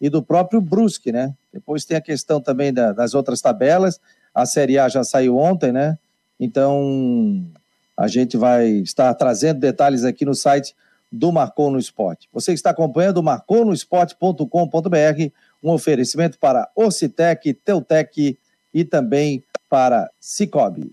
e 0.00 0.08
do 0.08 0.22
próprio 0.22 0.60
Brusque, 0.60 1.12
né? 1.12 1.34
Depois 1.52 1.84
tem 1.84 1.96
a 1.96 2.00
questão 2.00 2.40
também 2.40 2.72
da, 2.72 2.92
das 2.92 3.14
outras 3.14 3.40
tabelas. 3.40 4.00
A 4.34 4.46
Série 4.46 4.78
A 4.78 4.88
já 4.88 5.02
saiu 5.02 5.36
ontem, 5.36 5.72
né? 5.72 5.98
Então 6.38 7.44
a 7.96 8.06
gente 8.06 8.36
vai 8.36 8.68
estar 8.68 9.12
trazendo 9.14 9.58
detalhes 9.58 10.04
aqui 10.04 10.24
no 10.24 10.34
site 10.34 10.74
do 11.10 11.32
Marcou 11.32 11.70
no 11.70 11.78
Esporte. 11.78 12.28
Você 12.32 12.52
está 12.52 12.70
acompanhando 12.70 13.18
o 13.18 13.22
marconosport.com.br, 13.22 15.32
um 15.62 15.70
oferecimento 15.70 16.38
para 16.38 16.68
Ocitec, 16.76 17.52
Teutec 17.54 18.38
e 18.72 18.84
também 18.84 19.42
para 19.68 20.08
Cicobi. 20.20 20.92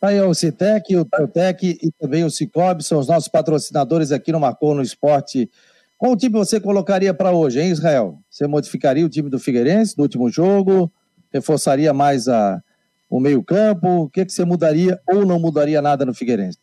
Tá 0.00 0.08
aí 0.08 0.20
o 0.20 0.32
Citec, 0.32 0.94
o 0.96 1.04
Teutec 1.04 1.76
e 1.82 1.90
também 1.90 2.22
o 2.22 2.30
Cicobi 2.30 2.84
são 2.84 3.00
os 3.00 3.08
nossos 3.08 3.28
patrocinadores 3.28 4.12
aqui 4.12 4.30
no 4.30 4.38
Marcou 4.38 4.72
no 4.72 4.82
Esporte. 4.82 5.50
Qual 5.96 6.16
time 6.16 6.38
você 6.38 6.60
colocaria 6.60 7.12
para 7.12 7.32
hoje, 7.32 7.60
hein, 7.60 7.70
Israel? 7.70 8.20
Você 8.30 8.46
modificaria 8.46 9.04
o 9.04 9.08
time 9.08 9.28
do 9.28 9.40
Figueirense 9.40 9.98
no 9.98 10.04
último 10.04 10.30
jogo? 10.30 10.92
Reforçaria 11.32 11.92
mais 11.92 12.28
a, 12.28 12.62
o 13.10 13.18
meio-campo? 13.18 14.04
O 14.04 14.08
que, 14.08 14.24
que 14.24 14.32
você 14.32 14.44
mudaria 14.44 15.00
ou 15.08 15.26
não 15.26 15.40
mudaria 15.40 15.82
nada 15.82 16.06
no 16.06 16.14
Figueirense? 16.14 16.60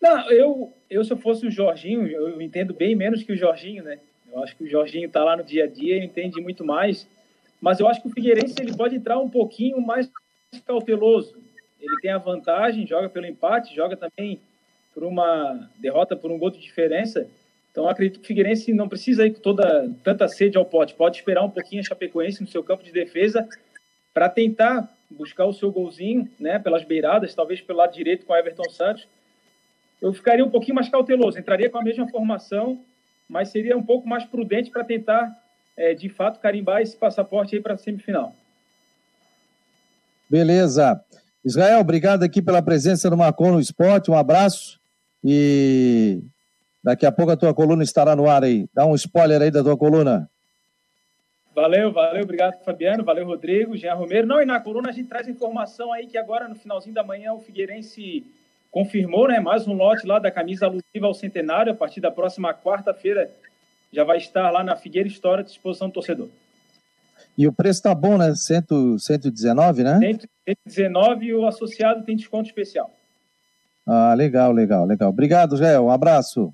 Não, 0.00 0.30
eu, 0.30 0.72
eu 0.88 1.04
se 1.04 1.12
eu 1.12 1.16
fosse 1.16 1.44
o 1.44 1.50
Jorginho, 1.50 2.06
eu 2.06 2.40
entendo 2.40 2.72
bem 2.72 2.94
menos 2.94 3.24
que 3.24 3.32
o 3.32 3.36
Jorginho, 3.36 3.82
né? 3.82 3.98
Eu 4.32 4.40
acho 4.40 4.56
que 4.56 4.62
o 4.62 4.70
Jorginho 4.70 5.08
está 5.08 5.24
lá 5.24 5.36
no 5.36 5.42
dia 5.42 5.64
a 5.64 5.66
dia 5.66 5.96
e 5.96 6.04
entende 6.04 6.40
muito 6.40 6.64
mais. 6.64 7.08
Mas 7.60 7.80
eu 7.80 7.88
acho 7.88 8.00
que 8.00 8.08
o 8.08 8.12
Figueirense 8.12 8.54
ele 8.60 8.76
pode 8.76 8.94
entrar 8.94 9.18
um 9.18 9.28
pouquinho 9.28 9.80
mais 9.80 10.08
cauteloso. 10.60 11.36
Ele 11.80 12.00
tem 12.00 12.10
a 12.10 12.18
vantagem, 12.18 12.86
joga 12.86 13.08
pelo 13.08 13.26
empate, 13.26 13.74
joga 13.74 13.96
também 13.96 14.40
por 14.94 15.04
uma 15.04 15.70
derrota 15.78 16.16
por 16.16 16.30
um 16.30 16.38
gol 16.38 16.50
de 16.50 16.60
diferença. 16.60 17.28
Então 17.70 17.88
acredito 17.88 18.20
que 18.20 18.24
o 18.24 18.28
Figueirense 18.28 18.72
não 18.72 18.88
precisa 18.88 19.26
ir 19.26 19.32
com 19.32 19.40
toda 19.40 19.90
tanta 20.04 20.28
sede 20.28 20.56
ao 20.56 20.64
pote. 20.64 20.94
Pode 20.94 21.16
esperar 21.16 21.42
um 21.42 21.50
pouquinho 21.50 21.80
a 21.80 21.84
Chapecoense 21.84 22.42
no 22.42 22.46
seu 22.46 22.62
campo 22.62 22.84
de 22.84 22.92
defesa 22.92 23.48
para 24.12 24.28
tentar 24.28 24.88
buscar 25.10 25.46
o 25.46 25.52
seu 25.52 25.70
golzinho, 25.70 26.30
né, 26.38 26.58
pelas 26.58 26.84
beiradas, 26.84 27.34
talvez 27.34 27.60
pelo 27.60 27.78
lado 27.78 27.94
direito 27.94 28.26
com 28.26 28.36
Everton 28.36 28.68
Santos. 28.70 29.08
Eu 30.00 30.12
ficaria 30.12 30.44
um 30.44 30.50
pouquinho 30.50 30.74
mais 30.74 30.88
cauteloso, 30.88 31.38
entraria 31.38 31.70
com 31.70 31.78
a 31.78 31.82
mesma 31.82 32.08
formação, 32.08 32.82
mas 33.28 33.48
seria 33.48 33.76
um 33.76 33.82
pouco 33.82 34.06
mais 34.08 34.24
prudente 34.24 34.70
para 34.70 34.84
tentar, 34.84 35.30
é, 35.76 35.94
de 35.94 36.08
fato, 36.08 36.40
carimbar 36.40 36.82
esse 36.82 36.96
passaporte 36.96 37.54
aí 37.54 37.62
para 37.62 37.74
a 37.74 37.78
semifinal. 37.78 38.34
Beleza. 40.32 40.98
Israel, 41.44 41.80
obrigado 41.80 42.22
aqui 42.22 42.40
pela 42.40 42.62
presença 42.62 43.10
no 43.10 43.18
Marcon 43.18 43.52
no 43.52 43.60
Esporte. 43.60 44.10
Um 44.10 44.16
abraço. 44.16 44.80
E 45.22 46.22
daqui 46.82 47.04
a 47.04 47.12
pouco 47.12 47.32
a 47.32 47.36
tua 47.36 47.52
coluna 47.52 47.84
estará 47.84 48.16
no 48.16 48.26
ar 48.26 48.42
aí. 48.42 48.66
Dá 48.72 48.86
um 48.86 48.94
spoiler 48.94 49.42
aí 49.42 49.50
da 49.50 49.62
tua 49.62 49.76
coluna. 49.76 50.26
Valeu, 51.54 51.92
valeu, 51.92 52.22
obrigado, 52.22 52.64
Fabiano, 52.64 53.04
valeu, 53.04 53.26
Rodrigo, 53.26 53.76
Jean 53.76 53.92
Romero. 53.92 54.26
Não, 54.26 54.40
e 54.40 54.46
na 54.46 54.58
coluna 54.58 54.88
a 54.88 54.92
gente 54.92 55.10
traz 55.10 55.28
informação 55.28 55.92
aí 55.92 56.06
que 56.06 56.16
agora, 56.16 56.48
no 56.48 56.54
finalzinho 56.54 56.94
da 56.94 57.04
manhã, 57.04 57.34
o 57.34 57.40
Figueirense 57.40 58.24
confirmou, 58.70 59.28
né, 59.28 59.38
mais 59.38 59.68
um 59.68 59.74
lote 59.74 60.06
lá 60.06 60.18
da 60.18 60.30
camisa 60.30 60.64
alusiva 60.64 61.06
ao 61.06 61.12
centenário, 61.12 61.72
a 61.72 61.76
partir 61.76 62.00
da 62.00 62.10
próxima 62.10 62.54
quarta-feira 62.54 63.30
já 63.92 64.02
vai 64.02 64.16
estar 64.16 64.50
lá 64.50 64.64
na 64.64 64.76
Figueira 64.76 65.06
História 65.06 65.42
à 65.42 65.44
disposição 65.44 65.88
do 65.88 65.92
torcedor. 65.92 66.30
E 67.36 67.46
o 67.46 67.52
preço 67.52 67.82
tá 67.82 67.94
bom, 67.94 68.18
né? 68.18 68.34
100, 68.34 68.98
119, 68.98 69.82
né? 69.82 69.98
119 70.66 71.26
e 71.26 71.34
o 71.34 71.46
associado 71.46 72.04
tem 72.04 72.16
desconto 72.16 72.48
especial. 72.48 72.90
Ah, 73.86 74.14
legal, 74.14 74.52
legal, 74.52 74.84
legal. 74.84 75.10
Obrigado, 75.10 75.56
Gé. 75.56 75.78
Um 75.80 75.90
abraço. 75.90 76.52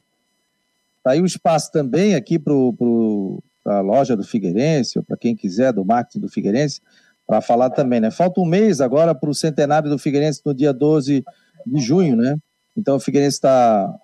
Tá 1.03 1.12
aí 1.12 1.20
o 1.20 1.26
espaço 1.26 1.70
também 1.72 2.14
aqui 2.14 2.39
para 2.39 2.53
pro, 2.53 3.43
a 3.64 3.81
loja 3.81 4.16
do 4.16 4.24
Figueirense, 4.24 4.99
ou 4.99 5.05
para 5.05 5.16
quem 5.16 5.35
quiser, 5.35 5.72
do 5.72 5.85
marketing 5.85 6.20
do 6.20 6.29
Figueirense, 6.29 6.81
para 7.26 7.41
falar 7.41 7.70
também, 7.70 8.01
né? 8.01 8.11
Falta 8.11 8.41
um 8.41 8.47
mês 8.47 8.81
agora 8.81 9.14
para 9.14 9.29
o 9.29 9.35
centenário 9.35 9.91
do 9.91 9.99
Figueirense 9.99 10.41
no 10.45 10.55
dia 10.55 10.72
12 10.72 11.24
de 11.66 11.81
junho, 11.81 12.16
né? 12.16 12.37
Então 12.76 12.97
o 12.97 13.01
Figueirense 13.01 13.37
está 13.37 13.95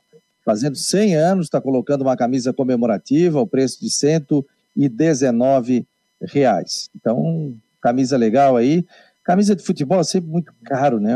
fazendo 0.45 0.77
100 0.77 1.14
anos, 1.14 1.47
está 1.47 1.61
colocando 1.61 2.03
uma 2.03 2.16
camisa 2.16 2.53
comemorativa, 2.53 3.39
ao 3.39 3.47
preço 3.47 3.81
de 3.81 3.89
119 3.89 5.87
reais. 6.23 6.89
Então, 6.95 7.55
camisa 7.81 8.17
legal 8.17 8.57
aí. 8.57 8.85
Camisa 9.23 9.57
de 9.57 9.62
futebol 9.62 10.01
é 10.01 10.05
sempre 10.05 10.31
muito 10.31 10.53
caro, 10.65 11.01
né? 11.01 11.15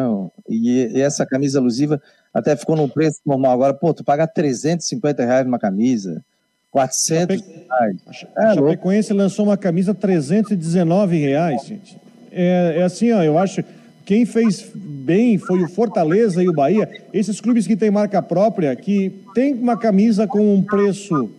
E, 0.49 0.93
e 0.95 1.01
essa 1.01 1.27
camisa 1.27 1.59
alusiva 1.59 2.01
até 2.33 2.57
ficou 2.57 2.77
num 2.77 2.89
preço 2.89 3.21
normal. 3.25 3.53
Agora, 3.53 3.75
pô, 3.75 3.93
tu 3.93 4.05
paga 4.05 4.27
350 4.27 5.25
reais 5.25 5.45
numa 5.45 5.59
camisa, 5.59 6.25
400 6.71 7.41
reais. 7.41 7.97
É, 8.37 8.43
a 8.45 8.55
Chapecoense 8.55 9.13
lançou 9.13 9.45
uma 9.45 9.57
camisa 9.57 9.95
319 9.95 11.19
reais, 11.19 11.65
gente. 11.65 11.99
É, 12.31 12.77
é 12.79 12.83
assim, 12.83 13.13
ó, 13.13 13.23
eu 13.23 13.39
acho 13.39 13.63
quem 14.09 14.25
fez 14.25 14.71
bem 14.75 15.37
foi 15.37 15.63
o 15.63 15.69
Fortaleza 15.69 16.43
e 16.43 16.49
o 16.49 16.53
Bahia. 16.55 16.89
Esses 17.13 17.43
clubes 17.43 17.67
que 17.67 17.77
têm 17.77 17.91
marca 17.91 18.23
própria, 18.23 18.75
que 18.75 19.23
tem 19.35 19.53
uma 19.53 19.77
camisa 19.77 20.27
com 20.27 20.55
um 20.55 20.63
preço 20.63 21.31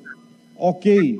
ok 0.55 1.17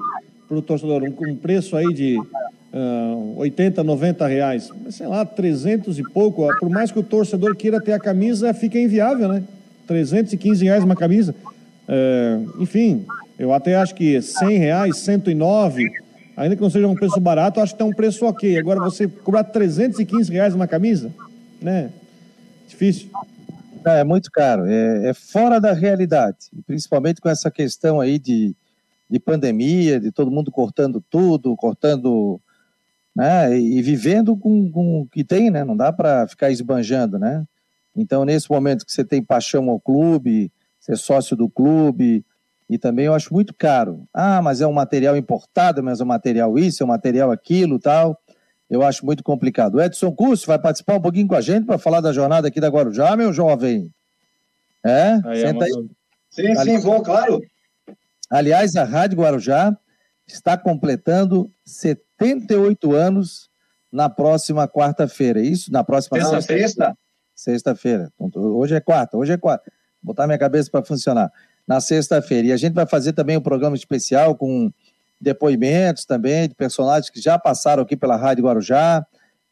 para 0.49 0.57
o 0.57 0.61
torcedor, 0.63 1.03
um, 1.03 1.31
um 1.31 1.35
preço 1.35 1.77
aí 1.77 1.93
de 1.93 2.17
uh, 2.17 3.37
80, 3.37 3.83
90 3.83 4.27
reais, 4.27 4.69
sei 4.89 5.05
lá, 5.05 5.23
300 5.23 5.99
e 5.99 6.03
pouco, 6.03 6.47
por 6.59 6.69
mais 6.69 6.91
que 6.91 6.97
o 6.97 7.03
torcedor 7.03 7.55
queira 7.55 7.79
ter 7.79 7.93
a 7.93 7.99
camisa, 7.99 8.51
fica 8.51 8.79
inviável, 8.79 9.27
né? 9.27 9.43
315 9.85 10.65
reais 10.65 10.83
uma 10.83 10.95
camisa. 10.95 11.35
Uh, 11.87 12.61
enfim, 12.63 13.05
eu 13.37 13.53
até 13.53 13.75
acho 13.75 13.93
que 13.93 14.19
100 14.19 14.57
reais, 14.57 14.97
109, 14.97 15.87
ainda 16.35 16.55
que 16.55 16.61
não 16.61 16.69
seja 16.69 16.87
um 16.87 16.95
preço 16.95 17.19
barato, 17.19 17.59
acho 17.59 17.75
que 17.75 17.81
é 17.81 17.85
um 17.85 17.93
preço 17.93 18.25
ok. 18.25 18.57
Agora 18.57 18.79
você 18.79 19.07
cobrar 19.07 19.43
315 19.43 20.31
reais 20.31 20.55
uma 20.55 20.67
camisa, 20.67 21.13
né? 21.61 21.91
Difícil. 22.67 23.07
É, 23.85 23.99
é 23.99 24.03
muito 24.03 24.31
caro, 24.31 24.65
é, 24.65 25.09
é, 25.09 25.13
fora 25.13 25.59
da 25.59 25.73
realidade, 25.73 26.37
principalmente 26.67 27.21
com 27.21 27.29
essa 27.29 27.49
questão 27.49 28.01
aí 28.01 28.19
de, 28.19 28.55
de 29.09 29.19
pandemia, 29.19 29.99
de 29.99 30.11
todo 30.11 30.31
mundo 30.31 30.51
cortando 30.51 31.03
tudo, 31.09 31.55
cortando 31.55 32.39
né? 33.15 33.57
E, 33.59 33.81
vivendo 33.81 34.37
com, 34.37 34.71
com 34.71 35.01
o 35.01 35.05
que 35.07 35.23
tem, 35.23 35.49
né? 35.49 35.63
Não 35.63 35.75
dá 35.75 35.91
para 35.91 36.27
ficar 36.27 36.51
esbanjando, 36.51 37.19
né? 37.19 37.45
Então, 37.95 38.23
nesse 38.23 38.49
momento 38.49 38.85
que 38.85 38.91
você 38.91 39.03
tem 39.03 39.21
paixão 39.21 39.69
ao 39.69 39.79
clube, 39.79 40.51
ser 40.79 40.95
sócio 40.95 41.35
do 41.35 41.49
clube, 41.49 42.23
e 42.69 42.77
também 42.77 43.07
eu 43.07 43.13
acho 43.13 43.33
muito 43.33 43.53
caro. 43.53 44.07
Ah, 44.13 44.41
mas 44.41 44.61
é 44.61 44.67
um 44.67 44.71
material 44.71 45.17
importado, 45.17 45.83
mas 45.83 45.99
é 45.99 46.03
um 46.03 46.07
material 46.07 46.57
isso, 46.57 46.81
é 46.81 46.85
um 46.85 46.89
material 46.89 47.31
aquilo, 47.31 47.77
tal. 47.77 48.17
Eu 48.69 48.83
acho 48.83 49.05
muito 49.05 49.23
complicado. 49.23 49.75
O 49.75 49.81
Edson 49.81 50.11
Curso 50.11 50.45
vai 50.47 50.59
participar 50.59 50.95
um 50.95 51.01
pouquinho 51.01 51.27
com 51.27 51.35
a 51.35 51.41
gente 51.41 51.65
para 51.65 51.79
falar 51.79 52.01
da 52.01 52.13
jornada 52.13 52.47
aqui 52.47 52.61
da 52.61 52.69
Guarujá, 52.69 53.17
meu 53.17 53.33
jovem. 53.33 53.91
É? 54.81 55.19
aí 55.25 55.41
Senta 55.41 55.65
aí. 55.65 55.71
Sim, 56.29 56.55
sim, 56.55 56.77
vou, 56.77 57.01
claro. 57.01 57.41
Aliás, 58.29 58.75
a 58.75 58.83
Rádio 58.83 59.17
Guarujá 59.17 59.75
está 60.27 60.57
completando 60.57 61.51
78 61.65 62.93
anos 62.93 63.49
na 63.91 64.09
próxima 64.09 64.67
quarta-feira. 64.67 65.39
É 65.39 65.43
isso? 65.43 65.71
Na 65.71 65.83
próxima 65.83 66.19
sexta. 66.23 66.41
Sexta. 66.41 66.97
Sexta-feira. 67.35 68.11
Hoje 68.19 68.75
é 68.75 68.79
quarta, 68.79 69.17
hoje 69.17 69.33
é 69.33 69.37
quarta. 69.37 69.71
Vou 70.03 70.13
botar 70.13 70.27
minha 70.27 70.37
cabeça 70.37 70.69
para 70.69 70.83
funcionar. 70.83 71.31
Na 71.67 71.81
sexta-feira. 71.81 72.47
E 72.47 72.51
a 72.51 72.57
gente 72.57 72.73
vai 72.73 72.85
fazer 72.85 73.13
também 73.13 73.37
um 73.37 73.41
programa 73.41 73.75
especial 73.75 74.35
com 74.35 74.71
depoimentos 75.19 76.05
também 76.05 76.47
de 76.47 76.55
personagens 76.55 77.09
que 77.09 77.19
já 77.19 77.37
passaram 77.37 77.83
aqui 77.83 77.95
pela 77.97 78.15
Rádio 78.15 78.45
Guarujá. 78.45 79.05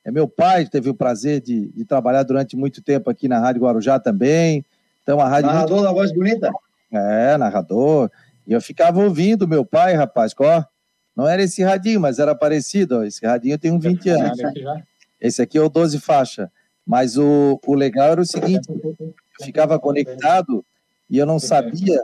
É 0.05 0.11
meu 0.11 0.27
pai 0.27 0.65
teve 0.65 0.89
o 0.89 0.93
prazer 0.93 1.41
de, 1.41 1.67
de 1.67 1.83
trabalhar 1.83 2.23
durante 2.23 2.55
muito 2.55 2.81
tempo 2.81 3.09
aqui 3.09 3.27
na 3.27 3.39
Rádio 3.39 3.63
Guarujá 3.63 3.99
também. 3.99 4.63
Então 5.03 5.19
a 5.19 5.27
rádio 5.27 5.47
narrador 5.47 5.77
muito... 5.77 5.87
da 5.87 5.91
voz 5.93 6.13
bonita. 6.13 6.51
É, 6.91 7.37
narrador. 7.37 8.09
E 8.47 8.53
eu 8.53 8.61
ficava 8.61 9.03
ouvindo 9.03 9.47
meu 9.47 9.65
pai, 9.65 9.93
rapaz, 9.93 10.33
ó, 10.39 10.63
não 11.15 11.27
era 11.27 11.43
esse 11.43 11.61
radinho, 11.61 11.99
mas 11.99 12.17
era 12.17 12.33
parecido, 12.33 12.99
ó, 12.99 13.03
esse 13.03 13.25
radinho 13.25 13.59
tem 13.59 13.71
uns 13.71 13.83
20 13.83 14.09
anos. 14.09 14.39
Esse 15.19 15.41
aqui 15.41 15.57
é 15.57 15.61
o 15.61 15.69
12 15.69 15.99
faixa. 15.99 16.49
Mas 16.85 17.17
o, 17.17 17.59
o 17.67 17.73
legal 17.73 18.11
era 18.11 18.21
o 18.21 18.25
seguinte, 18.25 18.69
eu 18.69 19.13
ficava 19.41 19.77
conectado 19.77 20.63
e 21.09 21.17
eu 21.17 21.25
não 21.25 21.37
sabia 21.37 22.01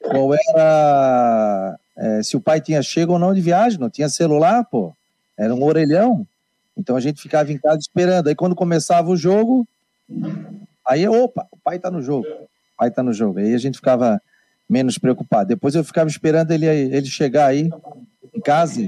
qual 0.00 0.34
era, 0.34 1.78
é, 1.96 2.22
se 2.24 2.36
o 2.36 2.40
pai 2.40 2.60
tinha 2.60 2.82
chego 2.82 3.12
ou 3.12 3.18
não 3.20 3.32
de 3.32 3.40
viagem, 3.40 3.78
não 3.78 3.88
tinha 3.88 4.08
celular, 4.08 4.64
pô, 4.64 4.92
era 5.38 5.54
um 5.54 5.62
orelhão. 5.62 6.26
Então 6.76 6.96
a 6.96 7.00
gente 7.00 7.22
ficava 7.22 7.52
em 7.52 7.58
casa 7.58 7.78
esperando. 7.78 8.26
Aí 8.26 8.34
quando 8.34 8.56
começava 8.56 9.08
o 9.08 9.16
jogo, 9.16 9.66
aí, 10.84 11.06
opa, 11.06 11.46
o 11.52 11.56
pai 11.56 11.78
tá 11.78 11.90
no 11.90 12.02
jogo, 12.02 12.26
o 12.26 12.76
pai 12.76 12.90
tá 12.90 13.04
no 13.04 13.12
jogo. 13.12 13.38
Aí 13.38 13.54
a 13.54 13.58
gente 13.58 13.76
ficava 13.76 14.20
menos 14.68 14.98
preocupado. 14.98 15.48
Depois 15.48 15.74
eu 15.74 15.84
ficava 15.84 16.08
esperando 16.08 16.50
ele, 16.50 16.66
ele 16.66 17.06
chegar 17.06 17.46
aí 17.46 17.70
em 18.34 18.40
casa 18.40 18.82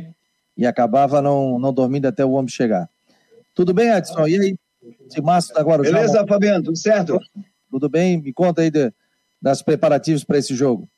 e 0.56 0.66
acabava 0.66 1.22
não, 1.22 1.58
não 1.58 1.72
dormindo 1.72 2.06
até 2.06 2.24
o 2.24 2.32
homem 2.32 2.48
chegar. 2.48 2.88
Tudo 3.54 3.72
bem, 3.72 3.90
Edson? 3.90 4.26
E 4.26 4.38
aí? 4.38 4.56
Timaço 5.08 5.52
da 5.52 5.62
Guarujá. 5.62 5.92
Beleza, 5.92 6.26
Fabiano, 6.26 6.64
tudo 6.64 6.76
certo? 6.76 7.18
Tudo 7.70 7.88
bem? 7.88 8.20
Me 8.20 8.32
conta 8.32 8.62
aí 8.62 8.70
de, 8.70 8.92
das 9.40 9.62
preparativos 9.62 10.24
para 10.24 10.38
esse 10.38 10.54
jogo. 10.54 10.88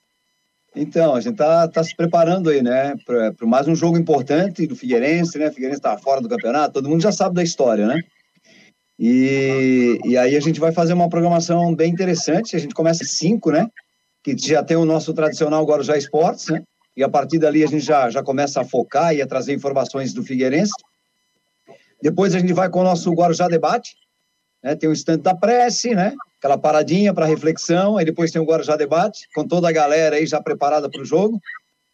Então, 0.75 1.15
a 1.15 1.21
gente 1.21 1.37
tá, 1.37 1.67
tá 1.67 1.83
se 1.83 1.97
preparando 1.97 2.49
aí, 2.49 2.63
né, 2.63 2.95
para 3.05 3.35
mais 3.47 3.67
um 3.67 3.75
jogo 3.75 3.99
importante 3.99 4.67
do 4.67 4.77
Figueirense, 4.77 5.37
né? 5.37 5.49
O 5.49 5.53
Figueirense 5.53 5.81
tá 5.81 5.99
fora 5.99 6.21
do 6.21 6.29
campeonato, 6.29 6.75
todo 6.75 6.89
mundo 6.89 7.03
já 7.03 7.11
sabe 7.11 7.35
da 7.35 7.43
história, 7.43 7.87
né? 7.87 8.01
E, 9.03 9.99
e 10.05 10.17
aí 10.17 10.37
a 10.37 10.41
gente 10.41 10.61
vai 10.61 10.73
fazer 10.73 10.93
uma 10.93 11.09
programação 11.09 11.75
bem 11.75 11.91
interessante. 11.91 12.55
A 12.55 12.59
gente 12.59 12.75
começa 12.75 13.03
às 13.03 13.13
5, 13.13 13.51
né? 13.51 13.67
Que 14.23 14.37
já 14.37 14.63
tem 14.63 14.77
o 14.77 14.85
nosso 14.85 15.15
tradicional 15.15 15.65
Guarujá 15.65 15.97
Esportes, 15.97 16.49
né? 16.49 16.63
E 16.97 17.03
a 17.03 17.09
partir 17.09 17.39
dali 17.39 17.65
a 17.65 17.67
gente 17.67 17.85
já, 17.85 18.11
já 18.11 18.23
começa 18.23 18.61
a 18.61 18.65
focar 18.65 19.15
e 19.15 19.23
a 19.23 19.27
trazer 19.27 19.55
informações 19.55 20.13
do 20.13 20.23
Figueirense. 20.23 20.73
Depois 22.03 22.35
a 22.35 22.39
gente 22.39 22.53
vai 22.53 22.69
com 22.69 22.81
o 22.81 22.85
nosso 22.85 23.11
Guarujá 23.13 23.49
Debate, 23.49 23.95
né? 24.63 24.75
Tem 24.75 24.89
o 24.89 24.93
instante 24.93 25.23
da 25.23 25.35
prece, 25.35 25.95
né? 25.95 26.15
Aquela 26.39 26.59
paradinha 26.59 27.15
para 27.15 27.27
reflexão. 27.27 27.97
Aí 27.97 28.05
depois 28.05 28.31
tem 28.31 28.41
o 28.41 28.45
Guarujá 28.45 28.77
Debate, 28.77 29.29
com 29.35 29.47
toda 29.47 29.69
a 29.69 29.73
galera 29.73 30.17
aí 30.17 30.27
já 30.27 30.41
preparada 30.41 30.91
para 30.91 31.01
o 31.01 31.05
jogo. 31.05 31.41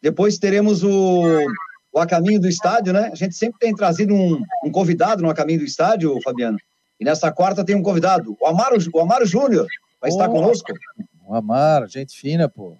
Depois 0.01 0.37
teremos 0.37 0.83
o, 0.83 1.23
o 1.91 1.99
A 1.99 2.05
Caminho 2.05 2.39
do 2.39 2.47
Estádio, 2.47 2.93
né? 2.93 3.09
A 3.11 3.15
gente 3.15 3.35
sempre 3.35 3.59
tem 3.59 3.73
trazido 3.73 4.13
um, 4.13 4.41
um 4.63 4.71
convidado 4.71 5.21
no 5.21 5.29
A 5.29 5.33
Caminho 5.33 5.59
do 5.59 5.65
Estádio, 5.65 6.19
Fabiano. 6.21 6.57
E 6.99 7.05
nessa 7.05 7.31
quarta 7.31 7.63
tem 7.63 7.75
um 7.75 7.83
convidado, 7.83 8.35
o 8.39 8.47
Amaro, 8.47 8.77
o 8.93 8.99
Amaro 8.99 9.25
Júnior, 9.25 9.67
vai 10.01 10.09
oh, 10.09 10.13
estar 10.13 10.29
conosco. 10.29 10.73
O 11.27 11.35
Amaro, 11.35 11.87
gente 11.87 12.17
fina, 12.17 12.47
pô. 12.47 12.77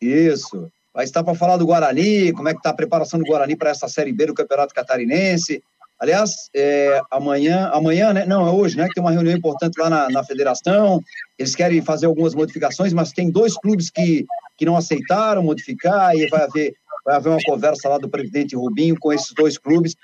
Isso. 0.00 0.70
Vai 0.92 1.04
estar 1.04 1.22
para 1.22 1.34
falar 1.34 1.56
do 1.56 1.66
Guarani, 1.66 2.32
como 2.32 2.48
é 2.48 2.52
que 2.52 2.58
está 2.58 2.70
a 2.70 2.74
preparação 2.74 3.20
do 3.20 3.24
Guarani 3.24 3.54
para 3.54 3.70
essa 3.70 3.88
Série 3.88 4.12
B 4.12 4.26
do 4.26 4.34
Campeonato 4.34 4.74
Catarinense. 4.74 5.62
Aliás, 6.00 6.50
é, 6.54 7.00
amanhã, 7.10 7.70
amanhã, 7.72 8.12
né? 8.12 8.26
Não, 8.26 8.46
é 8.46 8.50
hoje, 8.50 8.76
né? 8.76 8.88
Que 8.88 8.94
tem 8.94 9.02
uma 9.02 9.12
reunião 9.12 9.36
importante 9.36 9.78
lá 9.78 9.88
na, 9.88 10.10
na 10.10 10.24
federação. 10.24 11.00
Eles 11.38 11.54
querem 11.54 11.80
fazer 11.80 12.06
algumas 12.06 12.34
modificações, 12.34 12.92
mas 12.92 13.12
tem 13.12 13.30
dois 13.30 13.54
clubes 13.54 13.90
que, 13.90 14.26
que 14.56 14.64
não 14.64 14.76
aceitaram 14.76 15.42
modificar 15.42 16.14
e 16.16 16.28
vai 16.28 16.42
haver, 16.42 16.74
vai 17.04 17.16
haver 17.16 17.30
uma 17.30 17.42
conversa 17.44 17.88
lá 17.88 17.98
do 17.98 18.08
presidente 18.08 18.56
Rubinho 18.56 18.96
com 18.98 19.12
esses 19.12 19.32
dois 19.32 19.56
clubes 19.56 19.94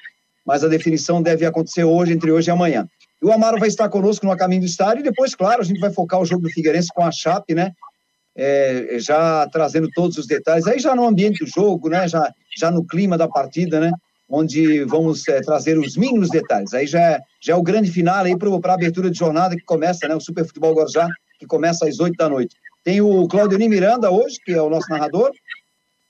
mas 0.45 0.62
a 0.62 0.68
definição 0.68 1.22
deve 1.22 1.47
acontecer 1.47 1.85
hoje, 1.85 2.12
entre 2.12 2.30
hoje 2.30 2.51
e 2.51 2.53
amanhã. 2.53 2.87
E 3.25 3.27
o 3.27 3.33
Amaro 3.33 3.59
vai 3.59 3.68
estar 3.68 3.89
conosco 3.89 4.27
no 4.27 4.37
caminho 4.37 4.61
do 4.61 4.66
estádio 4.66 5.01
e 5.01 5.03
depois, 5.03 5.35
claro, 5.35 5.62
a 5.62 5.64
gente 5.64 5.81
vai 5.81 5.91
focar 5.91 6.20
o 6.20 6.27
jogo 6.27 6.43
do 6.43 6.51
Figueirense 6.51 6.91
com 6.95 7.03
a 7.03 7.11
Chape, 7.11 7.55
né? 7.55 7.72
É, 8.37 8.99
já 8.99 9.49
trazendo 9.49 9.89
todos 9.95 10.18
os 10.18 10.27
detalhes, 10.27 10.66
aí 10.66 10.79
já 10.79 10.95
no 10.95 11.07
ambiente 11.07 11.43
do 11.43 11.51
jogo, 11.51 11.89
né? 11.89 12.07
Já, 12.07 12.31
já 12.55 12.70
no 12.70 12.87
clima 12.87 13.16
da 13.16 13.27
partida, 13.27 13.81
né? 13.81 13.91
Onde 14.29 14.85
vamos 14.85 15.27
é, 15.27 15.41
trazer 15.41 15.79
os 15.79 15.97
mínimos 15.97 16.29
detalhes. 16.29 16.75
Aí 16.75 16.87
já 16.87 17.18
já 17.41 17.55
é 17.55 17.57
o 17.57 17.62
grande 17.62 17.91
final 17.91 18.27
aí 18.27 18.37
para 18.37 18.51
a 18.51 18.75
abertura 18.75 19.11
de 19.11 19.18
jornada 19.18 19.57
que 19.57 19.64
começa, 19.64 20.07
né? 20.07 20.14
O 20.14 20.20
Super 20.20 20.45
Futebol 20.45 20.75
Guarujá, 20.75 21.09
que 21.39 21.47
começa 21.47 21.89
às 21.89 22.01
oito 22.01 22.16
da 22.18 22.29
noite. 22.29 22.55
Tem 22.85 23.01
o 23.01 23.27
Claudio 23.27 23.59
Miranda 23.59 24.11
hoje, 24.11 24.37
que 24.45 24.53
é 24.53 24.61
o 24.61 24.68
nosso 24.68 24.91
narrador, 24.91 25.31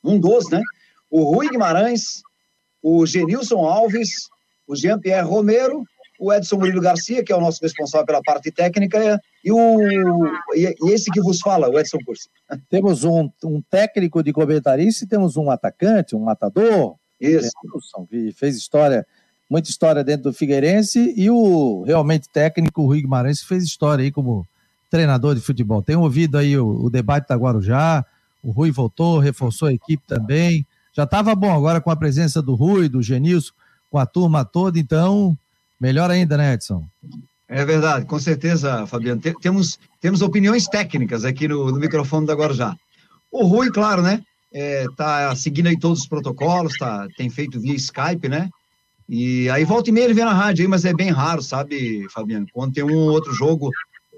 um 0.02 0.18
dos, 0.18 0.50
né? 0.50 0.60
O 1.08 1.32
Rui 1.32 1.48
Guimarães, 1.48 2.22
o 2.82 3.06
Genilson 3.06 3.64
Alves, 3.64 4.10
o 4.66 4.74
Jean-Pierre 4.74 5.24
Romero, 5.28 5.84
o 6.18 6.32
Edson 6.32 6.56
Murilo 6.56 6.80
Garcia, 6.80 7.24
que 7.24 7.32
é 7.32 7.36
o 7.36 7.40
nosso 7.40 7.60
responsável 7.62 8.06
pela 8.06 8.22
parte 8.22 8.50
técnica, 8.50 9.20
e, 9.44 9.50
o, 9.50 9.78
e 10.54 10.92
esse 10.92 11.10
que 11.10 11.20
vos 11.20 11.40
fala, 11.40 11.68
o 11.68 11.78
Edson 11.78 11.98
Cursi. 12.04 12.28
Temos 12.70 13.04
um, 13.04 13.30
um 13.44 13.60
técnico 13.62 14.22
de 14.22 14.32
comentarista 14.32 15.04
e 15.04 15.08
temos 15.08 15.36
um 15.36 15.50
atacante, 15.50 16.14
um 16.14 16.20
matador. 16.20 16.94
Isso. 17.20 17.50
Que 18.08 18.32
fez 18.32 18.56
história, 18.56 19.06
muita 19.48 19.70
história 19.70 20.04
dentro 20.04 20.24
do 20.24 20.32
Figueirense, 20.32 21.14
e 21.16 21.30
o 21.30 21.82
realmente 21.82 22.28
técnico, 22.28 22.82
o 22.82 22.86
Rui 22.86 23.02
Guimarães, 23.02 23.40
que 23.40 23.48
fez 23.48 23.64
história 23.64 24.02
aí 24.02 24.12
como 24.12 24.46
treinador 24.90 25.34
de 25.34 25.40
futebol. 25.40 25.82
Tem 25.82 25.96
ouvido 25.96 26.38
aí 26.38 26.56
o, 26.56 26.84
o 26.84 26.90
debate 26.90 27.28
da 27.28 27.36
Guarujá, 27.36 28.04
o 28.42 28.50
Rui 28.50 28.70
voltou, 28.70 29.18
reforçou 29.18 29.68
a 29.68 29.72
equipe 29.72 30.02
também. 30.06 30.66
Já 30.92 31.04
estava 31.04 31.34
bom 31.34 31.52
agora 31.52 31.80
com 31.80 31.90
a 31.90 31.96
presença 31.96 32.40
do 32.40 32.54
Rui, 32.54 32.88
do 32.88 33.02
Genilson, 33.02 33.52
com 33.90 33.98
a 33.98 34.06
turma 34.06 34.44
toda, 34.44 34.78
então 34.78 35.36
melhor 35.80 36.10
ainda, 36.10 36.36
né, 36.36 36.54
Edson? 36.54 36.84
É 37.48 37.64
verdade, 37.64 38.06
com 38.06 38.18
certeza, 38.18 38.86
Fabiano. 38.86 39.20
Temos, 39.40 39.78
temos 40.00 40.22
opiniões 40.22 40.66
técnicas 40.66 41.24
aqui 41.24 41.46
no, 41.46 41.70
no 41.70 41.78
microfone 41.78 42.26
da 42.26 42.34
Guarujá. 42.34 42.74
O 43.30 43.44
Rui, 43.46 43.70
claro, 43.70 44.02
né? 44.02 44.22
É, 44.52 44.86
tá 44.96 45.34
seguindo 45.34 45.66
aí 45.66 45.78
todos 45.78 46.00
os 46.00 46.08
protocolos, 46.08 46.76
tá, 46.78 47.06
tem 47.16 47.28
feito 47.28 47.60
via 47.60 47.74
Skype, 47.74 48.28
né? 48.28 48.48
E 49.08 49.50
aí 49.50 49.64
volta 49.64 49.90
e 49.90 49.92
meia 49.92 50.04
ele 50.04 50.14
vem 50.14 50.24
na 50.24 50.32
rádio 50.32 50.62
aí, 50.62 50.68
mas 50.68 50.84
é 50.84 50.94
bem 50.94 51.10
raro, 51.10 51.42
sabe, 51.42 52.06
Fabiano? 52.10 52.46
Quando 52.52 52.72
tem 52.72 52.84
um 52.84 52.96
ou 52.96 53.10
outro 53.10 53.34
jogo 53.34 53.70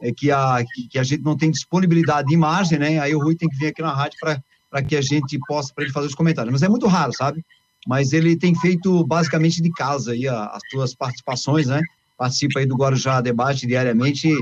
é, 0.03 0.13
que, 0.13 0.31
a, 0.31 0.63
que, 0.91 0.99
a 0.99 1.03
gente 1.03 1.25
não 1.25 1.37
tem 1.37 1.51
disponibilidade 1.51 2.29
de 2.29 2.35
imagem, 2.35 2.79
né? 2.79 3.01
Aí 3.01 3.15
o 3.15 3.21
Rui 3.21 3.35
tem 3.35 3.49
que 3.49 3.57
vir 3.57 3.69
aqui 3.69 3.83
na 3.83 3.93
rádio 3.93 4.19
para 4.21 4.41
para 4.71 4.83
que 4.83 4.97
a 4.97 5.01
gente 5.01 5.39
possa, 5.47 5.73
para 5.75 5.85
ele 5.85 5.93
fazer 5.93 6.09
os 6.09 6.15
comentários. 6.15 6.53
Mas 6.53 6.63
é 6.63 6.69
muito 6.69 6.87
raro, 6.87 7.13
sabe? 7.13 7.43
Mas 7.87 8.13
ele 8.13 8.37
tem 8.37 8.55
feito 8.55 9.05
basicamente 9.07 9.63
de 9.63 9.71
casa 9.71 10.13
aí 10.13 10.27
as 10.29 10.61
suas 10.71 10.95
participações, 10.95 11.67
né? 11.67 11.81
Participa 12.19 12.61
aí 12.61 12.67
do 12.67 12.77
Guarujá 12.77 13.21
Debate 13.21 13.67
diariamente, 13.67 14.33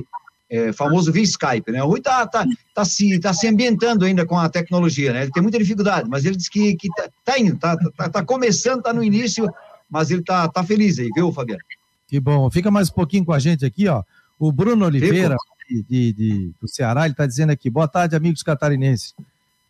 é, 0.49 0.73
famoso 0.73 1.13
via 1.13 1.23
Skype, 1.23 1.71
né? 1.71 1.83
O 1.83 1.89
Rui 1.89 2.01
tá, 2.01 2.27
tá, 2.27 2.47
tá, 2.75 2.85
se, 2.85 3.19
tá 3.21 3.33
se 3.33 3.47
ambientando 3.47 4.05
ainda 4.05 4.25
com 4.25 4.39
a 4.39 4.49
tecnologia, 4.49 5.13
né? 5.13 5.23
Ele 5.23 5.33
tem 5.33 5.43
muita 5.43 5.59
dificuldade, 5.59 6.09
mas 6.09 6.25
ele 6.25 6.37
diz 6.37 6.49
que, 6.49 6.75
que 6.77 6.89
tá, 6.95 7.09
tá 7.25 7.39
indo, 7.39 7.59
tá, 7.59 7.77
tá, 7.97 8.09
tá 8.09 8.25
começando, 8.25 8.83
tá 8.83 8.93
no 8.93 9.03
início, 9.03 9.47
mas 9.91 10.11
ele 10.11 10.23
tá, 10.23 10.49
tá 10.49 10.63
feliz 10.65 10.99
aí, 10.99 11.09
viu, 11.15 11.33
Fabiano? 11.33 11.61
Que 12.07 12.21
bom. 12.21 12.51
Fica 12.51 12.71
mais 12.71 12.89
um 12.89 12.95
pouquinho 12.95 13.25
com 13.25 13.33
a 13.33 13.39
gente 13.39 13.65
aqui, 13.65 13.89
ó. 13.89 14.03
O 14.39 14.53
Bruno 14.53 14.87
Oliveira, 14.87 15.37
de, 15.69 15.83
de, 15.83 16.13
de, 16.13 16.53
do 16.61 16.69
Ceará, 16.69 17.05
ele 17.05 17.13
está 17.13 17.27
dizendo 17.27 17.51
aqui: 17.51 17.71
boa 17.71 17.89
tarde, 17.89 18.15
amigos 18.15 18.43
catarinenses. 18.43 19.15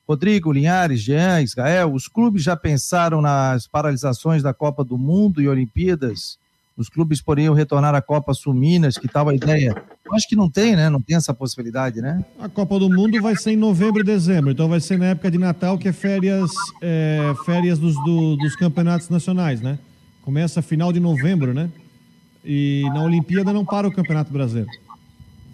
Rodrigo, 0.07 0.53
Linhares, 0.53 1.01
Jean, 1.01 1.41
Israel, 1.41 1.93
os 1.93 2.09
clubes 2.09 2.43
já 2.43 2.55
pensaram 2.55 3.23
nas 3.23 3.67
paralisações 3.67 4.43
da 4.43 4.53
Copa 4.53 4.85
do 4.85 4.99
Mundo 4.99 5.41
e 5.41 5.49
Olimpíadas? 5.49 6.39
Os 6.77 6.89
clubes 6.89 7.23
poderiam 7.23 7.55
retornar 7.55 7.95
à 7.95 8.03
Copa 8.03 8.35
Suminas, 8.35 8.99
que 8.99 9.07
tal 9.07 9.29
a 9.29 9.35
ideia? 9.35 9.75
Eu 10.05 10.13
acho 10.15 10.29
que 10.29 10.35
não 10.35 10.51
tem, 10.51 10.75
né? 10.75 10.91
Não 10.91 11.01
tem 11.01 11.17
essa 11.17 11.33
possibilidade, 11.33 12.03
né? 12.03 12.23
A 12.39 12.49
Copa 12.49 12.79
do 12.79 12.91
Mundo 12.91 13.21
vai 13.23 13.37
ser 13.37 13.53
em 13.53 13.57
novembro 13.57 14.03
e 14.03 14.05
dezembro, 14.05 14.51
então 14.51 14.69
vai 14.69 14.81
ser 14.81 14.99
na 14.99 15.07
época 15.07 15.31
de 15.31 15.39
Natal, 15.39 15.79
que 15.79 15.89
é 15.89 15.93
férias, 15.93 16.51
é, 16.83 17.33
férias 17.47 17.79
dos, 17.79 17.95
do, 18.05 18.37
dos 18.37 18.57
campeonatos 18.57 19.09
nacionais, 19.09 19.61
né? 19.61 19.79
Começa 20.23 20.61
final 20.61 20.93
de 20.93 20.99
novembro, 20.99 21.55
né? 21.55 21.71
E 22.45 22.83
na 22.93 23.03
Olimpíada 23.03 23.53
não 23.53 23.65
para 23.65 23.87
o 23.87 23.93
Campeonato 23.93 24.33
Brasileiro. 24.33 24.69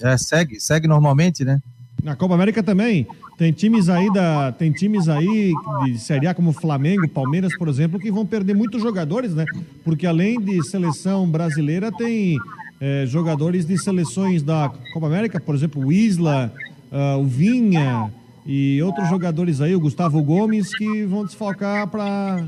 É, 0.01 0.17
segue, 0.17 0.59
segue 0.59 0.89
normalmente, 0.89 1.45
né? 1.45 1.61
Na 2.03 2.17
Copa 2.17 2.35
América 2.35 2.63
também. 2.63 3.07
Tem 3.37 3.53
times 3.53 3.89
aí 3.89 4.13
da, 4.13 4.53
tem 4.53 4.71
times 4.73 5.09
aí 5.09 5.53
de 5.85 5.99
Série 5.99 6.27
A 6.27 6.35
como 6.35 6.53
Flamengo, 6.53 7.09
Palmeiras, 7.09 7.57
por 7.57 7.69
exemplo, 7.69 7.99
que 7.99 8.11
vão 8.11 8.27
perder 8.27 8.55
muitos 8.55 8.83
jogadores, 8.83 9.35
né? 9.35 9.45
Porque 9.85 10.07
além 10.07 10.41
de 10.41 10.63
seleção 10.63 11.29
brasileira, 11.29 11.91
tem 11.93 12.39
é, 12.81 13.05
jogadores 13.07 13.67
de 13.67 13.77
seleções 13.79 14.43
da 14.43 14.71
Copa 14.93 15.07
América, 15.07 15.39
por 15.39 15.55
exemplo, 15.55 15.85
o 15.85 15.93
Isla, 15.93 16.53
uh, 16.91 17.19
o 17.19 17.27
Vinha 17.27 18.11
e 18.47 18.83
outros 18.83 19.09
jogadores 19.09 19.61
aí, 19.61 19.75
o 19.75 19.81
Gustavo 19.81 20.23
Gomes, 20.23 20.75
que 20.77 21.05
vão 21.05 21.25
desfalcar 21.25 21.87
para 21.89 22.45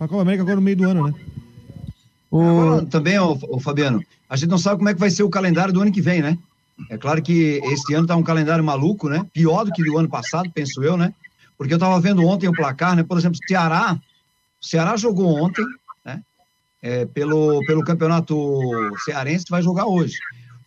a 0.00 0.08
Copa 0.08 0.22
América 0.22 0.42
agora 0.42 0.56
no 0.56 0.62
meio 0.62 0.76
do 0.76 0.84
ano, 0.84 1.06
né? 1.08 1.14
O... 2.30 2.84
Também, 2.86 3.18
o, 3.18 3.38
o 3.48 3.60
Fabiano, 3.60 4.02
a 4.28 4.36
gente 4.36 4.50
não 4.50 4.58
sabe 4.58 4.78
como 4.78 4.88
é 4.88 4.94
que 4.94 5.00
vai 5.00 5.10
ser 5.10 5.22
o 5.22 5.30
calendário 5.30 5.72
do 5.72 5.80
ano 5.80 5.92
que 5.92 6.00
vem, 6.00 6.20
né? 6.20 6.36
É 6.90 6.98
claro 6.98 7.22
que 7.22 7.60
este 7.64 7.94
ano 7.94 8.04
está 8.04 8.16
um 8.16 8.22
calendário 8.22 8.64
maluco, 8.64 9.08
né? 9.08 9.24
Pior 9.32 9.64
do 9.64 9.72
que 9.72 9.88
o 9.88 9.98
ano 9.98 10.08
passado, 10.08 10.50
penso 10.52 10.82
eu, 10.82 10.96
né? 10.96 11.12
Porque 11.56 11.72
eu 11.72 11.76
estava 11.76 12.00
vendo 12.00 12.26
ontem 12.26 12.48
o 12.48 12.52
placar, 12.52 12.96
né? 12.96 13.02
Por 13.02 13.16
exemplo, 13.16 13.38
Ceará, 13.46 13.98
o 14.60 14.66
Ceará 14.66 14.96
jogou 14.96 15.42
ontem, 15.42 15.64
né? 16.04 16.20
É, 16.82 17.06
pelo, 17.06 17.64
pelo 17.66 17.84
campeonato 17.84 18.36
cearense, 19.04 19.46
vai 19.48 19.62
jogar 19.62 19.86
hoje. 19.86 20.16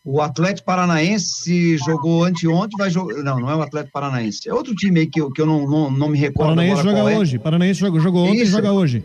O 0.03 0.21
Atlético 0.21 0.65
Paranaense 0.65 1.77
jogou 1.79 2.23
anteontem, 2.23 2.77
vai 2.77 2.89
jogar. 2.89 3.21
Não, 3.21 3.39
não 3.41 3.51
é 3.51 3.55
o 3.55 3.61
Atlético 3.61 3.91
Paranaense. 3.91 4.47
É 4.47 4.53
outro 4.53 4.73
time 4.73 5.01
aí 5.01 5.07
que 5.07 5.19
eu, 5.19 5.29
que 5.29 5.41
eu 5.41 5.45
não, 5.45 5.69
não, 5.69 5.91
não 5.91 6.07
me 6.07 6.17
recordo. 6.17 6.55
Paranaense 6.55 6.83
joga 6.83 6.99
é. 6.99 7.17
hoje. 7.17 7.39
Paranaense 7.39 7.79
jogou, 7.81 7.99
jogou 7.99 8.25
ontem 8.25 8.41
Isso. 8.41 8.51
e 8.51 8.55
joga 8.55 8.71
hoje. 8.71 9.03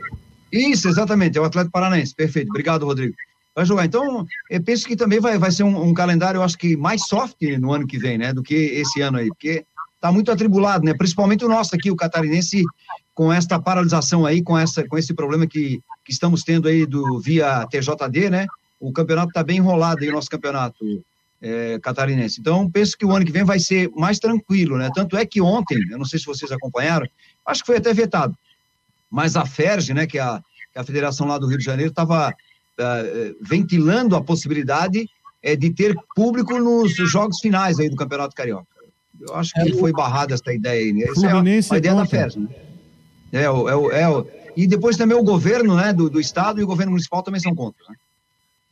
Isso, 0.52 0.88
exatamente. 0.88 1.36
É 1.36 1.40
o 1.40 1.44
Atlético 1.44 1.72
Paranaense. 1.72 2.14
Perfeito. 2.14 2.48
Obrigado, 2.48 2.86
Rodrigo 2.86 3.14
vai 3.54 3.64
jogar. 3.64 3.84
Então, 3.84 4.26
eu 4.50 4.62
penso 4.62 4.86
que 4.86 4.96
também 4.96 5.20
vai, 5.20 5.38
vai 5.38 5.50
ser 5.50 5.62
um, 5.62 5.88
um, 5.88 5.94
calendário, 5.94 6.38
eu 6.38 6.42
acho 6.42 6.56
que 6.56 6.76
mais 6.76 7.06
soft 7.06 7.40
no 7.58 7.72
ano 7.72 7.86
que 7.86 7.98
vem, 7.98 8.18
né, 8.18 8.32
do 8.32 8.42
que 8.42 8.54
esse 8.54 9.00
ano 9.00 9.18
aí, 9.18 9.28
porque 9.28 9.64
está 9.94 10.10
muito 10.10 10.32
atribulado, 10.32 10.84
né, 10.84 10.94
principalmente 10.94 11.44
o 11.44 11.48
nosso 11.48 11.74
aqui, 11.74 11.90
o 11.90 11.96
catarinense, 11.96 12.64
com 13.14 13.32
esta 13.32 13.60
paralisação 13.60 14.24
aí, 14.24 14.42
com, 14.42 14.58
essa, 14.58 14.86
com 14.86 14.96
esse 14.98 15.14
problema 15.14 15.46
que, 15.46 15.80
que 16.04 16.12
estamos 16.12 16.42
tendo 16.42 16.66
aí 16.66 16.86
do 16.86 17.20
via 17.20 17.66
TJD, 17.70 18.30
né, 18.30 18.46
o 18.80 18.92
campeonato 18.92 19.28
está 19.28 19.44
bem 19.44 19.58
enrolado 19.58 20.02
aí, 20.02 20.08
o 20.08 20.12
nosso 20.12 20.30
campeonato 20.30 21.04
é, 21.40 21.78
catarinense. 21.80 22.40
Então, 22.40 22.68
penso 22.70 22.96
que 22.96 23.04
o 23.04 23.12
ano 23.12 23.24
que 23.24 23.32
vem 23.32 23.44
vai 23.44 23.58
ser 23.58 23.90
mais 23.94 24.18
tranquilo, 24.18 24.78
né, 24.78 24.90
tanto 24.94 25.16
é 25.16 25.26
que 25.26 25.40
ontem, 25.40 25.78
eu 25.90 25.98
não 25.98 26.04
sei 26.04 26.18
se 26.18 26.26
vocês 26.26 26.50
acompanharam, 26.50 27.06
acho 27.46 27.60
que 27.60 27.66
foi 27.66 27.76
até 27.76 27.92
vetado, 27.92 28.36
mas 29.10 29.36
a 29.36 29.44
FERJ, 29.44 29.92
né, 29.92 30.06
que 30.06 30.18
é 30.18 30.22
a, 30.22 30.42
que 30.72 30.78
é 30.78 30.80
a 30.80 30.84
federação 30.84 31.26
lá 31.26 31.36
do 31.38 31.46
Rio 31.46 31.58
de 31.58 31.64
Janeiro, 31.64 31.90
estava 31.90 32.34
uh, 32.78 33.36
ventilando 33.40 34.16
a 34.16 34.22
possibilidade 34.22 35.08
uh, 35.44 35.56
de 35.56 35.70
ter 35.70 35.96
público 36.14 36.58
nos 36.58 36.94
jogos 36.94 37.40
finais 37.40 37.78
aí 37.78 37.88
do 37.88 37.96
Campeonato 37.96 38.34
Carioca. 38.34 38.66
Eu 39.20 39.34
acho 39.36 39.52
que 39.52 39.60
é, 39.60 39.72
foi 39.74 39.92
barrada 39.92 40.34
essa 40.34 40.52
ideia 40.52 40.82
aí. 40.84 40.92
Né? 40.92 41.04
Isso 41.04 41.26
é 41.26 41.30
a, 41.30 41.40
a 41.74 41.78
ideia 41.78 41.94
da 41.94 42.06
FES. 42.06 42.36
Né? 42.36 42.48
É, 43.32 43.50
o, 43.50 43.68
é, 43.68 43.76
o, 43.76 43.90
é 43.90 44.08
o, 44.08 44.26
e 44.56 44.66
depois 44.66 44.96
também 44.96 45.16
o 45.16 45.22
governo 45.22 45.76
né, 45.76 45.92
do, 45.92 46.10
do 46.10 46.20
Estado 46.20 46.60
e 46.60 46.64
o 46.64 46.66
governo 46.66 46.92
municipal 46.92 47.22
também 47.22 47.40
são 47.40 47.54
contra. 47.54 47.82
Né? 47.88 47.96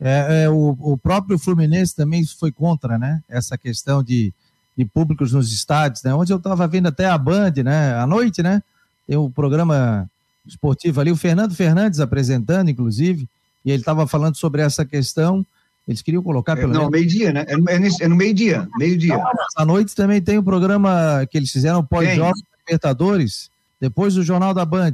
É, 0.03 0.43
é, 0.43 0.49
o, 0.49 0.75
o 0.79 0.97
próprio 0.97 1.37
Fluminense 1.37 1.95
também 1.95 2.25
foi 2.25 2.51
contra, 2.51 2.97
né? 2.97 3.21
Essa 3.29 3.55
questão 3.55 4.01
de, 4.01 4.33
de 4.75 4.83
públicos 4.83 5.31
nos 5.31 5.53
estádios, 5.53 6.01
né? 6.01 6.11
Onde 6.11 6.33
eu 6.33 6.37
estava 6.37 6.67
vendo 6.67 6.87
até 6.87 7.05
a 7.05 7.17
Band, 7.17 7.53
né? 7.63 7.93
À 7.93 8.07
noite, 8.07 8.41
né? 8.41 8.63
Tem 9.07 9.15
o 9.15 9.25
um 9.25 9.31
programa 9.31 10.09
esportivo 10.43 10.99
ali, 10.99 11.11
o 11.11 11.15
Fernando 11.15 11.53
Fernandes 11.53 11.99
apresentando, 11.99 12.69
inclusive, 12.69 13.29
e 13.63 13.71
ele 13.71 13.81
estava 13.81 14.07
falando 14.07 14.35
sobre 14.35 14.61
essa 14.61 14.85
questão. 14.85 15.45
Eles 15.87 16.01
queriam 16.01 16.21
colocar 16.21 16.55
pelo 16.55 16.73
é, 16.73 16.77
Não, 16.77 16.89
meio-dia, 16.89 17.33
né? 17.33 17.45
É, 17.47 17.53
é, 17.53 17.89
é 18.01 18.07
no 18.07 18.15
meio-dia, 18.15 18.67
meio-dia. 18.77 19.21
À 19.55 19.65
noite 19.65 19.95
também 19.95 20.21
tem 20.21 20.37
o 20.37 20.41
um 20.41 20.43
programa 20.43 21.25
que 21.29 21.37
eles 21.37 21.51
fizeram 21.51 21.83
pós-jogos 21.83 22.41
Libertadores, 22.59 23.49
depois 23.79 24.13
do 24.13 24.23
Jornal 24.23 24.53
da 24.53 24.63
Band. 24.63 24.93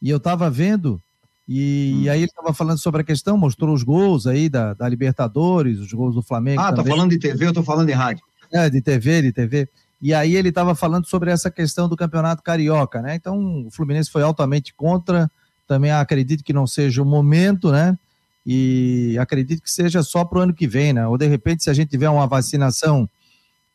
E 0.00 0.10
eu 0.10 0.18
estava 0.18 0.48
vendo, 0.50 1.00
e, 1.48 1.94
hum. 1.94 2.02
e, 2.02 2.10
aí 2.10 2.18
ele 2.20 2.26
estava 2.26 2.52
falando 2.52 2.78
sobre 2.78 3.00
a 3.00 3.04
questão, 3.04 3.38
mostrou 3.38 3.74
os 3.74 3.82
gols 3.82 4.26
aí 4.26 4.48
da, 4.48 4.74
da 4.74 4.88
Libertadores, 4.88 5.80
os 5.80 5.92
gols 5.92 6.14
do 6.14 6.22
Flamengo. 6.22 6.60
Ah, 6.60 6.72
tá 6.72 6.84
falando 6.84 7.10
de 7.10 7.18
TV, 7.18 7.46
eu 7.46 7.52
tô 7.52 7.62
falando 7.62 7.86
de 7.86 7.94
rádio. 7.94 8.22
É, 8.52 8.68
de 8.68 8.80
TV, 8.80 9.22
de 9.22 9.32
TV. 9.32 9.68
E 10.00 10.14
aí 10.14 10.36
ele 10.36 10.50
estava 10.50 10.74
falando 10.74 11.06
sobre 11.06 11.30
essa 11.30 11.50
questão 11.50 11.88
do 11.88 11.96
campeonato 11.96 12.42
carioca, 12.42 13.02
né? 13.02 13.14
Então 13.14 13.66
o 13.66 13.70
Fluminense 13.70 14.10
foi 14.10 14.22
altamente 14.22 14.72
contra. 14.74 15.28
Também 15.68 15.92
acredito 15.92 16.42
que 16.42 16.52
não 16.52 16.66
seja 16.66 17.02
o 17.02 17.06
momento, 17.06 17.70
né? 17.70 17.96
E 18.44 19.16
acredito 19.20 19.62
que 19.62 19.70
seja 19.70 20.02
só 20.02 20.24
para 20.24 20.38
o 20.38 20.42
ano 20.42 20.54
que 20.54 20.66
vem, 20.66 20.94
né? 20.94 21.06
Ou 21.06 21.18
de 21.18 21.26
repente, 21.26 21.62
se 21.62 21.68
a 21.68 21.74
gente 21.74 21.90
tiver 21.90 22.08
uma 22.08 22.26
vacinação 22.26 23.08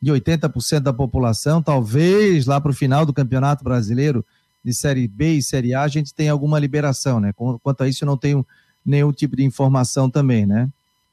de 0.02 0.12
80% 0.12 0.80
da 0.80 0.92
população, 0.92 1.62
talvez 1.62 2.48
lá 2.48 2.60
para 2.60 2.72
o 2.72 2.76
final 2.76 3.06
do 3.06 3.14
Campeonato 3.14 3.64
Brasileiro 3.64 4.26
de 4.66 4.74
Série 4.74 5.08
B 5.08 5.36
e 5.36 5.44
Série 5.44 5.76
A 5.76 5.84
a 5.84 5.88
gente 5.88 6.14
tenha 6.14 6.32
alguma 6.32 6.58
liberação, 6.58 7.20
né? 7.20 7.32
Quanto 7.34 7.84
a 7.84 7.88
isso, 7.88 8.04
eu 8.04 8.08
não 8.08 8.18
tenho 8.18 8.46
nenhum 8.84 9.12
tipo 9.12 9.36
de 9.36 9.44
informação 9.44 10.10
também, 10.10 10.46
né? 10.46 10.70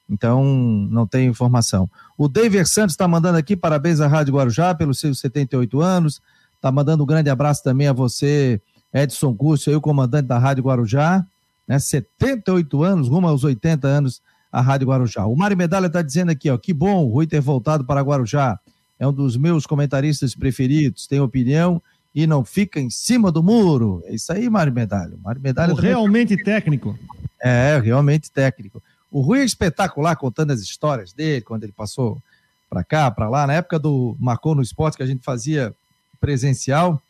Então, 0.09 0.43
não 0.91 1.07
tenho 1.07 1.31
informação. 1.31 1.89
O 2.17 2.27
David 2.27 2.67
Santos 2.67 2.95
está 2.95 3.07
mandando 3.07 3.39
aqui 3.39 3.55
parabéns 3.55 4.01
à 4.01 4.09
Rádio 4.09 4.35
Guarujá 4.35 4.75
pelos 4.75 4.99
seus 4.99 5.21
78 5.21 5.81
anos. 5.81 6.21
Está 6.57 6.73
mandando 6.73 7.03
um 7.03 7.07
grande 7.07 7.31
abraço 7.31 7.63
também 7.63 7.87
a 7.87 7.93
você, 7.93 8.61
Edson 8.93 9.35
Curso, 9.35 9.71
aí, 9.71 9.77
o 9.77 9.81
comandante 9.81 10.27
da 10.27 10.39
Rádio 10.39 10.65
Guarujá. 10.65 11.25
Né? 11.67 11.79
78 11.79 12.83
anos, 12.83 13.09
rumo 13.09 13.29
aos 13.29 13.45
80 13.45 13.87
anos, 13.87 14.21
a 14.51 14.61
Rádio 14.61 14.89
Guarujá. 14.89 15.27
O 15.27 15.37
Mário 15.37 15.57
Medalha 15.57 15.87
está 15.87 16.03
dizendo 16.03 16.31
aqui, 16.31 16.51
ó, 16.51 16.59
que 16.59 16.73
bom 16.73 17.05
o 17.05 17.09
Rui 17.09 17.27
ter 17.27 17.41
voltado 17.41 17.85
para 17.85 18.01
Guarujá. 18.01 18.59
É 18.99 19.07
um 19.07 19.13
dos 19.13 19.37
meus 19.37 19.67
comentaristas 19.67 20.35
preferidos, 20.35 21.07
tem 21.07 21.21
opinião 21.21 21.81
e 22.15 22.27
não 22.27 22.45
fica 22.45 22.81
em 22.81 22.91
cima 22.91 23.31
do 23.31 23.43
muro. 23.43 24.03
É 24.05 24.15
isso 24.15 24.33
aí, 24.33 24.51
Mário 24.51 24.73
Medalha. 24.73 25.17
Mário 25.23 25.41
Medalha 25.41 25.75
realmente 25.75 26.37
técnico. 26.43 26.99
É, 27.41 27.81
realmente 27.83 28.31
técnico. 28.31 28.83
O 29.11 29.21
Rui 29.21 29.41
é 29.41 29.45
espetacular 29.45 30.17
contando 30.17 30.53
as 30.53 30.61
histórias 30.61 31.13
dele, 31.13 31.41
quando 31.41 31.65
ele 31.65 31.73
passou 31.73 32.21
para 32.69 32.85
cá, 32.85 33.11
para 33.11 33.29
lá. 33.29 33.47
Na 33.47 33.55
época 33.55 33.79
do 33.79 34.17
Marcou 34.21 34.55
no 34.55 34.63
Esporte, 34.63 34.97
que 34.97 35.03
a 35.03 35.07
gente 35.07 35.25
fazia 35.25 35.75
presencial, 36.21 37.01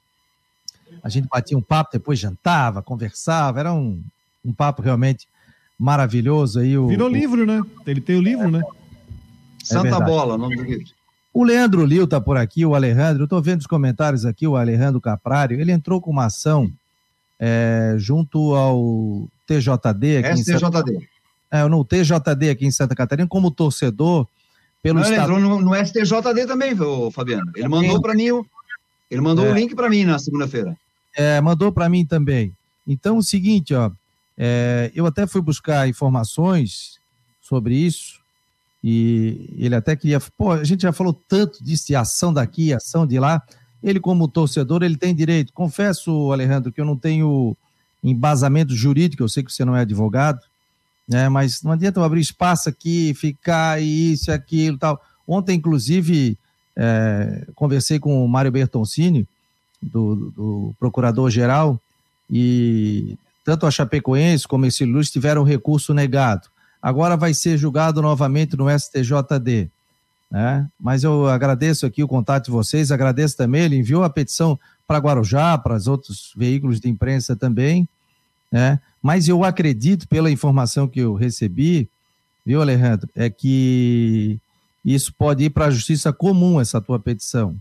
a 1.02 1.08
gente 1.08 1.28
batia 1.28 1.56
um 1.56 1.62
papo, 1.62 1.90
depois 1.92 2.18
jantava, 2.18 2.82
conversava. 2.82 3.60
Era 3.60 3.72
um, 3.72 4.02
um 4.44 4.52
papo 4.52 4.82
realmente 4.82 5.26
maravilhoso. 5.78 6.60
Aí, 6.60 6.76
o, 6.76 6.88
Virou 6.88 7.08
o... 7.08 7.12
livro, 7.12 7.46
né? 7.46 7.62
Ele 7.86 8.00
tem 8.00 8.16
o 8.16 8.22
livro, 8.22 8.50
né? 8.50 8.62
Santa 9.62 9.96
é 9.96 10.00
Bola, 10.04 10.36
nome 10.36 10.56
do 10.56 10.62
livro. 10.62 10.86
O 11.32 11.44
Leandro 11.44 11.84
Lil 11.84 12.06
tá 12.06 12.20
por 12.20 12.36
aqui, 12.36 12.66
o 12.66 12.74
Alejandro. 12.74 13.24
Eu 13.24 13.28
tô 13.28 13.40
vendo 13.40 13.60
os 13.60 13.66
comentários 13.66 14.26
aqui, 14.26 14.46
o 14.46 14.56
Alejandro 14.56 15.00
Caprário. 15.00 15.60
Ele 15.60 15.70
entrou 15.70 16.00
com 16.00 16.10
uma 16.10 16.26
ação 16.26 16.70
é, 17.38 17.94
junto 17.96 18.54
ao 18.54 19.28
TJD 19.46 20.18
aqui 20.18 20.40
STJD. 20.40 20.56
em 20.56 20.58
Santa 20.58 20.84
é, 21.50 21.64
no 21.66 21.84
TJD 21.84 22.50
aqui 22.50 22.66
em 22.66 22.70
Santa 22.70 22.94
Catarina, 22.94 23.28
como 23.28 23.50
torcedor, 23.50 24.26
pelo 24.82 25.00
Não, 25.00 25.06
Ele 25.06 25.16
entrou 25.16 25.40
no, 25.40 25.60
no, 25.60 25.74
STJD 25.74 26.46
também, 26.46 26.76
Fabiano. 27.12 27.50
Ele 27.54 27.68
mandou 27.68 28.00
para 28.00 28.14
mim, 28.14 28.28
ele 29.10 29.20
mandou 29.20 29.44
o 29.44 29.48
é. 29.48 29.52
um 29.52 29.54
link 29.54 29.74
para 29.74 29.90
mim 29.90 30.04
na 30.04 30.18
segunda-feira. 30.18 30.76
É, 31.16 31.40
mandou 31.40 31.72
para 31.72 31.88
mim 31.88 32.06
também. 32.06 32.54
Então, 32.86 33.18
o 33.18 33.22
seguinte, 33.22 33.74
ó, 33.74 33.90
é, 34.38 34.90
eu 34.94 35.04
até 35.04 35.26
fui 35.26 35.40
buscar 35.40 35.88
informações 35.88 36.98
sobre 37.40 37.74
isso 37.74 38.20
e 38.82 39.54
ele 39.58 39.74
até 39.74 39.94
queria, 39.94 40.20
pô, 40.38 40.52
a 40.52 40.64
gente 40.64 40.82
já 40.82 40.92
falou 40.92 41.12
tanto 41.12 41.62
disso, 41.62 41.88
de 41.88 41.96
ação 41.96 42.32
daqui, 42.32 42.72
ação 42.72 43.06
de 43.06 43.18
lá. 43.18 43.42
Ele, 43.82 44.00
como 44.00 44.28
torcedor, 44.28 44.82
ele 44.82 44.96
tem 44.96 45.14
direito. 45.14 45.52
Confesso, 45.52 46.32
Alejandro, 46.32 46.72
que 46.72 46.80
eu 46.80 46.84
não 46.84 46.96
tenho 46.96 47.56
embasamento 48.02 48.74
jurídico, 48.74 49.22
eu 49.22 49.28
sei 49.28 49.42
que 49.42 49.52
você 49.52 49.64
não 49.64 49.76
é 49.76 49.80
advogado, 49.80 50.40
né? 51.06 51.28
Mas 51.28 51.62
não 51.62 51.72
adianta 51.72 52.00
eu 52.00 52.04
abrir 52.04 52.20
espaço 52.20 52.68
aqui, 52.68 53.12
ficar 53.14 53.82
isso, 53.82 54.32
aquilo, 54.32 54.78
tal. 54.78 55.00
Ontem, 55.26 55.56
inclusive, 55.56 56.38
é, 56.76 57.46
conversei 57.54 57.98
com 57.98 58.24
o 58.24 58.28
Mário 58.28 58.52
Bertoncini, 58.52 59.26
do, 59.80 60.32
do 60.36 60.74
procurador-geral, 60.78 61.80
e 62.30 63.16
tanto 63.44 63.66
a 63.66 63.70
Chapecoense 63.70 64.46
como 64.46 64.66
esse 64.66 64.84
Luz 64.84 65.10
tiveram 65.10 65.42
recurso 65.42 65.94
negado. 65.94 66.48
Agora 66.80 67.16
vai 67.16 67.34
ser 67.34 67.56
julgado 67.56 68.00
novamente 68.00 68.56
no 68.56 68.66
STJD. 68.70 69.68
Né? 70.30 70.66
Mas 70.78 71.02
eu 71.02 71.26
agradeço 71.26 71.84
aqui 71.84 72.04
o 72.04 72.08
contato 72.08 72.46
de 72.46 72.50
vocês, 72.50 72.92
agradeço 72.92 73.36
também, 73.36 73.62
ele 73.62 73.76
enviou 73.76 74.04
a 74.04 74.10
petição 74.10 74.58
para 74.86 74.98
Guarujá, 74.98 75.58
para 75.58 75.74
os 75.74 75.88
outros 75.88 76.32
veículos 76.36 76.80
de 76.80 76.88
imprensa 76.88 77.34
também, 77.34 77.88
né? 78.50 78.80
Mas 79.02 79.28
eu 79.28 79.44
acredito, 79.44 80.06
pela 80.08 80.30
informação 80.30 80.86
que 80.86 81.00
eu 81.00 81.14
recebi, 81.14 81.88
viu, 82.44 82.60
Alejandro, 82.60 83.08
é 83.14 83.30
que 83.30 84.38
isso 84.84 85.12
pode 85.12 85.44
ir 85.44 85.50
para 85.50 85.66
a 85.66 85.70
justiça 85.70 86.12
comum, 86.12 86.60
essa 86.60 86.80
tua 86.80 86.98
petição. 86.98 87.56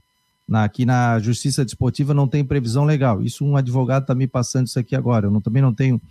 Na, 0.48 0.64
aqui 0.64 0.86
na 0.86 1.20
justiça 1.20 1.64
desportiva 1.64 2.14
não 2.14 2.28
tem 2.28 2.44
previsão 2.44 2.86
legal. 2.86 3.22
Isso 3.22 3.46
um 3.46 3.56
advogado 3.56 4.04
está 4.04 4.16
me 4.16 4.28
passando 4.28 4.68
isso 4.68 4.80
aqui 4.80 4.96
agora. 4.96 5.28
Eu 5.28 5.32
não, 5.32 5.42
também 5.42 5.62
não 5.62 5.74
tenho 5.74 6.02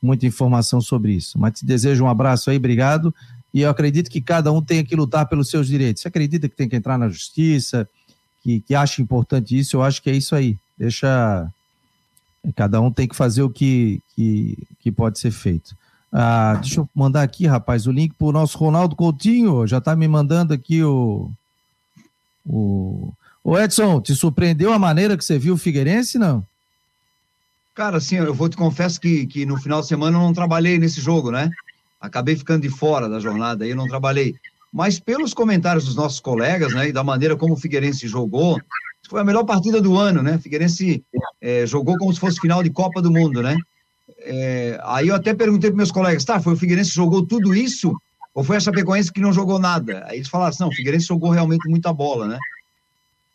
muita 0.00 0.26
informação 0.26 0.80
sobre 0.80 1.12
isso. 1.12 1.38
Mas 1.38 1.58
te 1.58 1.66
desejo 1.66 2.04
um 2.04 2.08
abraço 2.08 2.50
aí, 2.50 2.56
obrigado. 2.56 3.12
E 3.52 3.62
eu 3.62 3.70
acredito 3.70 4.10
que 4.10 4.20
cada 4.20 4.52
um 4.52 4.62
tem 4.62 4.84
que 4.84 4.94
lutar 4.94 5.26
pelos 5.26 5.50
seus 5.50 5.66
direitos. 5.66 6.02
Você 6.02 6.08
acredita 6.08 6.48
que 6.48 6.54
tem 6.54 6.68
que 6.68 6.76
entrar 6.76 6.96
na 6.96 7.08
justiça, 7.08 7.88
que, 8.42 8.60
que 8.60 8.74
acha 8.74 9.02
importante 9.02 9.58
isso? 9.58 9.76
Eu 9.76 9.82
acho 9.82 10.02
que 10.02 10.10
é 10.10 10.14
isso 10.14 10.34
aí. 10.34 10.56
Deixa 10.76 11.50
Cada 12.54 12.80
um 12.80 12.90
tem 12.90 13.06
que 13.06 13.16
fazer 13.16 13.42
o 13.42 13.50
que, 13.50 14.00
que, 14.14 14.56
que 14.80 14.92
pode 14.92 15.18
ser 15.18 15.30
feito. 15.30 15.76
Ah, 16.12 16.58
deixa 16.60 16.80
eu 16.80 16.88
mandar 16.94 17.22
aqui, 17.22 17.46
rapaz, 17.46 17.86
o 17.86 17.92
link 17.92 18.14
para 18.14 18.26
o 18.26 18.32
nosso 18.32 18.56
Ronaldo 18.58 18.96
Coutinho. 18.96 19.66
Já 19.66 19.78
está 19.78 19.94
me 19.94 20.08
mandando 20.08 20.54
aqui 20.54 20.82
o, 20.82 21.30
o. 22.46 23.12
O 23.44 23.58
Edson, 23.58 23.98
te 24.00 24.14
surpreendeu 24.14 24.72
a 24.72 24.78
maneira 24.78 25.16
que 25.16 25.24
você 25.24 25.38
viu 25.38 25.54
o 25.54 25.58
Figueirense, 25.58 26.18
não? 26.18 26.44
Cara, 27.74 27.96
assim, 27.96 28.16
eu 28.16 28.34
vou 28.34 28.48
te 28.48 28.56
confesso 28.56 29.00
que, 29.00 29.24
que 29.26 29.46
no 29.46 29.56
final 29.56 29.80
de 29.80 29.86
semana 29.86 30.18
eu 30.18 30.20
não 30.20 30.34
trabalhei 30.34 30.78
nesse 30.78 31.00
jogo, 31.00 31.30
né? 31.30 31.50
Acabei 32.00 32.36
ficando 32.36 32.62
de 32.62 32.68
fora 32.68 33.08
da 33.08 33.20
jornada 33.20 33.64
aí, 33.64 33.70
eu 33.70 33.76
não 33.76 33.86
trabalhei. 33.86 34.34
Mas 34.72 34.98
pelos 34.98 35.32
comentários 35.32 35.86
dos 35.86 35.96
nossos 35.96 36.20
colegas, 36.20 36.74
né, 36.74 36.88
e 36.88 36.92
da 36.92 37.02
maneira 37.02 37.36
como 37.36 37.54
o 37.54 37.56
Figueirense 37.56 38.06
jogou, 38.06 38.60
foi 39.08 39.20
a 39.20 39.24
melhor 39.24 39.44
partida 39.44 39.80
do 39.80 39.96
ano, 39.96 40.22
né? 40.22 40.38
Figueirense 40.38 41.02
é, 41.40 41.64
jogou 41.66 41.96
como 41.96 42.12
se 42.12 42.20
fosse 42.20 42.38
final 42.40 42.62
de 42.62 42.70
Copa 42.70 43.00
do 43.00 43.10
Mundo, 43.10 43.42
né? 43.42 43.56
É, 44.20 44.78
aí 44.82 45.08
eu 45.08 45.14
até 45.14 45.34
perguntei 45.34 45.70
para 45.70 45.76
meus 45.76 45.92
colegas, 45.92 46.24
tá, 46.24 46.40
foi 46.40 46.54
o 46.54 46.56
Figueirense 46.56 46.90
que 46.90 46.96
jogou 46.96 47.26
tudo 47.26 47.54
isso 47.54 47.92
ou 48.34 48.44
foi 48.44 48.56
a 48.56 48.60
Chapecoense 48.60 49.12
que 49.12 49.20
não 49.20 49.32
jogou 49.32 49.58
nada? 49.58 50.04
Aí 50.06 50.18
eles 50.18 50.28
falaram 50.28 50.50
assim, 50.50 50.62
não, 50.62 50.70
o 50.70 50.74
Figueirense 50.74 51.06
jogou 51.06 51.30
realmente 51.30 51.68
muita 51.68 51.92
bola, 51.92 52.28
né? 52.28 52.38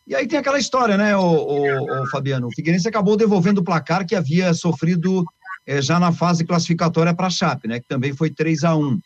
E 0.08 0.16
aí 0.16 0.28
tem 0.28 0.38
aquela 0.40 0.60
história, 0.60 0.98
né, 0.98 1.16
o, 1.16 1.22
o, 1.22 2.04
o 2.04 2.08
Fabiano? 2.08 2.48
O 2.48 2.52
Figueirense 2.54 2.88
acabou 2.88 3.16
devolvendo 3.16 3.60
o 3.60 3.64
placar 3.64 4.06
que 4.06 4.16
havia 4.16 4.54
sofrido 4.54 5.26
é, 5.66 5.82
já 5.82 6.00
na 6.00 6.12
fase 6.12 6.46
classificatória 6.46 7.14
para 7.14 7.28
a 7.28 7.30
Chape, 7.30 7.68
né? 7.68 7.80
Que 7.80 7.88
também 7.88 8.14
foi 8.14 8.30
3 8.30 8.64
a 8.64 8.76
1 8.76 9.00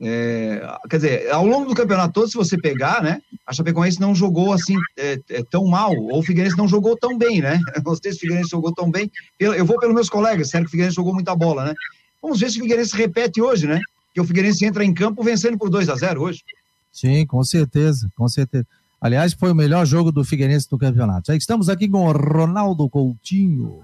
é, 0.00 0.60
quer 0.90 0.96
dizer, 0.96 1.30
ao 1.30 1.46
longo 1.46 1.68
do 1.68 1.74
campeonato 1.74 2.12
todo, 2.12 2.28
se 2.28 2.36
você 2.36 2.58
pegar, 2.58 3.02
né, 3.02 3.22
a 3.46 3.52
Chapecoense 3.52 4.00
não 4.00 4.14
jogou 4.14 4.52
assim 4.52 4.74
é, 4.96 5.20
é, 5.28 5.42
tão 5.42 5.66
mal, 5.66 5.92
ou 5.94 6.18
o 6.18 6.22
Figueirense 6.22 6.56
não 6.56 6.66
jogou 6.66 6.96
tão 6.96 7.16
bem, 7.16 7.40
né? 7.42 7.60
Não 7.84 7.94
sei 7.94 8.12
se 8.12 8.18
o 8.18 8.20
Figueirense 8.20 8.50
jogou 8.50 8.72
tão 8.72 8.90
bem. 8.90 9.10
Eu 9.38 9.64
vou 9.66 9.78
pelos 9.78 9.94
meus 9.94 10.08
colegas, 10.08 10.48
sério 10.48 10.64
que 10.64 10.68
o 10.68 10.70
Figueirense 10.70 10.96
jogou 10.96 11.12
muita 11.12 11.34
bola, 11.36 11.64
né? 11.64 11.74
Vamos 12.22 12.40
ver 12.40 12.50
se 12.50 12.58
o 12.58 12.62
Figueirense 12.62 12.96
repete 12.96 13.42
hoje, 13.42 13.66
né? 13.66 13.80
Que 14.14 14.20
o 14.20 14.24
Figueirense 14.24 14.64
entra 14.64 14.84
em 14.84 14.94
campo 14.94 15.22
vencendo 15.22 15.58
por 15.58 15.68
2 15.68 15.90
a 15.90 15.94
0 15.94 16.22
hoje. 16.22 16.42
Sim, 16.90 17.26
com 17.26 17.42
certeza, 17.44 18.08
com 18.16 18.28
certeza. 18.28 18.66
Aliás, 19.00 19.34
foi 19.34 19.50
o 19.50 19.54
melhor 19.54 19.84
jogo 19.84 20.10
do 20.10 20.24
Figueirense 20.24 20.68
no 20.70 20.78
campeonato. 20.78 21.32
Estamos 21.32 21.68
aqui 21.68 21.86
com 21.86 22.06
o 22.06 22.12
Ronaldo 22.12 22.88
Coutinho. 22.88 23.82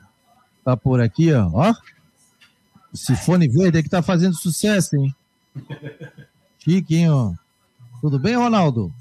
Tá 0.65 0.77
por 0.77 1.01
aqui, 1.01 1.33
ó. 1.35 1.51
ó. 1.53 1.75
O 2.93 2.97
Sifone 2.97 3.47
Verde 3.47 3.83
que 3.83 3.89
tá 3.89 4.03
fazendo 4.03 4.35
sucesso, 4.35 4.97
hein? 4.97 5.15
Chiquinho. 6.59 7.39
Tudo 8.01 8.19
bem, 8.19 8.37
Ronaldo? 8.37 8.93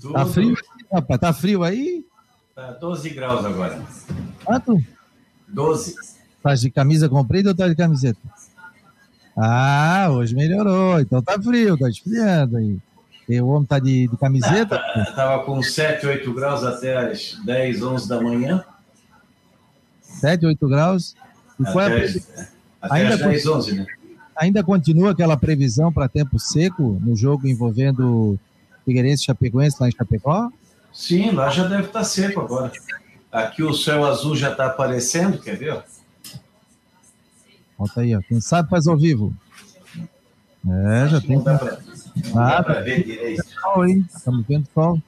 Tudo. 0.00 0.12
Tá 0.14 0.26
frio? 0.26 0.54
Rapaz, 0.92 1.20
tá 1.20 1.32
frio 1.32 1.62
aí? 1.62 2.04
Tá 2.54 2.72
12 2.72 3.10
graus 3.10 3.44
agora. 3.44 3.80
Quanto? 4.44 4.82
12. 5.48 5.94
Tá 6.42 6.54
de 6.54 6.70
camisa 6.70 7.08
comprida 7.08 7.50
ou 7.50 7.54
tá 7.56 7.68
de 7.68 7.74
camiseta? 7.74 8.18
Ah, 9.36 10.08
hoje 10.10 10.34
melhorou. 10.34 11.00
Então 11.00 11.22
tá 11.22 11.40
frio, 11.40 11.76
tá 11.78 11.88
esfriando 11.88 12.56
aí. 12.56 12.78
E 13.28 13.40
o 13.40 13.46
homem 13.48 13.66
tá 13.66 13.78
de, 13.78 14.08
de 14.08 14.16
camiseta? 14.16 14.78
Tá, 14.78 15.12
tava 15.14 15.44
com 15.44 15.62
7, 15.62 16.06
8 16.06 16.32
graus 16.34 16.64
até 16.64 16.96
as 17.10 17.38
10, 17.44 17.82
11 17.82 18.08
da 18.08 18.20
manhã. 18.20 18.64
7, 20.00 20.46
8 20.46 20.68
graus. 20.68 21.14
E 21.60 21.62
Até, 21.62 21.72
foi 21.72 21.84
a- 21.84 21.88
até 22.80 23.06
as 23.08 23.18
10, 23.20 23.46
11, 23.46 23.74
né? 23.76 23.86
Ainda 24.36 24.62
continua 24.62 25.10
aquela 25.10 25.36
previsão 25.36 25.92
para 25.92 26.08
tempo 26.08 26.38
seco 26.38 26.98
no 27.04 27.14
jogo 27.16 27.46
envolvendo 27.48 28.38
Figueirense 28.88 29.24
Chapecoense 29.24 29.76
lá 29.78 29.88
em 29.88 29.92
Chapecó? 29.92 30.50
Sim, 30.94 31.32
lá 31.32 31.50
já 31.50 31.68
deve 31.68 31.88
estar 31.88 32.02
seco 32.04 32.40
agora. 32.40 32.72
Aqui 33.30 33.62
o 33.62 33.74
céu 33.74 34.06
azul 34.06 34.34
já 34.34 34.50
está 34.50 34.64
aparecendo, 34.64 35.38
quer 35.38 35.58
ver? 35.58 35.82
Volta 37.76 38.00
aí, 38.00 38.16
ó. 38.16 38.20
Quem 38.22 38.40
sabe 38.40 38.70
faz 38.70 38.86
ao 38.86 38.96
vivo. 38.96 39.34
É, 40.66 41.06
já 41.08 41.20
tem. 41.20 41.36
Não 41.36 41.44
dá 41.44 41.58
pra, 41.58 41.78
não 42.24 42.32
dá 42.34 42.58
Ah, 42.58 42.62
pra 42.62 42.80
ver 42.80 43.04
direito. 43.04 43.44
sol, 43.60 43.86
hein? 43.86 44.06
Estamos 44.14 44.46
vendo 44.46 44.66
sol. 44.72 45.02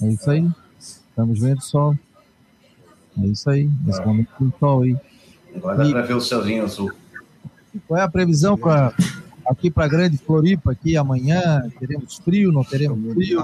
É 0.00 0.06
isso 0.06 0.30
aí. 0.30 0.48
Estamos 0.78 1.40
vendo 1.40 1.60
sol. 1.60 1.98
É 3.20 3.26
isso 3.26 3.50
aí. 3.50 3.68
Nesse 3.84 4.00
momento 4.04 4.28
tem 4.38 4.52
sol 4.60 4.82
aí. 4.82 4.96
Agora 5.56 5.76
dá 5.78 5.84
E 5.86 5.90
para 5.92 6.02
ver 6.02 6.14
o 6.14 6.20
céuzinho 6.20 6.62
azul. 6.64 6.92
qual 7.88 8.00
é 8.00 8.04
a 8.04 8.08
previsão 8.08 8.56
para 8.56 8.94
aqui 9.48 9.70
para 9.70 9.88
Grande 9.88 10.18
Floripa 10.18 10.72
aqui 10.72 10.96
amanhã? 10.96 11.62
Teremos 11.78 12.16
frio? 12.16 12.52
Não 12.52 12.62
teremos 12.64 12.98
frio? 13.14 13.40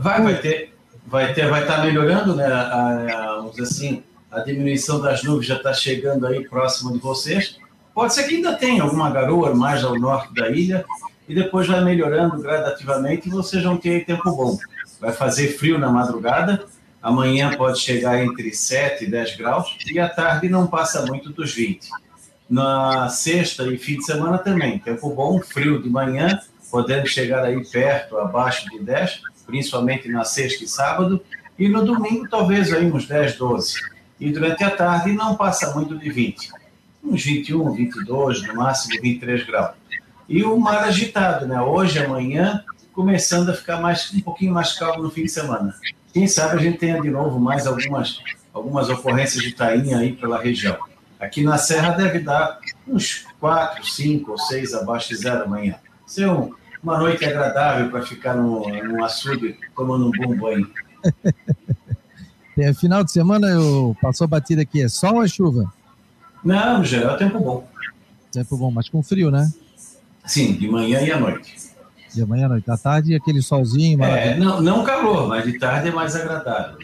Vai, 0.00 0.22
vai 0.22 0.40
ter, 0.40 0.74
vai 1.06 1.32
ter, 1.34 1.48
vai 1.48 1.62
estar 1.62 1.84
melhorando, 1.84 2.34
né? 2.34 2.46
A, 2.46 2.60
a- 2.60 3.34
vamos 3.36 3.52
dizer 3.52 3.62
assim, 3.64 4.02
a 4.30 4.40
diminuição 4.40 5.00
das 5.00 5.22
nuvens 5.22 5.46
já 5.46 5.56
está 5.56 5.72
chegando 5.72 6.26
aí 6.26 6.46
próximo 6.48 6.92
de 6.92 6.98
vocês. 6.98 7.58
Pode 7.94 8.12
ser 8.14 8.24
que 8.24 8.36
ainda 8.36 8.54
tenha 8.54 8.82
alguma 8.82 9.10
garoa 9.10 9.54
mais 9.54 9.82
ao 9.82 9.98
norte 9.98 10.34
da 10.34 10.50
ilha 10.50 10.84
e 11.28 11.34
depois 11.34 11.66
vai 11.66 11.82
melhorando 11.82 12.40
gradativamente 12.40 13.28
e 13.28 13.32
vocês 13.32 13.62
vão 13.62 13.76
ter 13.76 14.04
tempo 14.04 14.30
bom. 14.30 14.58
Vai 15.00 15.12
fazer 15.12 15.48
frio 15.56 15.78
na 15.78 15.90
madrugada, 15.90 16.64
amanhã 17.02 17.50
pode 17.56 17.80
chegar 17.80 18.22
entre 18.22 18.52
7 18.54 19.04
e 19.04 19.10
10 19.10 19.36
graus 19.36 19.76
e 19.90 19.98
à 19.98 20.08
tarde 20.08 20.48
não 20.48 20.66
passa 20.66 21.06
muito 21.06 21.32
dos 21.32 21.54
20. 21.54 21.88
Na 22.48 23.08
sexta 23.08 23.64
e 23.64 23.76
fim 23.76 23.96
de 23.96 24.04
semana 24.04 24.38
também, 24.38 24.78
tempo 24.78 25.10
bom, 25.10 25.40
frio 25.40 25.82
de 25.82 25.90
manhã, 25.90 26.38
podendo 26.70 27.06
chegar 27.06 27.44
aí 27.44 27.64
perto, 27.66 28.16
abaixo 28.18 28.68
de 28.70 28.78
10, 28.78 29.20
principalmente 29.46 30.08
na 30.08 30.24
sexta 30.24 30.62
e 30.62 30.68
sábado, 30.68 31.20
e 31.58 31.68
no 31.68 31.84
domingo 31.84 32.28
talvez 32.28 32.72
aí 32.72 32.90
uns 32.90 33.06
10, 33.06 33.36
12. 33.36 33.74
E 34.20 34.30
durante 34.30 34.62
a 34.62 34.70
tarde 34.70 35.12
não 35.12 35.34
passa 35.34 35.74
muito 35.74 35.98
de 35.98 36.08
20, 36.08 36.50
uns 37.02 37.24
21, 37.24 37.72
22, 37.72 38.46
no 38.46 38.54
máximo 38.54 39.00
23 39.00 39.44
graus. 39.44 39.74
E 40.28 40.42
o 40.42 40.58
mar 40.58 40.84
agitado, 40.84 41.46
né? 41.46 41.60
Hoje, 41.60 41.98
amanhã, 41.98 42.64
começando 42.92 43.50
a 43.50 43.54
ficar 43.54 43.80
mais, 43.80 44.12
um 44.12 44.20
pouquinho 44.20 44.52
mais 44.52 44.72
calmo 44.72 45.02
no 45.02 45.10
fim 45.10 45.22
de 45.22 45.28
semana. 45.28 45.74
Quem 46.12 46.26
sabe 46.26 46.56
a 46.56 46.62
gente 46.62 46.78
tenha 46.78 47.00
de 47.00 47.10
novo 47.10 47.38
mais 47.38 47.66
algumas, 47.66 48.20
algumas 48.52 48.88
ocorrências 48.88 49.42
de 49.42 49.52
tainha 49.52 49.98
aí 49.98 50.12
pela 50.14 50.40
região. 50.40 50.78
Aqui 51.18 51.42
na 51.42 51.56
Serra 51.58 51.90
deve 51.92 52.18
dar 52.20 52.58
uns 52.86 53.26
4, 53.40 53.84
5 53.84 54.30
ou 54.32 54.38
6 54.38 54.74
abaixo 54.74 55.08
de 55.08 55.16
zero 55.16 55.44
amanhã. 55.44 55.76
Ser 56.06 56.28
um, 56.28 56.52
uma 56.82 56.98
noite 56.98 57.24
agradável 57.24 57.90
para 57.90 58.02
ficar 58.02 58.34
no, 58.34 58.68
no 58.84 59.04
açude 59.04 59.56
tomando 59.74 60.08
um 60.08 60.10
bom 60.10 60.36
banho. 60.36 60.70
É, 62.58 62.72
final 62.72 63.04
de 63.04 63.12
semana 63.12 63.48
eu 63.48 63.94
passou 64.00 64.26
batida 64.26 64.62
aqui. 64.62 64.80
É 64.82 64.88
sol 64.88 65.16
ou 65.16 65.22
é 65.22 65.28
chuva? 65.28 65.70
Não, 66.42 66.78
no 66.78 66.84
geral, 66.86 67.14
tempo 67.18 67.38
bom. 67.38 67.68
Tempo 68.32 68.56
bom, 68.56 68.70
mas 68.70 68.88
com 68.88 69.02
frio, 69.02 69.30
né? 69.30 69.52
Sim, 70.24 70.54
de 70.54 70.66
manhã 70.66 71.02
e 71.02 71.12
à 71.12 71.20
noite. 71.20 71.54
De 72.14 72.24
manhã 72.24 72.46
à 72.46 72.48
noite. 72.48 72.70
À 72.70 72.78
tarde, 72.78 73.14
aquele 73.14 73.42
solzinho 73.42 74.02
É, 74.02 74.38
não, 74.38 74.62
não 74.62 74.82
calor, 74.84 75.28
mas 75.28 75.44
de 75.44 75.58
tarde 75.58 75.88
é 75.88 75.92
mais 75.92 76.16
agradável. 76.16 76.78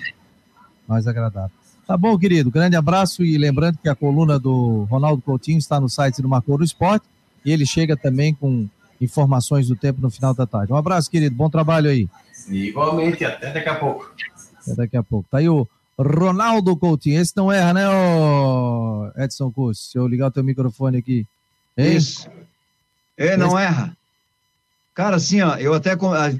mais 0.86 1.06
agradável. 1.08 1.56
Tá 1.86 1.96
bom, 1.96 2.16
querido. 2.18 2.50
Grande 2.50 2.76
abraço 2.76 3.24
e 3.24 3.36
lembrando 3.36 3.78
que 3.78 3.88
a 3.88 3.94
coluna 3.94 4.38
do 4.38 4.84
Ronaldo 4.84 5.20
Coutinho 5.22 5.58
está 5.58 5.80
no 5.80 5.88
site 5.88 6.22
do 6.22 6.28
Marcou 6.28 6.58
no 6.58 6.64
Esporte 6.64 7.06
e 7.44 7.52
ele 7.52 7.66
chega 7.66 7.96
também 7.96 8.34
com 8.34 8.68
informações 9.00 9.66
do 9.66 9.74
tempo 9.74 10.00
no 10.00 10.10
final 10.10 10.32
da 10.32 10.46
tarde. 10.46 10.72
Um 10.72 10.76
abraço, 10.76 11.10
querido. 11.10 11.34
Bom 11.34 11.50
trabalho 11.50 11.90
aí. 11.90 12.08
Igualmente, 12.48 13.24
até 13.24 13.52
daqui 13.52 13.68
a 13.68 13.74
pouco. 13.74 14.14
Até 14.60 14.74
daqui 14.76 14.96
a 14.96 15.02
pouco. 15.02 15.28
Tá 15.28 15.38
aí 15.38 15.48
o 15.48 15.66
Ronaldo 15.98 16.76
Coutinho. 16.76 17.20
Esse 17.20 17.36
não 17.36 17.50
erra, 17.50 17.74
né, 17.74 17.88
ô 17.88 19.10
Edson 19.16 19.50
Curso? 19.50 19.90
Se 19.90 19.98
eu 19.98 20.06
ligar 20.06 20.28
o 20.28 20.30
teu 20.30 20.44
microfone 20.44 20.98
aqui. 20.98 21.26
Hein? 21.76 21.96
Isso. 21.96 22.28
É, 23.16 23.36
não 23.36 23.58
erra. 23.58 23.96
Cara, 24.94 25.16
assim, 25.16 25.40
ó, 25.40 25.56
eu 25.56 25.72
até, 25.72 25.92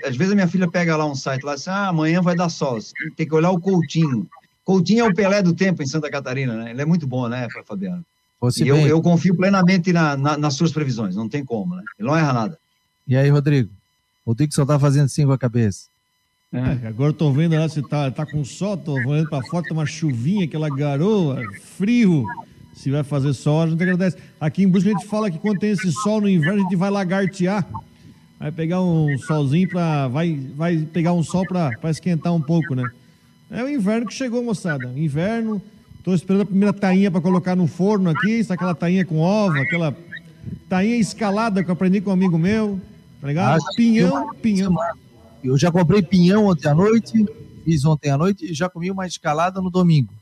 às 0.06 0.16
vezes 0.16 0.32
a 0.32 0.34
minha 0.34 0.48
filha 0.48 0.70
pega 0.70 0.96
lá 0.96 1.06
um 1.06 1.14
site 1.14 1.42
lá, 1.42 1.54
assim, 1.54 1.70
ah, 1.70 1.88
amanhã 1.88 2.20
vai 2.20 2.36
dar 2.36 2.50
sol. 2.50 2.78
Tem 3.16 3.26
que 3.26 3.34
olhar 3.34 3.50
o 3.50 3.60
Coutinho. 3.60 4.28
Coutinho 4.64 5.04
é 5.04 5.08
o 5.08 5.14
Pelé 5.14 5.42
do 5.42 5.52
tempo 5.54 5.82
em 5.82 5.86
Santa 5.86 6.10
Catarina, 6.10 6.54
né? 6.56 6.70
Ele 6.70 6.82
é 6.82 6.84
muito 6.84 7.06
bom, 7.06 7.28
né, 7.28 7.48
Fabiano? 7.66 8.04
Fosse 8.38 8.64
E 8.64 8.68
eu, 8.68 8.76
bem. 8.76 8.86
eu 8.86 9.00
confio 9.02 9.36
plenamente 9.36 9.92
na- 9.92 10.16
na- 10.16 10.36
nas 10.36 10.54
suas 10.54 10.72
previsões, 10.72 11.14
não 11.16 11.28
tem 11.28 11.44
como, 11.44 11.74
né? 11.76 11.82
Ele 11.98 12.08
não 12.08 12.16
erra 12.16 12.32
nada. 12.32 12.58
E 13.06 13.16
aí, 13.16 13.28
Rodrigo? 13.28 13.70
O 14.24 14.30
Rodrigo 14.30 14.52
só 14.54 14.64
tá 14.64 14.78
fazendo 14.78 15.04
assim 15.06 15.26
com 15.26 15.32
a 15.32 15.38
cabeça. 15.38 15.86
É, 16.52 16.86
agora 16.86 17.10
eu 17.10 17.14
tô 17.14 17.32
vendo 17.32 17.56
lá, 17.58 17.68
se 17.68 17.80
tá, 17.82 18.10
tá 18.10 18.26
com 18.26 18.44
sol, 18.44 18.76
tô 18.76 18.92
olhando 18.94 19.28
pra 19.28 19.42
fora, 19.42 19.64
tá 19.66 19.72
uma 19.74 19.86
chuvinha, 19.86 20.44
aquela 20.44 20.68
garoa, 20.68 21.40
frio. 21.76 22.24
Se 22.74 22.90
vai 22.90 23.02
fazer 23.02 23.32
sol, 23.32 23.62
a 23.62 23.66
gente 23.66 23.82
agradece. 23.82 24.16
Aqui 24.40 24.62
em 24.62 24.68
Brusque 24.68 24.90
a 24.90 24.92
gente 24.92 25.06
fala 25.06 25.30
que 25.30 25.38
quando 25.38 25.58
tem 25.58 25.70
esse 25.70 25.90
sol 25.92 26.20
no 26.20 26.28
inverno, 26.28 26.60
a 26.60 26.62
gente 26.62 26.76
vai 26.76 26.90
lagartear. 26.90 27.66
Vai 28.38 28.50
pegar 28.52 28.82
um 28.82 29.16
solzinho 29.18 29.68
pra. 29.68 30.08
Vai, 30.08 30.34
vai 30.56 30.76
pegar 30.78 31.12
um 31.12 31.22
sol 31.22 31.46
pra, 31.46 31.70
pra 31.78 31.90
esquentar 31.90 32.34
um 32.34 32.40
pouco, 32.40 32.74
né? 32.74 32.82
É 33.52 33.62
o 33.62 33.68
inverno 33.68 34.06
que 34.06 34.14
chegou, 34.14 34.42
moçada. 34.42 34.86
Inverno. 34.96 35.60
Tô 36.02 36.14
esperando 36.14 36.42
a 36.42 36.46
primeira 36.46 36.72
tainha 36.72 37.10
pra 37.10 37.20
colocar 37.20 37.54
no 37.54 37.66
forno 37.66 38.08
aqui. 38.08 38.38
Isso, 38.38 38.52
aquela 38.52 38.74
tainha 38.74 39.04
com 39.04 39.18
ovo, 39.18 39.58
aquela 39.58 39.94
tainha 40.68 40.96
escalada 40.96 41.62
que 41.62 41.70
eu 41.70 41.74
aprendi 41.74 42.00
com 42.00 42.10
um 42.10 42.14
amigo 42.14 42.38
meu. 42.38 42.80
Tá 43.20 43.28
ligado? 43.28 43.60
Ah, 43.60 43.74
pinhão, 43.76 44.30
viu? 44.30 44.34
pinhão. 44.40 44.74
Eu 45.44 45.58
já 45.58 45.70
comprei 45.70 46.02
pinhão 46.02 46.46
ontem 46.46 46.66
à 46.66 46.74
noite, 46.74 47.24
fiz 47.64 47.84
ontem 47.84 48.10
à 48.10 48.16
noite 48.16 48.50
e 48.50 48.54
já 48.54 48.68
comi 48.70 48.90
uma 48.90 49.06
escalada 49.06 49.60
no 49.60 49.70
domingo. 49.70 50.12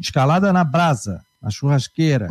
Escalada 0.00 0.52
na 0.52 0.64
brasa, 0.64 1.24
na 1.40 1.48
churrasqueira. 1.48 2.28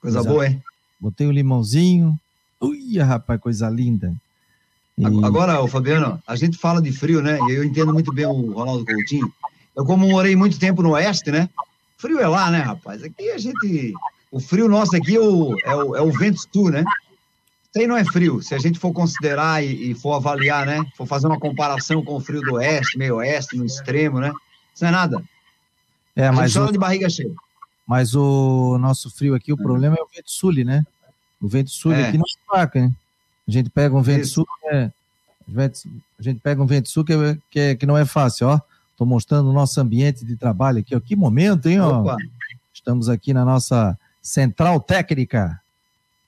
Coisa 0.00 0.22
boa, 0.22 0.46
hein? 0.46 0.62
Botei 1.00 1.26
o 1.26 1.32
limãozinho. 1.32 2.18
Ui, 2.60 2.98
rapaz, 2.98 3.40
coisa 3.40 3.68
linda. 3.70 4.14
Agora, 5.24 5.60
ô 5.60 5.68
Fabiano, 5.68 6.20
a 6.26 6.34
gente 6.36 6.58
fala 6.58 6.82
de 6.82 6.90
frio, 6.92 7.22
né? 7.22 7.38
E 7.48 7.52
eu 7.52 7.64
entendo 7.64 7.92
muito 7.92 8.12
bem 8.12 8.26
o 8.26 8.52
Ronaldo 8.52 8.84
Coutinho. 8.84 9.32
Eu, 9.76 9.84
como 9.84 10.08
morei 10.08 10.34
muito 10.34 10.58
tempo 10.58 10.82
no 10.82 10.90
Oeste, 10.90 11.30
né? 11.30 11.48
Frio 11.96 12.18
é 12.18 12.26
lá, 12.26 12.50
né, 12.50 12.58
rapaz? 12.60 13.02
Aqui 13.02 13.30
a 13.30 13.38
gente. 13.38 13.92
O 14.30 14.40
frio 14.40 14.68
nosso 14.68 14.94
aqui 14.96 15.16
é 15.16 15.20
o, 15.20 15.56
é 15.64 15.74
o, 15.74 15.96
é 15.96 16.02
o 16.02 16.10
vento 16.10 16.38
sul, 16.52 16.70
né? 16.70 16.80
Isso 16.80 17.78
aí 17.80 17.86
não 17.86 17.96
é 17.96 18.04
frio. 18.04 18.42
Se 18.42 18.54
a 18.54 18.58
gente 18.58 18.78
for 18.78 18.92
considerar 18.92 19.62
e, 19.64 19.90
e 19.90 19.94
for 19.94 20.14
avaliar, 20.14 20.66
né? 20.66 20.84
For 20.96 21.06
fazer 21.06 21.26
uma 21.26 21.38
comparação 21.38 22.04
com 22.04 22.16
o 22.16 22.20
frio 22.20 22.40
do 22.40 22.54
Oeste, 22.54 22.98
meio 22.98 23.16
Oeste, 23.16 23.56
no 23.56 23.64
extremo, 23.64 24.18
né? 24.20 24.32
Isso 24.74 24.82
não 24.84 24.88
é 24.88 24.92
nada. 24.92 25.22
É, 26.16 26.26
a 26.26 26.32
mas 26.32 26.52
fala 26.52 26.68
o- 26.68 26.72
de 26.72 26.78
barriga 26.78 27.08
cheia. 27.08 27.32
Mas 27.86 28.14
o 28.14 28.76
nosso 28.78 29.10
frio 29.10 29.34
aqui, 29.34 29.52
o 29.52 29.56
problema 29.56 29.96
é 29.98 30.02
o 30.02 30.08
vento 30.14 30.30
sul, 30.30 30.52
né? 30.52 30.84
O 31.40 31.48
vento 31.48 31.70
sul 31.70 31.92
É. 31.92 32.08
aqui 32.08 32.18
não 32.18 32.24
fraca, 32.46 32.80
né? 32.80 32.92
A 33.48 33.50
gente 33.50 33.70
pega 33.70 33.96
um 33.96 34.02
vento 34.02 34.26
sul 34.26 34.46
é, 34.70 34.90
a 35.56 36.22
gente 36.22 36.40
pega 36.40 36.62
um 36.62 36.66
vento 36.66 36.90
sul 36.90 37.02
que, 37.04 37.14
é- 37.14 37.38
que, 37.50 37.58
é- 37.58 37.74
que 37.74 37.86
não 37.86 37.96
é 37.96 38.04
fácil, 38.04 38.48
ó. 38.48 38.60
Tô 38.96 39.06
mostrando 39.06 39.48
o 39.48 39.52
nosso 39.52 39.80
ambiente 39.80 40.24
de 40.24 40.36
trabalho 40.36 40.80
aqui, 40.80 40.94
ó. 40.94 41.00
Que 41.00 41.16
momento, 41.16 41.66
hein, 41.66 41.80
ó. 41.80 42.00
Opa. 42.02 42.16
Estamos 42.74 43.08
aqui 43.08 43.32
na 43.32 43.44
nossa 43.44 43.96
central 44.20 44.78
técnica. 44.80 45.58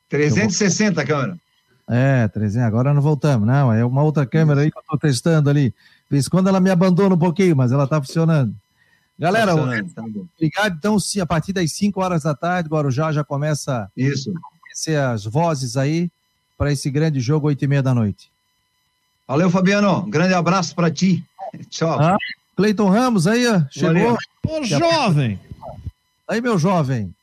360, 0.08 1.04
câmera. 1.04 1.38
É, 1.88 2.28
300, 2.28 2.66
agora 2.66 2.94
não 2.94 3.02
voltamos, 3.02 3.46
não, 3.46 3.72
é 3.72 3.84
uma 3.84 4.02
outra 4.02 4.24
câmera 4.24 4.60
aí 4.60 4.70
que 4.70 4.78
eu 4.78 4.82
tô 4.88 4.96
testando 4.96 5.50
ali. 5.50 5.74
Vez 6.08 6.28
quando 6.28 6.48
ela 6.48 6.60
me 6.60 6.70
abandona 6.70 7.14
um 7.14 7.18
pouquinho, 7.18 7.56
mas 7.56 7.72
ela 7.72 7.86
tá 7.86 8.00
funcionando. 8.00 8.54
Galera, 9.18 9.52
Tá 9.54 9.58
funcionando, 9.60 9.92
tá 9.92 10.02
obrigado. 10.02 10.76
Então, 10.78 10.96
a 11.20 11.26
partir 11.26 11.52
das 11.52 11.72
5 11.72 12.00
horas 12.00 12.22
da 12.22 12.34
tarde, 12.34 12.68
Guarujá 12.68 13.12
já 13.12 13.24
começa 13.24 13.90
Isso. 13.96 14.30
a 14.30 14.74
ser 14.74 14.96
as 14.98 15.24
vozes 15.24 15.76
aí 15.76 16.10
para 16.60 16.70
esse 16.70 16.90
grande 16.90 17.20
jogo, 17.20 17.46
8 17.46 17.64
e 17.64 17.66
meia 17.66 17.82
da 17.82 17.94
noite. 17.94 18.30
Valeu, 19.26 19.48
Fabiano. 19.48 20.00
Um 20.00 20.10
grande 20.10 20.34
abraço 20.34 20.74
pra 20.74 20.90
ti. 20.90 21.24
Tchau. 21.70 21.98
Ah, 21.98 22.18
Cleiton 22.54 22.90
Ramos 22.90 23.26
aí, 23.26 23.46
ó, 23.46 23.62
chegou. 23.70 24.18
Jovem! 24.64 25.40
Aí, 26.28 26.42
meu 26.42 26.58
jovem. 26.58 27.14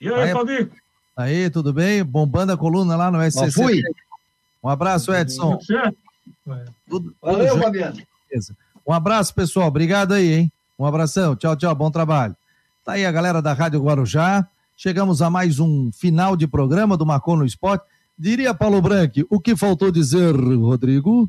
E 0.00 0.08
aí, 0.08 0.22
Aí, 0.22 0.32
Fabi? 0.32 0.70
Aí, 1.16 1.50
tudo 1.50 1.72
bem? 1.72 2.02
Bombando 2.02 2.52
a 2.52 2.56
coluna 2.56 2.96
lá 2.96 3.12
no 3.12 3.22
SCC. 3.22 3.52
fui. 3.52 3.80
Um 4.60 4.68
abraço, 4.68 5.14
Edson. 5.14 5.56
Tudo, 6.88 7.14
Valeu, 7.22 7.50
tudo 7.50 7.62
Fabiano. 7.62 8.02
Beleza. 8.28 8.56
Um 8.84 8.92
abraço, 8.92 9.32
pessoal. 9.32 9.68
Obrigado 9.68 10.14
aí, 10.14 10.32
hein? 10.32 10.52
Um 10.76 10.84
abração. 10.84 11.36
Tchau, 11.36 11.54
tchau. 11.54 11.72
Bom 11.76 11.92
trabalho. 11.92 12.34
Tá 12.84 12.94
aí 12.94 13.06
a 13.06 13.12
galera 13.12 13.40
da 13.40 13.52
Rádio 13.52 13.80
Guarujá. 13.80 14.44
Chegamos 14.76 15.22
a 15.22 15.30
mais 15.30 15.60
um 15.60 15.92
final 15.92 16.36
de 16.36 16.48
programa 16.48 16.96
do 16.96 17.06
Marcou 17.06 17.36
no 17.36 17.46
Esporte. 17.46 17.93
Diria 18.16 18.54
Paulo 18.54 18.80
Branco, 18.80 19.26
o 19.28 19.40
que 19.40 19.56
faltou 19.56 19.90
dizer, 19.90 20.34
Rodrigo? 20.34 21.28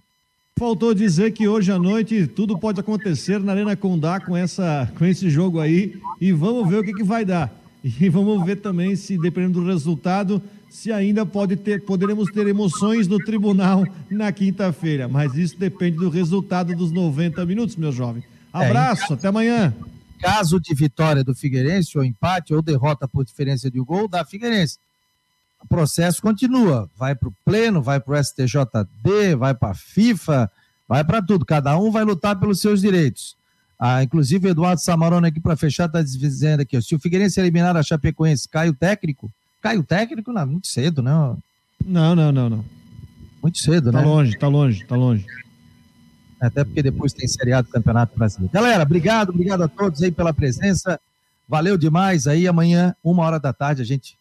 Faltou 0.58 0.94
dizer 0.94 1.32
que 1.32 1.48
hoje 1.48 1.72
à 1.72 1.80
noite 1.80 2.28
tudo 2.28 2.58
pode 2.58 2.80
acontecer 2.80 3.40
na 3.40 3.54
Arena 3.54 3.76
Condá 3.76 4.20
com, 4.20 4.38
essa, 4.38 4.90
com 4.98 5.04
esse 5.04 5.30
jogo 5.30 5.60
aí 5.60 6.00
e 6.22 6.32
vamos 6.32 6.70
ver 6.70 6.80
o 6.80 6.84
que, 6.84 6.94
que 6.94 7.04
vai 7.04 7.26
dar. 7.26 7.52
E 7.84 8.10
vamos 8.10 8.44
ver 8.44 8.58
também 8.58 8.96
se, 8.96 9.18
dependendo 9.18 9.62
do 9.62 9.68
resultado, 9.68 10.42
se 10.70 10.92
ainda 10.92 11.26
pode 11.26 11.56
ter, 11.56 11.84
poderemos 11.84 12.32
ter 12.32 12.48
emoções 12.48 13.08
no 13.08 13.18
tribunal 13.18 13.86
na 14.10 14.32
quinta-feira. 14.32 15.08
Mas 15.08 15.36
isso 15.36 15.58
depende 15.58 15.98
do 15.98 16.10
resultado 16.10 16.76
dos 16.76 16.92
90 16.92 17.46
minutos, 17.46 17.76
meu 17.76 17.92
jovem. 17.92 18.24
Abraço, 18.52 19.14
até 19.14 19.28
amanhã. 19.28 19.74
Caso 20.20 20.60
de 20.60 20.74
vitória 20.74 21.24
do 21.24 21.36
Figueirense, 21.36 21.98
ou 21.98 22.04
empate, 22.04 22.54
ou 22.54 22.62
derrota 22.62 23.08
por 23.08 23.24
diferença 23.24 23.70
de 23.70 23.80
um 23.80 23.86
gol, 23.86 24.08
da 24.08 24.26
Figueirense. 24.26 24.78
O 25.66 25.68
processo 25.68 26.22
continua. 26.22 26.88
Vai 26.96 27.16
para 27.16 27.28
o 27.28 27.34
Pleno, 27.44 27.82
vai 27.82 28.00
para 28.00 28.14
o 28.20 28.24
STJD, 28.24 29.36
vai 29.36 29.56
para 29.56 29.72
a 29.72 29.74
FIFA, 29.74 30.50
vai 30.88 31.04
para 31.04 31.24
tudo. 31.24 31.44
Cada 31.44 31.76
um 31.78 31.92
vai 31.92 32.04
lutar 32.04 32.40
pelos 32.40 32.62
seus 32.62 32.82
direitos. 32.82 33.36
Ah, 33.80 34.04
inclusive, 34.04 34.48
o 34.48 34.52
Eduardo 34.52 34.80
Samarone 34.80 35.28
aqui 35.28 35.40
para 35.40 35.58
fechar 35.58 35.88
está 35.88 36.02
dizendo 36.04 36.62
aqui: 36.62 36.78
ó, 36.78 36.82
se 36.82 36.94
o 36.96 37.00
Figueirense 37.00 37.40
eliminar 37.40 37.76
a 37.76 37.82
Chapecoense, 37.82 38.48
cai 38.48 38.70
o 38.70 38.74
técnico? 38.76 39.32
Cai 39.60 39.76
o 39.78 39.84
técnico? 39.84 40.32
Não, 40.32 40.46
muito 40.46 40.68
cedo, 40.68 41.02
né? 41.02 41.12
Não, 41.84 42.16
não, 42.16 42.32
não, 42.32 42.50
não. 42.50 42.66
Muito 43.42 43.58
cedo, 43.58 43.92
Tá 43.92 44.00
né? 44.00 44.06
longe, 44.06 44.38
tá 44.38 44.48
longe, 44.48 44.86
tá 44.86 44.96
longe. 44.96 45.26
Até 46.40 46.64
porque 46.64 46.84
depois 46.84 47.12
tem 47.12 47.28
seriado 47.28 47.68
do 47.68 47.72
Campeonato 47.72 48.16
Brasileiro. 48.18 48.54
Galera, 48.54 48.84
obrigado, 48.84 49.30
obrigado 49.30 49.64
a 49.64 49.68
todos 49.68 50.02
aí 50.04 50.12
pela 50.12 50.32
presença. 50.34 51.00
Valeu 51.50 51.76
demais 51.76 52.28
aí. 52.28 52.48
Amanhã, 52.48 52.96
uma 53.04 53.24
hora 53.24 53.40
da 53.40 53.52
tarde, 53.52 53.82
a 53.82 53.86
gente 53.86 54.16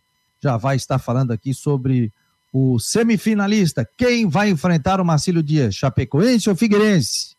já 0.44 0.58
vai 0.58 0.76
estar 0.76 0.98
falando 0.98 1.32
aqui 1.32 1.54
sobre 1.54 2.12
o 2.52 2.78
semifinalista. 2.78 3.88
Quem 3.96 4.28
vai 4.28 4.50
enfrentar 4.50 5.00
o 5.00 5.04
Marcílio 5.04 5.42
Dias? 5.42 5.74
Chapecoense 5.74 6.50
ou 6.50 6.54
Figueirense? 6.54 7.34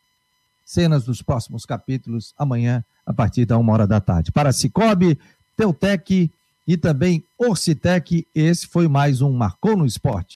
Cenas 0.65 1.03
dos 1.05 1.21
próximos 1.21 1.65
capítulos 1.65 2.33
amanhã, 2.37 2.83
a 3.05 3.13
partir 3.13 3.45
da 3.45 3.57
uma 3.59 3.71
hora 3.73 3.85
da 3.85 4.01
tarde. 4.01 4.31
Para 4.31 4.51
Cicobi, 4.51 5.19
Teutec 5.55 6.31
e 6.67 6.77
também 6.77 7.23
Orcitec, 7.37 8.25
esse 8.33 8.65
foi 8.65 8.87
mais 8.87 9.21
um 9.21 9.31
Marcou 9.31 9.77
no 9.77 9.85
Esporte. 9.85 10.33